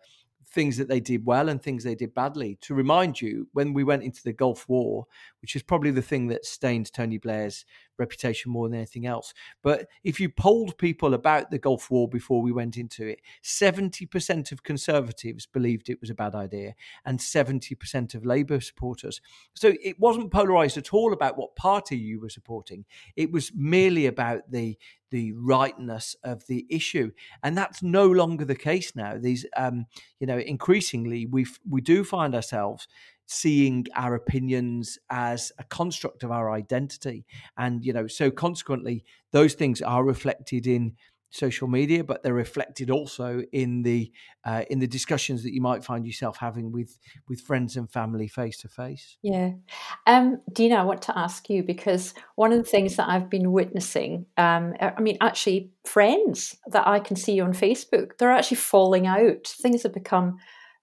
things 0.49 0.77
that 0.77 0.87
they 0.87 0.99
did 0.99 1.25
well 1.25 1.49
and 1.49 1.61
things 1.61 1.83
they 1.83 1.95
did 1.95 2.13
badly. 2.13 2.57
To 2.61 2.73
remind 2.73 3.21
you, 3.21 3.47
when 3.53 3.73
we 3.73 3.83
went 3.83 4.03
into 4.03 4.23
the 4.23 4.33
Gulf 4.33 4.67
War, 4.67 5.05
which 5.41 5.55
is 5.55 5.63
probably 5.63 5.91
the 5.91 6.01
thing 6.01 6.27
that 6.27 6.45
stained 6.45 6.91
Tony 6.93 7.17
Blair's 7.17 7.65
reputation 7.97 8.51
more 8.51 8.67
than 8.67 8.77
anything 8.77 9.05
else. 9.05 9.33
But 9.63 9.87
if 10.03 10.19
you 10.19 10.29
polled 10.29 10.77
people 10.77 11.13
about 11.13 11.51
the 11.51 11.57
Gulf 11.57 11.89
War 11.89 12.07
before 12.07 12.41
we 12.41 12.51
went 12.51 12.77
into 12.77 13.07
it, 13.07 13.21
70% 13.43 14.51
of 14.51 14.63
conservatives 14.63 15.45
believed 15.45 15.89
it 15.89 16.01
was 16.01 16.09
a 16.09 16.15
bad 16.15 16.35
idea 16.35 16.75
and 17.05 17.19
70% 17.19 18.15
of 18.15 18.25
Labour 18.25 18.59
supporters. 18.59 19.21
So 19.53 19.73
it 19.83 19.99
wasn't 19.99 20.31
polarized 20.31 20.77
at 20.77 20.93
all 20.93 21.13
about 21.13 21.37
what 21.37 21.55
party 21.55 21.97
you 21.97 22.19
were 22.19 22.29
supporting. 22.29 22.85
It 23.15 23.31
was 23.31 23.51
merely 23.55 24.05
about 24.05 24.51
the 24.51 24.77
the 25.09 25.31
rightness 25.33 26.15
of 26.23 26.45
the 26.47 26.65
issue 26.69 27.11
and 27.41 27.57
that's 27.57 27.81
no 27.81 28.05
longer 28.07 28.43
the 28.43 28.55
case 28.55 28.93
now 28.93 29.17
these 29.17 29.45
um 29.55 29.85
you 30.19 30.27
know 30.27 30.37
increasingly 30.37 31.25
we 31.25 31.45
we 31.69 31.79
do 31.79 32.03
find 32.03 32.35
ourselves 32.35 32.87
seeing 33.27 33.85
our 33.95 34.15
opinions 34.15 34.97
as 35.09 35.51
a 35.59 35.63
construct 35.65 36.23
of 36.23 36.31
our 36.31 36.51
identity. 36.51 37.25
And 37.57 37.85
you 37.85 37.93
know 37.93 38.07
so 38.07 38.31
consequently 38.31 39.03
those 39.31 39.53
things 39.53 39.81
are 39.81 40.03
reflected 40.03 40.65
in 40.65 40.95
social 41.29 41.67
media 41.67 42.03
but 42.03 42.23
they're 42.23 42.33
reflected 42.33 42.89
also 42.89 43.43
in 43.51 43.83
the 43.83 44.09
uh, 44.45 44.63
in 44.69 44.79
the 44.79 44.87
discussions 44.87 45.43
that 45.43 45.53
you 45.53 45.59
might 45.59 45.83
find 45.83 46.05
yourself 46.05 46.37
having 46.37 46.71
with 46.71 46.97
with 47.27 47.41
friends 47.41 47.75
and 47.75 47.91
family 47.91 48.29
face 48.29 48.57
to 48.57 48.69
face 48.69 49.17
yeah. 49.21 49.51
Um 50.05 50.39
dina 50.53 50.75
i 50.75 50.83
want 50.83 51.01
to 51.03 51.17
ask 51.17 51.49
you 51.49 51.63
because 51.63 52.13
one 52.35 52.53
of 52.53 52.57
the 52.57 52.63
things 52.63 52.95
that 52.95 53.09
i've 53.09 53.29
been 53.29 53.51
witnessing 53.51 54.25
um 54.37 54.73
i 54.79 55.01
mean 55.01 55.17
actually 55.19 55.69
friends 55.83 56.55
that 56.67 56.87
i 56.87 56.97
can 56.97 57.17
see 57.17 57.41
on 57.41 57.51
facebook 57.51 58.17
they're 58.17 58.31
actually 58.31 58.57
falling 58.57 59.07
out. 59.07 59.47
Things 59.47 59.83
have 59.83 59.93
become 59.93 60.37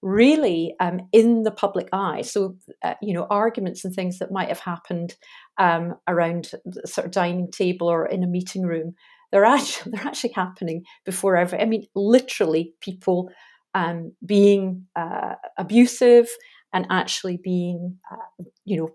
really 0.05 0.75
um, 0.79 1.01
in 1.11 1.41
the 1.41 1.51
public 1.51 1.89
eye. 1.91 2.21
So, 2.21 2.55
uh, 2.83 2.93
you 3.01 3.11
know, 3.11 3.25
arguments 3.31 3.83
and 3.83 3.93
things 3.93 4.19
that 4.19 4.31
might 4.31 4.49
have 4.49 4.59
happened 4.59 5.15
um, 5.57 5.95
around 6.07 6.51
the 6.63 6.87
sort 6.87 7.05
of 7.05 7.11
dining 7.11 7.49
table 7.51 7.87
or 7.87 8.05
in 8.05 8.23
a 8.23 8.27
meeting 8.27 8.61
room, 8.63 8.93
they're 9.31 9.43
actually 9.57 9.91
they're 9.91 10.07
actually 10.07 10.33
happening 10.33 10.83
before 11.05 11.35
ever. 11.35 11.59
I 11.59 11.65
mean, 11.65 11.87
literally, 11.95 12.75
people 12.81 13.31
um, 13.73 14.13
being 14.23 14.85
uh, 14.95 15.33
abusive 15.57 16.29
and 16.71 16.85
actually 16.91 17.37
being, 17.43 17.97
uh, 18.11 18.43
you 18.63 18.77
know, 18.77 18.89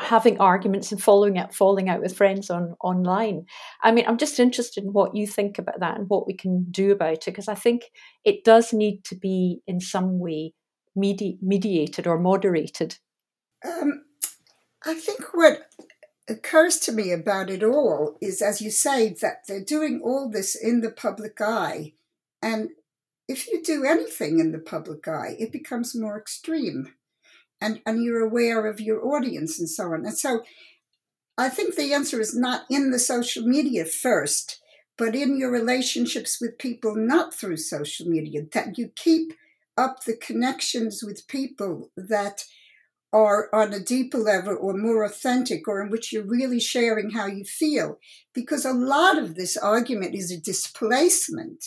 having 0.00 0.40
arguments 0.40 0.90
and 0.90 1.02
following 1.02 1.38
out, 1.38 1.54
falling 1.54 1.88
out 1.88 2.00
with 2.00 2.16
friends 2.16 2.48
on 2.48 2.74
online. 2.80 3.46
I 3.82 3.92
mean, 3.92 4.04
I'm 4.08 4.16
just 4.16 4.40
interested 4.40 4.84
in 4.84 4.92
what 4.92 5.14
you 5.14 5.26
think 5.26 5.58
about 5.58 5.80
that 5.80 5.98
and 5.98 6.08
what 6.08 6.26
we 6.26 6.34
can 6.34 6.64
do 6.70 6.92
about 6.92 7.12
it 7.12 7.24
because 7.26 7.48
I 7.48 7.54
think 7.54 7.84
it 8.24 8.44
does 8.44 8.72
need 8.72 9.04
to 9.04 9.14
be 9.14 9.60
in 9.66 9.80
some 9.80 10.18
way 10.18 10.54
medi- 10.96 11.38
mediated 11.42 12.06
or 12.06 12.18
moderated. 12.18 12.98
Um, 13.64 14.04
I 14.84 14.94
think 14.94 15.34
what 15.34 15.68
occurs 16.28 16.78
to 16.80 16.92
me 16.92 17.12
about 17.12 17.50
it 17.50 17.62
all 17.62 18.16
is, 18.20 18.40
as 18.40 18.60
you 18.60 18.70
say, 18.70 19.14
that 19.20 19.46
they're 19.46 19.64
doing 19.64 20.00
all 20.02 20.30
this 20.30 20.54
in 20.54 20.80
the 20.80 20.90
public 20.90 21.40
eye, 21.40 21.92
and 22.40 22.70
if 23.28 23.46
you 23.48 23.62
do 23.62 23.84
anything 23.84 24.40
in 24.40 24.52
the 24.52 24.58
public 24.58 25.06
eye, 25.06 25.36
it 25.38 25.52
becomes 25.52 25.94
more 25.94 26.18
extreme 26.18 26.92
and, 27.62 27.80
and 27.86 28.02
you're 28.02 28.20
aware 28.20 28.66
of 28.66 28.80
your 28.80 29.06
audience 29.06 29.58
and 29.58 29.68
so 29.68 29.92
on. 29.92 30.04
And 30.04 30.18
so 30.18 30.42
I 31.38 31.48
think 31.48 31.74
the 31.74 31.94
answer 31.94 32.20
is 32.20 32.36
not 32.36 32.64
in 32.68 32.90
the 32.90 32.98
social 32.98 33.44
media 33.44 33.84
first, 33.84 34.60
but 34.98 35.14
in 35.14 35.38
your 35.38 35.50
relationships 35.50 36.38
with 36.40 36.58
people 36.58 36.94
not 36.94 37.32
through 37.32 37.56
social 37.56 38.06
media, 38.06 38.42
that 38.52 38.76
you 38.76 38.90
keep 38.94 39.32
up 39.78 40.04
the 40.04 40.16
connections 40.16 41.02
with 41.02 41.26
people 41.28 41.90
that 41.96 42.44
are 43.12 43.48
on 43.54 43.72
a 43.72 43.80
deeper 43.80 44.18
level 44.18 44.56
or 44.60 44.74
more 44.74 45.04
authentic 45.04 45.68
or 45.68 45.82
in 45.82 45.90
which 45.90 46.12
you're 46.12 46.22
really 46.22 46.60
sharing 46.60 47.10
how 47.10 47.26
you 47.26 47.44
feel. 47.44 47.98
Because 48.34 48.64
a 48.64 48.72
lot 48.72 49.18
of 49.18 49.34
this 49.34 49.56
argument 49.56 50.14
is 50.14 50.30
a 50.30 50.40
displacement 50.40 51.64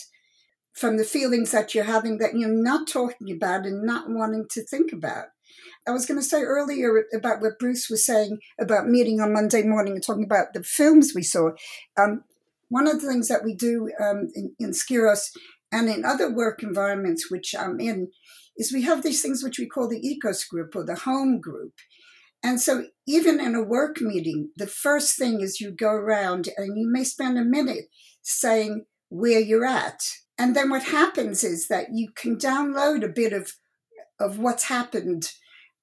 from 0.72 0.96
the 0.96 1.04
feelings 1.04 1.52
that 1.52 1.74
you're 1.74 1.84
having 1.84 2.18
that 2.18 2.34
you're 2.34 2.48
not 2.48 2.86
talking 2.86 3.30
about 3.30 3.64
and 3.64 3.82
not 3.82 4.10
wanting 4.10 4.46
to 4.50 4.62
think 4.62 4.92
about. 4.92 5.26
I 5.86 5.92
was 5.92 6.06
going 6.06 6.18
to 6.18 6.26
say 6.26 6.42
earlier 6.42 7.04
about 7.14 7.40
what 7.40 7.58
Bruce 7.58 7.88
was 7.88 8.04
saying 8.04 8.38
about 8.60 8.88
meeting 8.88 9.20
on 9.20 9.32
Monday 9.32 9.62
morning 9.62 9.94
and 9.94 10.02
talking 10.02 10.24
about 10.24 10.52
the 10.52 10.62
films 10.62 11.12
we 11.14 11.22
saw. 11.22 11.50
Um, 11.96 12.24
one 12.68 12.88
of 12.88 13.00
the 13.00 13.08
things 13.08 13.28
that 13.28 13.44
we 13.44 13.54
do 13.54 13.90
um, 14.02 14.28
in, 14.34 14.54
in 14.58 14.70
Skyros 14.70 15.30
and 15.70 15.88
in 15.88 16.04
other 16.04 16.32
work 16.32 16.62
environments 16.62 17.30
which 17.30 17.54
I'm 17.56 17.78
in 17.78 18.08
is 18.56 18.72
we 18.72 18.82
have 18.82 19.02
these 19.02 19.22
things 19.22 19.44
which 19.44 19.58
we 19.58 19.66
call 19.66 19.88
the 19.88 20.00
oikos 20.00 20.48
group 20.48 20.74
or 20.74 20.84
the 20.84 20.96
home 20.96 21.40
group. 21.40 21.74
And 22.42 22.60
so, 22.60 22.86
even 23.06 23.40
in 23.40 23.54
a 23.54 23.62
work 23.62 24.00
meeting, 24.00 24.50
the 24.56 24.66
first 24.66 25.16
thing 25.16 25.40
is 25.40 25.60
you 25.60 25.70
go 25.70 25.90
around 25.90 26.48
and 26.56 26.78
you 26.78 26.88
may 26.90 27.04
spend 27.04 27.38
a 27.38 27.44
minute 27.44 27.86
saying 28.22 28.86
where 29.08 29.40
you're 29.40 29.64
at. 29.64 30.00
And 30.38 30.54
then 30.54 30.70
what 30.70 30.84
happens 30.84 31.42
is 31.42 31.68
that 31.68 31.88
you 31.92 32.08
can 32.14 32.36
download 32.36 33.04
a 33.04 33.08
bit 33.08 33.32
of, 33.32 33.52
of 34.20 34.38
what's 34.38 34.64
happened 34.64 35.32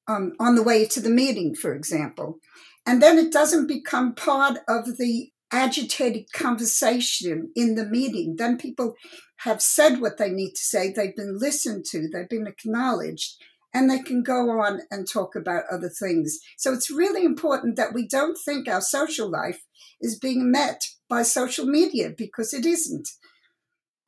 um, 0.07 0.33
on 0.39 0.55
the 0.55 0.63
way 0.63 0.85
to 0.85 0.99
the 0.99 1.09
meeting, 1.09 1.55
for 1.55 1.73
example. 1.73 2.39
And 2.85 3.01
then 3.01 3.17
it 3.17 3.31
doesn't 3.31 3.67
become 3.67 4.13
part 4.15 4.59
of 4.67 4.97
the 4.97 5.29
agitated 5.51 6.31
conversation 6.33 7.51
in 7.55 7.75
the 7.75 7.85
meeting. 7.85 8.35
Then 8.37 8.57
people 8.57 8.95
have 9.39 9.61
said 9.61 10.01
what 10.01 10.17
they 10.17 10.29
need 10.29 10.51
to 10.51 10.61
say, 10.61 10.91
they've 10.91 11.15
been 11.15 11.37
listened 11.37 11.85
to, 11.91 12.07
they've 12.07 12.29
been 12.29 12.47
acknowledged, 12.47 13.35
and 13.73 13.89
they 13.89 13.99
can 13.99 14.23
go 14.23 14.49
on 14.61 14.81
and 14.89 15.07
talk 15.07 15.35
about 15.35 15.63
other 15.71 15.89
things. 15.89 16.39
So 16.57 16.73
it's 16.73 16.89
really 16.89 17.23
important 17.25 17.75
that 17.75 17.93
we 17.93 18.07
don't 18.07 18.37
think 18.37 18.67
our 18.67 18.81
social 18.81 19.29
life 19.29 19.61
is 20.01 20.17
being 20.17 20.51
met 20.51 20.81
by 21.09 21.23
social 21.23 21.65
media 21.65 22.09
because 22.15 22.53
it 22.53 22.65
isn't. 22.65 23.09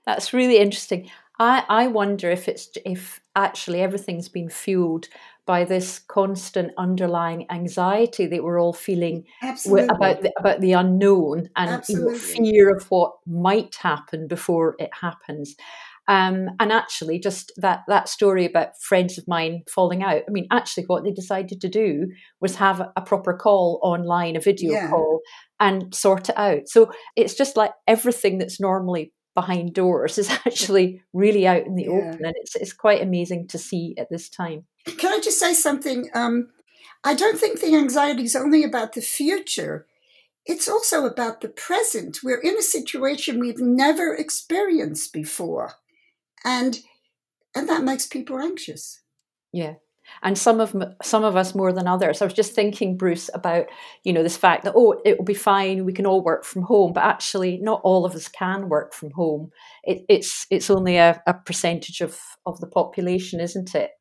That's 0.05 0.33
really 0.33 0.57
interesting. 0.57 1.09
I, 1.39 1.63
I 1.67 1.87
wonder 1.87 2.29
if 2.29 2.47
it's 2.47 2.69
if 2.85 3.19
actually 3.35 3.81
everything's 3.81 4.29
been 4.29 4.49
fueled 4.49 5.07
by 5.45 5.63
this 5.63 5.99
constant 5.99 6.71
underlying 6.77 7.45
anxiety 7.51 8.25
that 8.25 8.43
we're 8.43 8.59
all 8.59 8.73
feeling 8.73 9.23
about 9.43 10.21
the, 10.21 10.31
about 10.39 10.59
the 10.59 10.73
unknown 10.73 11.49
and 11.55 11.83
know, 11.89 12.13
fear 12.15 12.75
of 12.75 12.85
what 12.89 13.13
might 13.27 13.75
happen 13.75 14.27
before 14.27 14.75
it 14.79 14.89
happens. 15.01 15.55
Um, 16.07 16.49
and 16.59 16.71
actually, 16.71 17.19
just 17.19 17.51
that 17.57 17.81
that 17.87 18.07
story 18.09 18.45
about 18.45 18.79
friends 18.79 19.17
of 19.17 19.27
mine 19.27 19.63
falling 19.67 20.03
out. 20.03 20.21
I 20.27 20.31
mean, 20.31 20.47
actually, 20.51 20.83
what 20.85 21.03
they 21.03 21.11
decided 21.11 21.61
to 21.61 21.69
do 21.69 22.07
was 22.39 22.55
have 22.57 22.79
a, 22.79 22.93
a 22.95 23.01
proper 23.01 23.33
call 23.35 23.79
online, 23.81 24.35
a 24.35 24.39
video 24.39 24.73
yeah. 24.73 24.89
call, 24.89 25.21
and 25.59 25.93
sort 25.95 26.29
it 26.29 26.37
out. 26.37 26.67
So 26.67 26.91
it's 27.15 27.33
just 27.33 27.57
like 27.57 27.71
everything 27.87 28.37
that's 28.37 28.59
normally 28.59 29.13
behind 29.35 29.73
doors 29.73 30.17
is 30.17 30.29
actually 30.45 31.03
really 31.13 31.45
out 31.45 31.65
in 31.67 31.75
the 31.75 31.83
yeah. 31.83 31.91
open, 31.91 32.25
and 32.25 32.33
it's 32.37 32.55
it's 32.55 32.73
quite 32.73 33.01
amazing 33.01 33.47
to 33.49 33.59
see 33.59 33.93
at 33.97 34.09
this 34.09 34.29
time. 34.29 34.65
Can 34.97 35.13
I 35.13 35.19
just 35.19 35.39
say 35.39 35.53
something? 35.53 36.09
Um, 36.15 36.49
I 37.03 37.13
don't 37.13 37.37
think 37.37 37.59
the 37.59 37.75
anxiety 37.75 38.23
is 38.23 38.35
only 38.35 38.63
about 38.63 38.93
the 38.93 39.01
future. 39.01 39.85
It's 40.45 40.67
also 40.67 41.05
about 41.05 41.41
the 41.41 41.49
present. 41.49 42.19
We're 42.23 42.41
in 42.41 42.57
a 42.57 42.63
situation 42.63 43.39
we've 43.39 43.59
never 43.59 44.15
experienced 44.15 45.13
before, 45.13 45.73
and 46.43 46.79
and 47.53 47.69
that 47.69 47.83
makes 47.83 48.07
people 48.07 48.39
anxious. 48.39 49.01
Yeah, 49.51 49.75
and 50.23 50.37
some 50.37 50.59
of 50.59 50.75
some 51.01 51.23
of 51.23 51.35
us 51.35 51.55
more 51.55 51.73
than 51.73 51.87
others. 51.87 52.21
I 52.21 52.25
was 52.25 52.33
just 52.33 52.53
thinking, 52.53 52.97
Bruce, 52.97 53.29
about 53.33 53.65
you 54.03 54.13
know 54.13 54.23
this 54.23 54.37
fact 54.37 54.63
that 54.63 54.73
oh, 54.75 55.01
it 55.05 55.17
will 55.17 55.25
be 55.25 55.33
fine, 55.33 55.85
we 55.85 55.93
can 55.93 56.05
all 56.05 56.23
work 56.23 56.45
from 56.45 56.63
home, 56.63 56.93
but 56.93 57.03
actually, 57.03 57.57
not 57.61 57.81
all 57.83 58.05
of 58.05 58.15
us 58.15 58.27
can 58.27 58.69
work 58.69 58.93
from 58.93 59.11
home. 59.11 59.51
It, 59.83 60.03
it's 60.09 60.47
it's 60.49 60.69
only 60.69 60.97
a, 60.97 61.21
a 61.27 61.33
percentage 61.33 62.01
of 62.01 62.19
of 62.45 62.59
the 62.59 62.67
population, 62.67 63.39
isn't 63.39 63.75
it? 63.75 63.91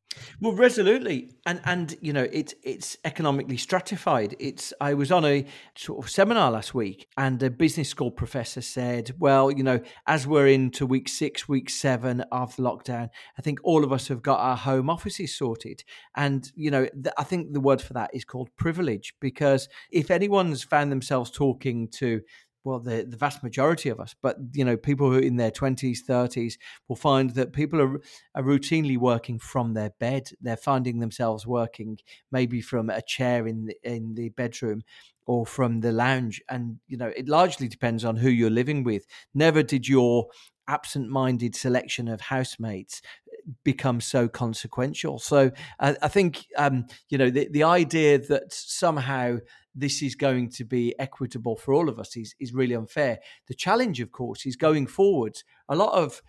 Well, 0.40 0.52
resolutely, 0.52 1.30
and 1.46 1.60
and 1.64 1.96
you 2.00 2.12
know 2.12 2.26
it's 2.32 2.54
it's 2.62 2.96
economically 3.04 3.56
stratified. 3.56 4.36
It's 4.38 4.72
I 4.80 4.94
was 4.94 5.10
on 5.10 5.24
a 5.24 5.46
sort 5.76 6.04
of 6.04 6.10
seminar 6.10 6.50
last 6.50 6.74
week, 6.74 7.08
and 7.16 7.42
a 7.42 7.50
business 7.50 7.88
school 7.88 8.10
professor 8.10 8.60
said, 8.60 9.12
"Well, 9.18 9.50
you 9.50 9.62
know, 9.62 9.80
as 10.06 10.26
we're 10.26 10.48
into 10.48 10.86
week 10.86 11.08
six, 11.08 11.48
week 11.48 11.70
seven 11.70 12.22
of 12.32 12.56
the 12.56 12.62
lockdown, 12.62 13.08
I 13.38 13.42
think 13.42 13.60
all 13.62 13.84
of 13.84 13.92
us 13.92 14.08
have 14.08 14.22
got 14.22 14.40
our 14.40 14.56
home 14.56 14.90
offices 14.90 15.36
sorted." 15.36 15.84
And 16.16 16.50
you 16.54 16.70
know, 16.70 16.86
th- 16.86 17.14
I 17.18 17.24
think 17.24 17.52
the 17.52 17.60
word 17.60 17.80
for 17.80 17.94
that 17.94 18.10
is 18.12 18.24
called 18.24 18.50
privilege, 18.56 19.14
because 19.20 19.68
if 19.90 20.10
anyone's 20.10 20.62
found 20.62 20.90
themselves 20.92 21.30
talking 21.30 21.88
to 21.98 22.20
well 22.64 22.80
the, 22.80 23.04
the 23.08 23.16
vast 23.16 23.42
majority 23.42 23.88
of 23.88 24.00
us 24.00 24.14
but 24.20 24.36
you 24.52 24.64
know 24.64 24.76
people 24.76 25.10
who 25.10 25.18
are 25.18 25.22
in 25.22 25.36
their 25.36 25.50
20s 25.50 25.98
30s 26.08 26.54
will 26.88 26.96
find 26.96 27.30
that 27.30 27.52
people 27.52 27.80
are, 27.80 28.00
are 28.34 28.42
routinely 28.42 28.98
working 28.98 29.38
from 29.38 29.74
their 29.74 29.90
bed. 29.98 30.30
They're 30.40 30.56
finding 30.56 31.00
themselves 31.00 31.46
working 31.46 31.98
maybe 32.30 32.60
from 32.60 32.90
a 32.90 33.02
chair 33.02 33.46
in 33.46 33.66
the, 33.66 33.76
in 33.82 34.14
the 34.14 34.30
bedroom 34.30 34.82
or 35.26 35.46
from 35.46 35.80
the 35.80 35.92
lounge. 35.92 36.42
And 36.48 36.78
you 36.88 36.96
know 36.96 37.12
it 37.16 37.28
largely 37.28 37.68
depends 37.68 38.04
on 38.04 38.16
who 38.16 38.30
you're 38.30 38.50
living 38.50 38.84
with. 38.84 39.06
Never 39.34 39.62
did 39.62 39.88
your 39.88 40.28
absent-minded 40.66 41.54
selection 41.54 42.08
of 42.08 42.22
housemates 42.22 43.02
become 43.62 44.00
so 44.00 44.26
consequential. 44.26 45.18
So 45.18 45.50
i, 45.78 45.96
I 46.02 46.08
think 46.08 46.46
um, 46.56 46.86
you 47.08 47.18
know 47.18 47.30
the, 47.30 47.48
the 47.50 47.64
idea 47.64 48.18
that 48.18 48.52
somehow 48.52 49.38
this 49.74 50.02
is 50.02 50.14
going 50.14 50.50
to 50.50 50.64
be 50.64 50.94
equitable 50.98 51.56
for 51.56 51.74
all 51.74 51.88
of 51.88 51.98
us 51.98 52.16
is, 52.16 52.34
is 52.38 52.54
really 52.54 52.74
unfair. 52.74 53.18
The 53.48 53.54
challenge, 53.54 54.00
of 54.00 54.12
course, 54.12 54.46
is 54.46 54.56
going 54.56 54.86
forward. 54.86 55.42
A 55.68 55.76
lot 55.76 55.92
of 55.94 56.22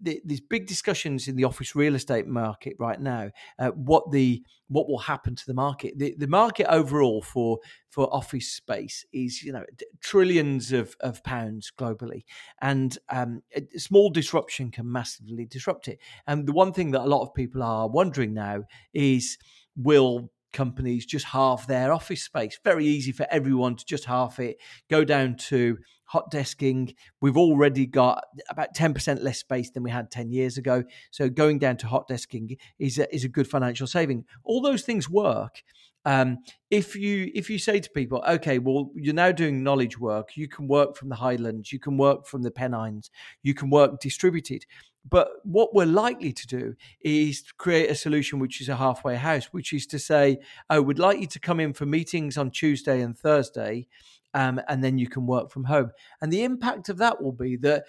the, 0.00 0.20
these 0.24 0.40
big 0.40 0.66
discussions 0.66 1.28
in 1.28 1.36
the 1.36 1.44
office 1.44 1.76
real 1.76 1.94
estate 1.94 2.26
market 2.26 2.74
right 2.78 3.00
now. 3.00 3.30
Uh, 3.58 3.70
what 3.70 4.10
the 4.10 4.42
what 4.68 4.88
will 4.88 4.98
happen 4.98 5.34
to 5.34 5.46
the 5.46 5.54
market? 5.54 5.98
The, 5.98 6.14
the 6.16 6.26
market 6.26 6.66
overall 6.72 7.22
for 7.22 7.58
for 7.90 8.12
office 8.14 8.50
space 8.50 9.04
is 9.12 9.42
you 9.42 9.52
know 9.52 9.64
trillions 10.00 10.72
of, 10.72 10.96
of 11.00 11.22
pounds 11.22 11.72
globally, 11.78 12.24
and 12.62 12.96
um, 13.10 13.42
a 13.54 13.78
small 13.78 14.10
disruption 14.10 14.70
can 14.70 14.90
massively 14.90 15.44
disrupt 15.44 15.88
it. 15.88 15.98
And 16.26 16.46
the 16.46 16.52
one 16.52 16.72
thing 16.72 16.92
that 16.92 17.02
a 17.02 17.06
lot 17.12 17.22
of 17.22 17.34
people 17.34 17.62
are 17.62 17.88
wondering 17.88 18.32
now 18.32 18.64
is 18.94 19.38
will 19.76 20.30
companies 20.52 21.06
just 21.06 21.26
halve 21.26 21.66
their 21.66 21.92
office 21.92 22.22
space. 22.22 22.58
Very 22.64 22.86
easy 22.86 23.12
for 23.12 23.26
everyone 23.30 23.76
to 23.76 23.84
just 23.84 24.04
half 24.04 24.38
it, 24.38 24.58
go 24.88 25.04
down 25.04 25.36
to 25.36 25.78
hot 26.10 26.30
desking. 26.32 26.94
We've 27.20 27.36
already 27.36 27.86
got 27.86 28.24
about 28.48 28.74
10% 28.74 29.22
less 29.22 29.38
space 29.38 29.70
than 29.70 29.84
we 29.84 29.90
had 29.90 30.10
10 30.10 30.30
years 30.32 30.58
ago. 30.58 30.82
So 31.12 31.28
going 31.28 31.58
down 31.60 31.76
to 31.78 31.86
hot 31.86 32.08
desking 32.08 32.58
is 32.78 32.98
a, 32.98 33.12
is 33.14 33.24
a 33.24 33.28
good 33.28 33.48
financial 33.48 33.86
saving. 33.86 34.24
All 34.42 34.60
those 34.60 34.82
things 34.82 35.08
work. 35.08 35.62
Um, 36.04 36.38
if 36.70 36.96
you 36.96 37.30
if 37.34 37.50
you 37.50 37.58
say 37.58 37.78
to 37.78 37.90
people, 37.90 38.24
okay, 38.26 38.58
well, 38.58 38.90
you're 38.94 39.14
now 39.14 39.32
doing 39.32 39.62
knowledge 39.62 39.98
work, 39.98 40.34
you 40.34 40.48
can 40.48 40.66
work 40.66 40.96
from 40.96 41.10
the 41.10 41.16
Highlands, 41.16 41.72
you 41.72 41.78
can 41.78 41.98
work 41.98 42.26
from 42.26 42.42
the 42.42 42.50
Pennines, 42.50 43.10
you 43.42 43.52
can 43.52 43.68
work 43.68 44.00
distributed. 44.00 44.64
But 45.08 45.28
what 45.44 45.74
we're 45.74 45.86
likely 45.86 46.32
to 46.32 46.46
do 46.46 46.74
is 47.00 47.44
create 47.56 47.90
a 47.90 47.94
solution 47.94 48.38
which 48.38 48.60
is 48.60 48.68
a 48.68 48.76
halfway 48.76 49.16
house, 49.16 49.46
which 49.46 49.72
is 49.72 49.86
to 49.88 49.98
say, 49.98 50.38
oh, 50.68 50.82
we'd 50.82 50.98
like 50.98 51.20
you 51.20 51.26
to 51.28 51.40
come 51.40 51.60
in 51.60 51.72
for 51.72 51.86
meetings 51.86 52.36
on 52.36 52.50
Tuesday 52.50 53.00
and 53.00 53.18
Thursday, 53.18 53.86
um, 54.34 54.60
and 54.68 54.84
then 54.84 54.98
you 54.98 55.08
can 55.08 55.26
work 55.26 55.50
from 55.50 55.64
home. 55.64 55.90
And 56.20 56.32
the 56.32 56.44
impact 56.44 56.88
of 56.88 56.98
that 56.98 57.22
will 57.22 57.32
be 57.32 57.56
that 57.56 57.84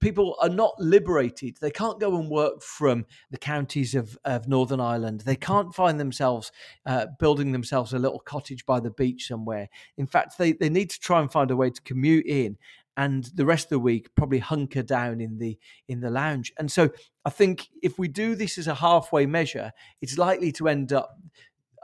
people 0.00 0.36
are 0.40 0.48
not 0.48 0.72
liberated. 0.78 1.58
They 1.60 1.70
can't 1.70 2.00
go 2.00 2.18
and 2.18 2.30
work 2.30 2.62
from 2.62 3.06
the 3.30 3.38
counties 3.38 3.94
of, 3.94 4.16
of 4.24 4.48
Northern 4.48 4.80
Ireland. 4.80 5.20
They 5.20 5.36
can't 5.36 5.74
find 5.74 6.00
themselves 6.00 6.50
uh, 6.86 7.06
building 7.18 7.52
themselves 7.52 7.92
a 7.92 7.98
little 7.98 8.20
cottage 8.20 8.64
by 8.64 8.80
the 8.80 8.90
beach 8.90 9.28
somewhere. 9.28 9.68
In 9.96 10.06
fact, 10.06 10.38
they, 10.38 10.52
they 10.52 10.70
need 10.70 10.90
to 10.90 11.00
try 11.00 11.20
and 11.20 11.30
find 11.30 11.50
a 11.50 11.56
way 11.56 11.70
to 11.70 11.82
commute 11.82 12.26
in 12.26 12.56
and 12.96 13.30
the 13.34 13.46
rest 13.46 13.66
of 13.66 13.70
the 13.70 13.78
week 13.78 14.14
probably 14.14 14.38
hunker 14.38 14.82
down 14.82 15.20
in 15.20 15.38
the 15.38 15.58
in 15.88 16.00
the 16.00 16.10
lounge. 16.10 16.52
And 16.58 16.70
so 16.70 16.90
i 17.24 17.30
think 17.30 17.68
if 17.82 17.98
we 17.98 18.08
do 18.08 18.34
this 18.34 18.58
as 18.58 18.66
a 18.66 18.74
halfway 18.74 19.26
measure 19.26 19.72
it's 20.00 20.18
likely 20.18 20.52
to 20.52 20.68
end 20.68 20.92
up 20.92 21.18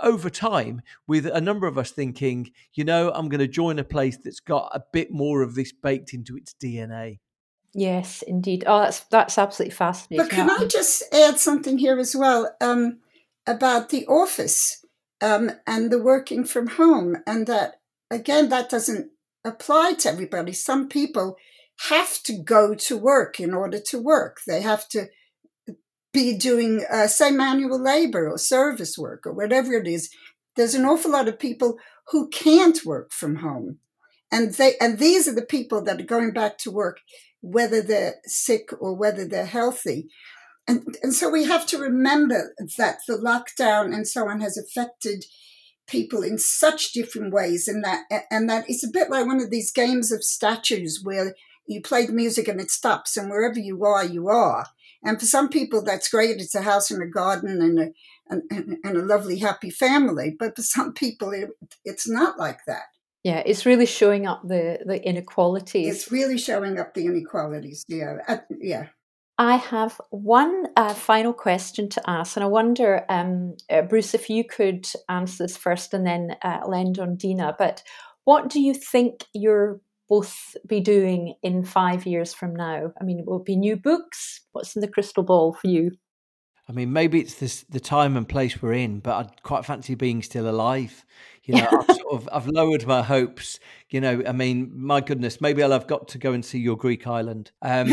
over 0.01 0.31
time 0.31 0.81
with 1.07 1.27
a 1.27 1.41
number 1.41 1.67
of 1.67 1.77
us 1.77 1.91
thinking 1.91 2.51
you 2.75 2.85
know 2.85 3.11
i'm 3.15 3.29
going 3.29 3.41
to 3.41 3.49
join 3.49 3.79
a 3.79 3.85
place 3.85 4.17
that's 4.17 4.41
got 4.41 4.71
a 4.73 4.83
bit 4.93 5.11
more 5.11 5.43
of 5.43 5.55
this 5.55 5.73
baked 5.73 6.15
into 6.15 6.37
its 6.37 6.55
dna 6.63 7.19
yes 7.75 8.23
indeed. 8.23 8.65
Oh 8.67 8.81
that's 8.81 9.01
that's 9.01 9.39
absolutely 9.39 9.75
fascinating. 9.75 10.27
But 10.27 10.35
can 10.35 10.51
i 10.51 10.65
just 10.67 11.03
add 11.13 11.39
something 11.39 11.79
here 11.79 11.99
as 11.99 12.15
well 12.17 12.55
um, 12.61 12.99
about 13.47 13.91
the 13.91 14.07
office 14.07 14.85
um, 15.21 15.51
and 15.67 15.91
the 15.91 16.03
working 16.03 16.45
from 16.45 16.69
home 16.69 17.17
and 17.27 17.47
that 17.47 17.81
again 18.11 18.49
that 18.49 18.71
doesn't 18.71 19.11
apply 19.45 19.95
to 20.01 20.09
everybody. 20.09 20.53
Some 20.53 20.89
people 20.89 21.36
have 21.89 22.22
to 22.24 22.43
go 22.43 22.74
to 22.74 22.97
work 22.97 23.39
in 23.39 23.55
order 23.55 23.80
to 23.91 23.99
work. 23.99 24.39
They 24.47 24.62
have 24.62 24.89
to 24.91 25.09
be 26.12 26.36
doing, 26.36 26.84
uh, 26.91 27.07
say, 27.07 27.30
manual 27.30 27.80
labor 27.80 28.28
or 28.28 28.39
service 28.39 28.97
work 28.99 29.26
or 29.26 29.32
whatever 29.32 29.74
it 29.74 29.86
is. 29.86 30.11
There's 30.57 30.74
an 30.74 30.84
awful 30.84 31.12
lot 31.12 31.28
of 31.28 31.39
people 31.39 31.78
who 32.09 32.28
can't 32.28 32.84
work 32.84 33.12
from 33.12 33.36
home. 33.36 33.78
And 34.32 34.55
they, 34.55 34.74
and 34.80 34.99
these 34.99 35.28
are 35.28 35.34
the 35.34 35.47
people 35.47 35.82
that 35.84 36.01
are 36.01 36.05
going 36.05 36.32
back 36.32 36.59
to 36.59 36.70
work, 36.70 36.99
whether 37.41 37.80
they're 37.80 38.16
sick 38.24 38.70
or 38.80 38.95
whether 38.95 39.26
they're 39.26 39.47
healthy. 39.47 40.09
And, 40.66 40.99
and 41.03 41.14
so 41.14 41.30
we 41.30 41.45
have 41.45 41.66
to 41.66 41.78
remember 41.78 42.55
that 42.76 42.99
the 43.07 43.14
lockdown 43.14 43.95
and 43.95 44.07
so 44.07 44.28
on 44.28 44.41
has 44.41 44.59
affected 44.59 45.24
people 45.89 46.22
in 46.22 46.39
such 46.39 46.93
different 46.93 47.32
ways 47.32 47.66
and 47.66 47.82
that 47.84 48.05
and 48.30 48.49
that 48.49 48.64
it's 48.68 48.84
a 48.84 48.91
bit 48.93 49.11
like 49.11 49.26
one 49.26 49.41
of 49.41 49.51
these 49.51 49.72
games 49.72 50.12
of 50.12 50.22
statues 50.22 51.01
where 51.03 51.34
you 51.66 51.80
play 51.82 52.07
the 52.07 52.12
music 52.12 52.49
and 52.49 52.61
it 52.61 52.70
stops 52.70 53.16
and 53.16 53.30
wherever 53.30 53.59
you 53.59 53.84
are 53.84 54.05
you 54.05 54.28
are. 54.28 54.66
And 55.03 55.18
for 55.18 55.26
some 55.26 55.49
people 55.49 55.82
that's 55.82 56.09
great 56.09 56.36
it's 56.39 56.55
a 56.55 56.62
house 56.62 56.91
and 56.91 57.03
a 57.03 57.07
garden 57.07 57.61
and 57.62 57.78
a 57.78 57.93
and, 58.30 58.76
and 58.84 58.97
a 58.97 59.03
lovely 59.03 59.39
happy 59.39 59.70
family 59.70 60.36
but 60.39 60.55
for 60.55 60.62
some 60.62 60.93
people 60.93 61.32
it, 61.32 61.51
it's 61.84 62.09
not 62.09 62.39
like 62.39 62.61
that. 62.66 62.84
Yeah 63.24 63.43
it's 63.45 63.66
really 63.66 63.86
showing 63.86 64.26
up 64.26 64.43
the 64.47 64.80
the 64.84 65.03
inequalities. 65.05 65.95
It's 65.95 66.12
really 66.12 66.39
showing 66.39 66.78
up 66.78 66.95
the 66.95 67.07
inequalities 67.07 67.84
yeah 67.89 68.18
yeah 68.61 68.89
I 69.39 69.57
have 69.57 70.01
one 70.11 70.66
uh, 70.76 70.95
final 70.95 71.32
question 71.32 71.89
to 71.91 72.11
ask, 72.11 72.36
and 72.36 72.43
I 72.43 72.49
wonder, 72.49 73.05
um, 73.09 73.57
uh, 73.70 73.82
Bruce, 73.82 74.12
if 74.12 74.28
you 74.28 74.43
could 74.43 74.89
answer 75.09 75.45
this 75.45 75.57
first 75.57 75.95
and 75.95 76.05
then 76.05 76.36
uh, 76.43 76.62
lend 76.66 76.99
on 76.99 77.14
Dina. 77.14 77.55
But 77.57 77.84
what 78.24 78.49
do 78.49 78.61
you 78.61 78.74
think 78.74 79.24
you'll 79.32 79.80
both 80.09 80.57
be 80.66 80.80
doing 80.80 81.34
in 81.45 81.64
five 81.64 82.05
years 82.05 82.34
from 82.34 82.57
now? 82.57 82.93
I 83.01 83.05
mean, 83.05 83.24
will 83.24 83.39
it 83.39 83.45
be 83.45 83.55
new 83.55 83.76
books? 83.76 84.41
What's 84.51 84.74
in 84.74 84.82
the 84.82 84.89
crystal 84.89 85.22
ball 85.22 85.53
for 85.53 85.68
you? 85.68 85.93
I 86.68 86.72
mean, 86.72 86.93
maybe 86.93 87.20
it's 87.20 87.34
this 87.34 87.64
the 87.70 87.80
time 87.80 88.16
and 88.16 88.28
place 88.28 88.61
we're 88.61 88.72
in, 88.72 88.99
but 88.99 89.14
I'd 89.14 89.43
quite 89.45 89.64
fancy 89.64 89.95
being 89.95 90.20
still 90.20 90.51
alive. 90.51 91.07
You 91.45 91.55
know, 91.55 91.68
I've 91.70 91.97
sort 91.97 92.12
of 92.12 92.28
I've 92.32 92.49
lowered 92.49 92.86
my 92.89 93.03
hopes. 93.03 93.61
You 93.89 94.01
know, 94.01 94.20
I 94.26 94.32
mean, 94.32 94.72
my 94.74 95.01
goodness, 95.01 95.41
maybe 95.41 95.62
I'll 95.62 95.70
have 95.70 95.86
got 95.86 96.09
to 96.09 96.18
go 96.18 96.32
and 96.32 96.45
see 96.45 96.59
your 96.59 96.76
Greek 96.76 97.07
island. 97.07 97.53
Um, 97.62 97.89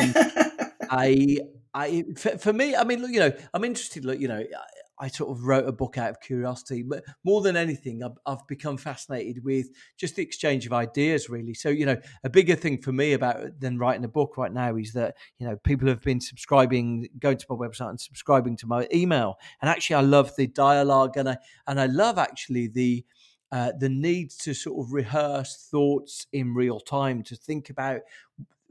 I, 0.89 1.39
I, 1.73 2.05
for, 2.15 2.37
for, 2.37 2.53
me, 2.53 2.75
I 2.75 2.83
mean, 2.83 3.01
look, 3.01 3.11
you 3.11 3.19
know, 3.19 3.31
I'm 3.53 3.63
interested. 3.63 4.05
Look, 4.05 4.19
you 4.19 4.27
know, 4.27 4.39
I, 4.39 5.05
I, 5.05 5.07
sort 5.09 5.31
of 5.31 5.43
wrote 5.43 5.67
a 5.67 5.71
book 5.71 5.97
out 5.97 6.09
of 6.09 6.21
curiosity, 6.21 6.83
but 6.83 7.03
more 7.23 7.41
than 7.41 7.57
anything, 7.57 8.03
I've, 8.03 8.17
I've, 8.25 8.47
become 8.47 8.77
fascinated 8.77 9.43
with 9.43 9.67
just 9.97 10.15
the 10.15 10.21
exchange 10.23 10.65
of 10.65 10.73
ideas, 10.73 11.29
really. 11.29 11.53
So, 11.53 11.69
you 11.69 11.85
know, 11.85 11.97
a 12.23 12.29
bigger 12.29 12.55
thing 12.55 12.81
for 12.81 12.93
me 12.93 13.13
about 13.13 13.59
than 13.59 13.77
writing 13.77 14.05
a 14.05 14.09
book 14.09 14.37
right 14.37 14.53
now 14.53 14.77
is 14.77 14.93
that 14.93 15.15
you 15.37 15.47
know 15.47 15.57
people 15.57 15.87
have 15.87 16.01
been 16.01 16.21
subscribing, 16.21 17.09
going 17.19 17.37
to 17.37 17.45
my 17.49 17.55
website 17.55 17.89
and 17.89 17.99
subscribing 17.99 18.55
to 18.57 18.67
my 18.67 18.87
email, 18.93 19.35
and 19.61 19.69
actually, 19.69 19.97
I 19.97 20.01
love 20.01 20.35
the 20.37 20.47
dialogue, 20.47 21.17
and 21.17 21.29
I 21.29 21.37
and 21.67 21.79
I 21.79 21.87
love 21.87 22.17
actually 22.17 22.67
the 22.67 23.05
uh, 23.51 23.71
the 23.77 23.89
need 23.89 24.31
to 24.31 24.53
sort 24.53 24.85
of 24.85 24.91
rehearse 24.91 25.67
thoughts 25.71 26.27
in 26.33 26.53
real 26.53 26.79
time, 26.79 27.23
to 27.23 27.35
think 27.35 27.69
about 27.69 28.01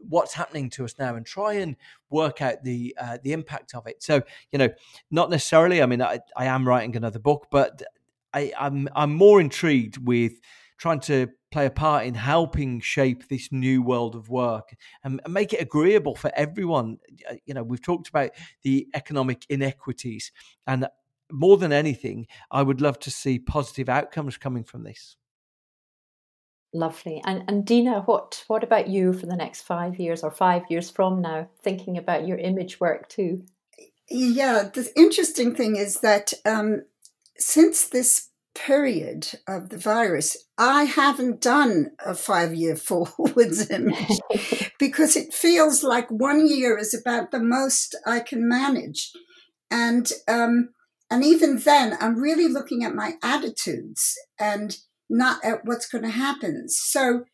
what's 0.08 0.34
happening 0.34 0.70
to 0.70 0.84
us 0.84 0.94
now 0.98 1.14
and 1.14 1.26
try 1.26 1.54
and 1.54 1.76
work 2.10 2.42
out 2.42 2.62
the 2.62 2.96
uh, 3.00 3.18
the 3.22 3.32
impact 3.32 3.74
of 3.74 3.86
it. 3.86 4.02
So 4.02 4.22
you 4.52 4.58
know, 4.58 4.68
not 5.10 5.30
necessarily. 5.30 5.82
I 5.82 5.86
mean, 5.86 6.02
I, 6.02 6.20
I 6.36 6.46
am 6.46 6.66
writing 6.66 6.96
another 6.96 7.18
book, 7.18 7.48
but 7.50 7.82
I, 8.32 8.52
I'm 8.58 8.88
I'm 8.94 9.14
more 9.14 9.40
intrigued 9.40 9.98
with 9.98 10.32
trying 10.76 11.00
to 11.00 11.28
play 11.50 11.66
a 11.66 11.70
part 11.70 12.04
in 12.04 12.14
helping 12.14 12.80
shape 12.80 13.28
this 13.28 13.52
new 13.52 13.80
world 13.80 14.16
of 14.16 14.28
work 14.28 14.74
and, 15.04 15.20
and 15.24 15.32
make 15.32 15.52
it 15.52 15.60
agreeable 15.60 16.16
for 16.16 16.32
everyone. 16.34 16.98
Uh, 17.30 17.34
you 17.46 17.54
know, 17.54 17.62
we've 17.62 17.82
talked 17.82 18.08
about 18.08 18.30
the 18.62 18.88
economic 18.94 19.46
inequities, 19.48 20.32
and 20.66 20.86
more 21.30 21.56
than 21.56 21.72
anything, 21.72 22.26
I 22.50 22.62
would 22.62 22.80
love 22.80 22.98
to 23.00 23.10
see 23.10 23.38
positive 23.38 23.88
outcomes 23.88 24.36
coming 24.36 24.64
from 24.64 24.84
this. 24.84 25.16
Lovely. 26.74 27.22
And 27.24 27.44
and 27.46 27.64
Dina, 27.64 28.00
what 28.00 28.42
what 28.48 28.64
about 28.64 28.88
you 28.88 29.12
for 29.12 29.26
the 29.26 29.36
next 29.36 29.62
five 29.62 30.00
years 30.00 30.24
or 30.24 30.32
five 30.32 30.64
years 30.68 30.90
from 30.90 31.22
now? 31.22 31.48
Thinking 31.62 31.96
about 31.96 32.26
your 32.26 32.36
image 32.36 32.80
work 32.80 33.08
too. 33.08 33.44
Yeah, 34.10 34.68
the 34.74 34.90
interesting 34.96 35.54
thing 35.54 35.76
is 35.76 36.00
that 36.00 36.32
um, 36.44 36.82
since 37.38 37.88
this 37.88 38.30
period 38.56 39.38
of 39.46 39.68
the 39.68 39.78
virus, 39.78 40.36
I 40.58 40.84
haven't 40.84 41.40
done 41.40 41.92
a 42.04 42.12
five 42.12 42.52
year 42.52 42.74
forwards 42.90 43.70
image 43.70 44.18
because 44.80 45.14
it 45.14 45.32
feels 45.32 45.84
like 45.84 46.10
one 46.10 46.48
year 46.48 46.76
is 46.76 46.92
about 46.92 47.30
the 47.30 47.40
most 47.40 47.94
I 48.04 48.18
can 48.18 48.48
manage, 48.48 49.12
and 49.70 50.10
um, 50.26 50.70
and 51.08 51.24
even 51.24 51.58
then, 51.58 51.96
I'm 52.00 52.18
really 52.18 52.48
looking 52.48 52.82
at 52.82 52.96
my 52.96 53.12
attitudes 53.22 54.16
and 54.40 54.76
not 55.14 55.44
at 55.44 55.64
what's 55.64 55.88
going 55.88 56.04
to 56.04 56.10
happen. 56.10 56.68
So 56.68 57.24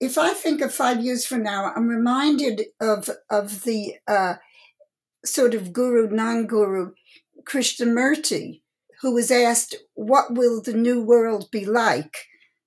if 0.00 0.18
I 0.18 0.30
think 0.30 0.60
of 0.60 0.74
five 0.74 1.04
years 1.04 1.26
from 1.26 1.42
now, 1.42 1.72
I'm 1.74 1.88
reminded 1.88 2.62
of 2.80 3.10
of 3.30 3.62
the 3.64 3.94
uh, 4.08 4.34
sort 5.24 5.54
of 5.54 5.72
guru, 5.72 6.08
non-guru, 6.08 6.92
Krishnamurti, 7.48 8.62
who 9.02 9.14
was 9.14 9.30
asked, 9.30 9.76
"What 9.94 10.34
will 10.34 10.62
the 10.62 10.72
new 10.72 11.02
world 11.02 11.50
be 11.52 11.64
like?" 11.64 12.16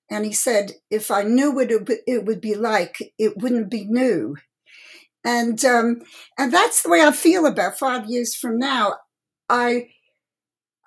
And 0.09 0.25
he 0.25 0.33
said, 0.33 0.73
"If 0.89 1.11
I 1.11 1.23
knew 1.23 1.51
what 1.51 1.71
it 1.71 2.25
would 2.25 2.41
be 2.41 2.55
like, 2.55 2.97
it 3.17 3.37
wouldn't 3.37 3.69
be 3.69 3.85
new." 3.85 4.35
And 5.23 5.63
um, 5.65 6.01
and 6.37 6.53
that's 6.53 6.83
the 6.83 6.89
way 6.89 7.01
I 7.01 7.11
feel 7.11 7.45
about 7.45 7.77
five 7.77 8.09
years 8.09 8.35
from 8.35 8.57
now. 8.57 8.95
I 9.49 9.89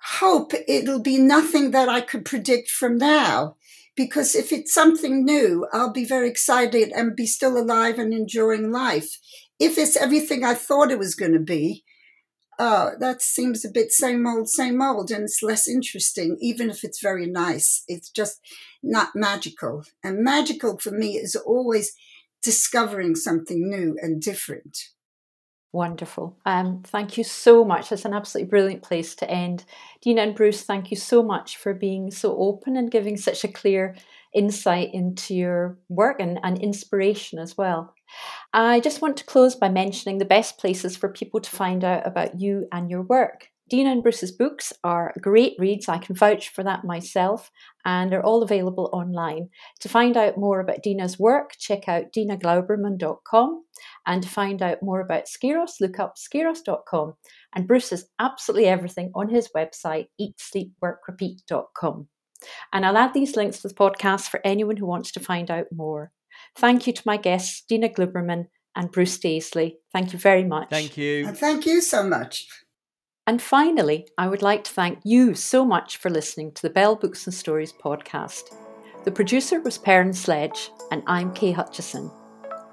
hope 0.03 0.53
it'll 0.67 1.01
be 1.01 1.17
nothing 1.17 1.71
that 1.71 1.89
I 1.89 2.01
could 2.01 2.25
predict 2.25 2.69
from 2.69 2.97
now. 2.97 3.55
Because 3.95 4.35
if 4.35 4.51
it's 4.51 4.73
something 4.73 5.25
new, 5.25 5.67
I'll 5.73 5.91
be 5.91 6.05
very 6.05 6.29
excited 6.29 6.91
and 6.95 7.15
be 7.15 7.25
still 7.25 7.57
alive 7.57 7.99
and 7.99 8.13
enjoying 8.13 8.71
life. 8.71 9.17
If 9.59 9.77
it's 9.77 9.97
everything 9.97 10.43
I 10.43 10.53
thought 10.53 10.91
it 10.91 10.97
was 10.99 11.13
going 11.13 11.33
to 11.33 11.39
be, 11.39 11.83
uh, 12.57 12.91
that 12.99 13.21
seems 13.21 13.65
a 13.65 13.71
bit 13.71 13.91
same 13.91 14.25
old, 14.27 14.47
same 14.47 14.81
old, 14.81 15.11
and 15.11 15.23
it's 15.23 15.41
less 15.41 15.67
interesting, 15.67 16.37
even 16.39 16.69
if 16.69 16.83
it's 16.83 17.01
very 17.01 17.25
nice. 17.25 17.83
It's 17.87 18.09
just 18.09 18.39
not 18.81 19.09
magical. 19.15 19.83
And 20.03 20.23
magical 20.23 20.77
for 20.77 20.91
me 20.91 21.17
is 21.17 21.35
always 21.35 21.93
discovering 22.41 23.15
something 23.15 23.69
new 23.69 23.97
and 24.01 24.21
different. 24.21 24.77
Wonderful. 25.73 26.37
Um, 26.45 26.83
thank 26.85 27.17
you 27.17 27.23
so 27.23 27.63
much. 27.63 27.93
It's 27.93 28.03
an 28.03 28.13
absolutely 28.13 28.49
brilliant 28.49 28.83
place 28.83 29.15
to 29.15 29.29
end. 29.29 29.63
Dina 30.01 30.23
and 30.23 30.35
Bruce, 30.35 30.63
thank 30.63 30.91
you 30.91 30.97
so 30.97 31.23
much 31.23 31.55
for 31.55 31.73
being 31.73 32.11
so 32.11 32.35
open 32.37 32.75
and 32.75 32.91
giving 32.91 33.15
such 33.15 33.45
a 33.45 33.47
clear 33.47 33.95
insight 34.33 34.93
into 34.93 35.33
your 35.33 35.77
work 35.87 36.19
and, 36.19 36.39
and 36.43 36.57
inspiration 36.57 37.39
as 37.39 37.57
well. 37.57 37.93
I 38.53 38.81
just 38.81 39.01
want 39.01 39.15
to 39.17 39.25
close 39.25 39.55
by 39.55 39.69
mentioning 39.69 40.17
the 40.17 40.25
best 40.25 40.57
places 40.57 40.97
for 40.97 41.07
people 41.07 41.39
to 41.39 41.49
find 41.49 41.85
out 41.85 42.05
about 42.05 42.39
you 42.41 42.67
and 42.73 42.89
your 42.89 43.03
work. 43.03 43.50
Dina 43.71 43.89
and 43.89 44.03
Bruce's 44.03 44.33
books 44.33 44.73
are 44.83 45.13
great 45.21 45.55
reads. 45.57 45.87
I 45.87 45.97
can 45.97 46.13
vouch 46.13 46.49
for 46.49 46.61
that 46.61 46.83
myself, 46.83 47.49
and 47.85 48.11
they're 48.11 48.25
all 48.25 48.43
available 48.43 48.89
online. 48.91 49.47
To 49.79 49.87
find 49.87 50.17
out 50.17 50.37
more 50.37 50.59
about 50.59 50.83
Dina's 50.83 51.17
work, 51.17 51.53
check 51.57 51.87
out 51.87 52.11
dinaglouberman.com. 52.11 53.63
And 54.05 54.21
to 54.23 54.27
find 54.27 54.61
out 54.61 54.83
more 54.83 54.99
about 54.99 55.27
Skyros, 55.27 55.79
look 55.79 55.99
up 55.99 56.15
skyros.com. 56.17 57.13
And 57.55 57.65
Bruce 57.65 57.91
has 57.91 58.09
absolutely 58.19 58.67
everything 58.67 59.09
on 59.15 59.29
his 59.29 59.47
website, 59.55 60.07
eatsleepworkrepeat.com. 60.19 62.07
And 62.73 62.85
I'll 62.85 62.97
add 62.97 63.13
these 63.13 63.37
links 63.37 63.59
to 63.61 63.69
the 63.69 63.73
podcast 63.73 64.27
for 64.27 64.41
anyone 64.43 64.75
who 64.75 64.85
wants 64.85 65.13
to 65.13 65.21
find 65.21 65.49
out 65.49 65.67
more. 65.71 66.11
Thank 66.57 66.87
you 66.87 66.93
to 66.93 67.03
my 67.05 67.15
guests, 67.15 67.63
Dina 67.69 67.87
Glouberman 67.87 68.47
and 68.75 68.91
Bruce 68.91 69.17
Daisley. 69.17 69.75
Thank 69.93 70.11
you 70.11 70.19
very 70.19 70.43
much. 70.43 70.69
Thank 70.69 70.97
you. 70.97 71.25
And 71.25 71.37
thank 71.37 71.65
you 71.65 71.79
so 71.79 72.03
much. 72.03 72.49
And 73.31 73.41
finally, 73.41 74.09
I 74.17 74.27
would 74.27 74.41
like 74.41 74.65
to 74.65 74.73
thank 74.73 74.99
you 75.05 75.35
so 75.35 75.63
much 75.63 75.95
for 75.95 76.09
listening 76.09 76.51
to 76.51 76.61
the 76.61 76.69
Bell 76.69 76.97
Books 76.97 77.25
and 77.25 77.33
Stories 77.33 77.71
podcast. 77.71 78.41
The 79.05 79.11
producer 79.11 79.61
was 79.61 79.77
Perrin 79.77 80.11
Sledge, 80.11 80.69
and 80.91 81.01
I'm 81.07 81.33
Kay 81.33 81.53
Hutchison. 81.53 82.11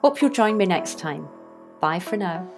Hope 0.03 0.21
you'll 0.21 0.33
join 0.33 0.57
me 0.57 0.67
next 0.67 0.99
time. 0.99 1.29
Bye 1.81 2.01
for 2.01 2.17
now. 2.17 2.51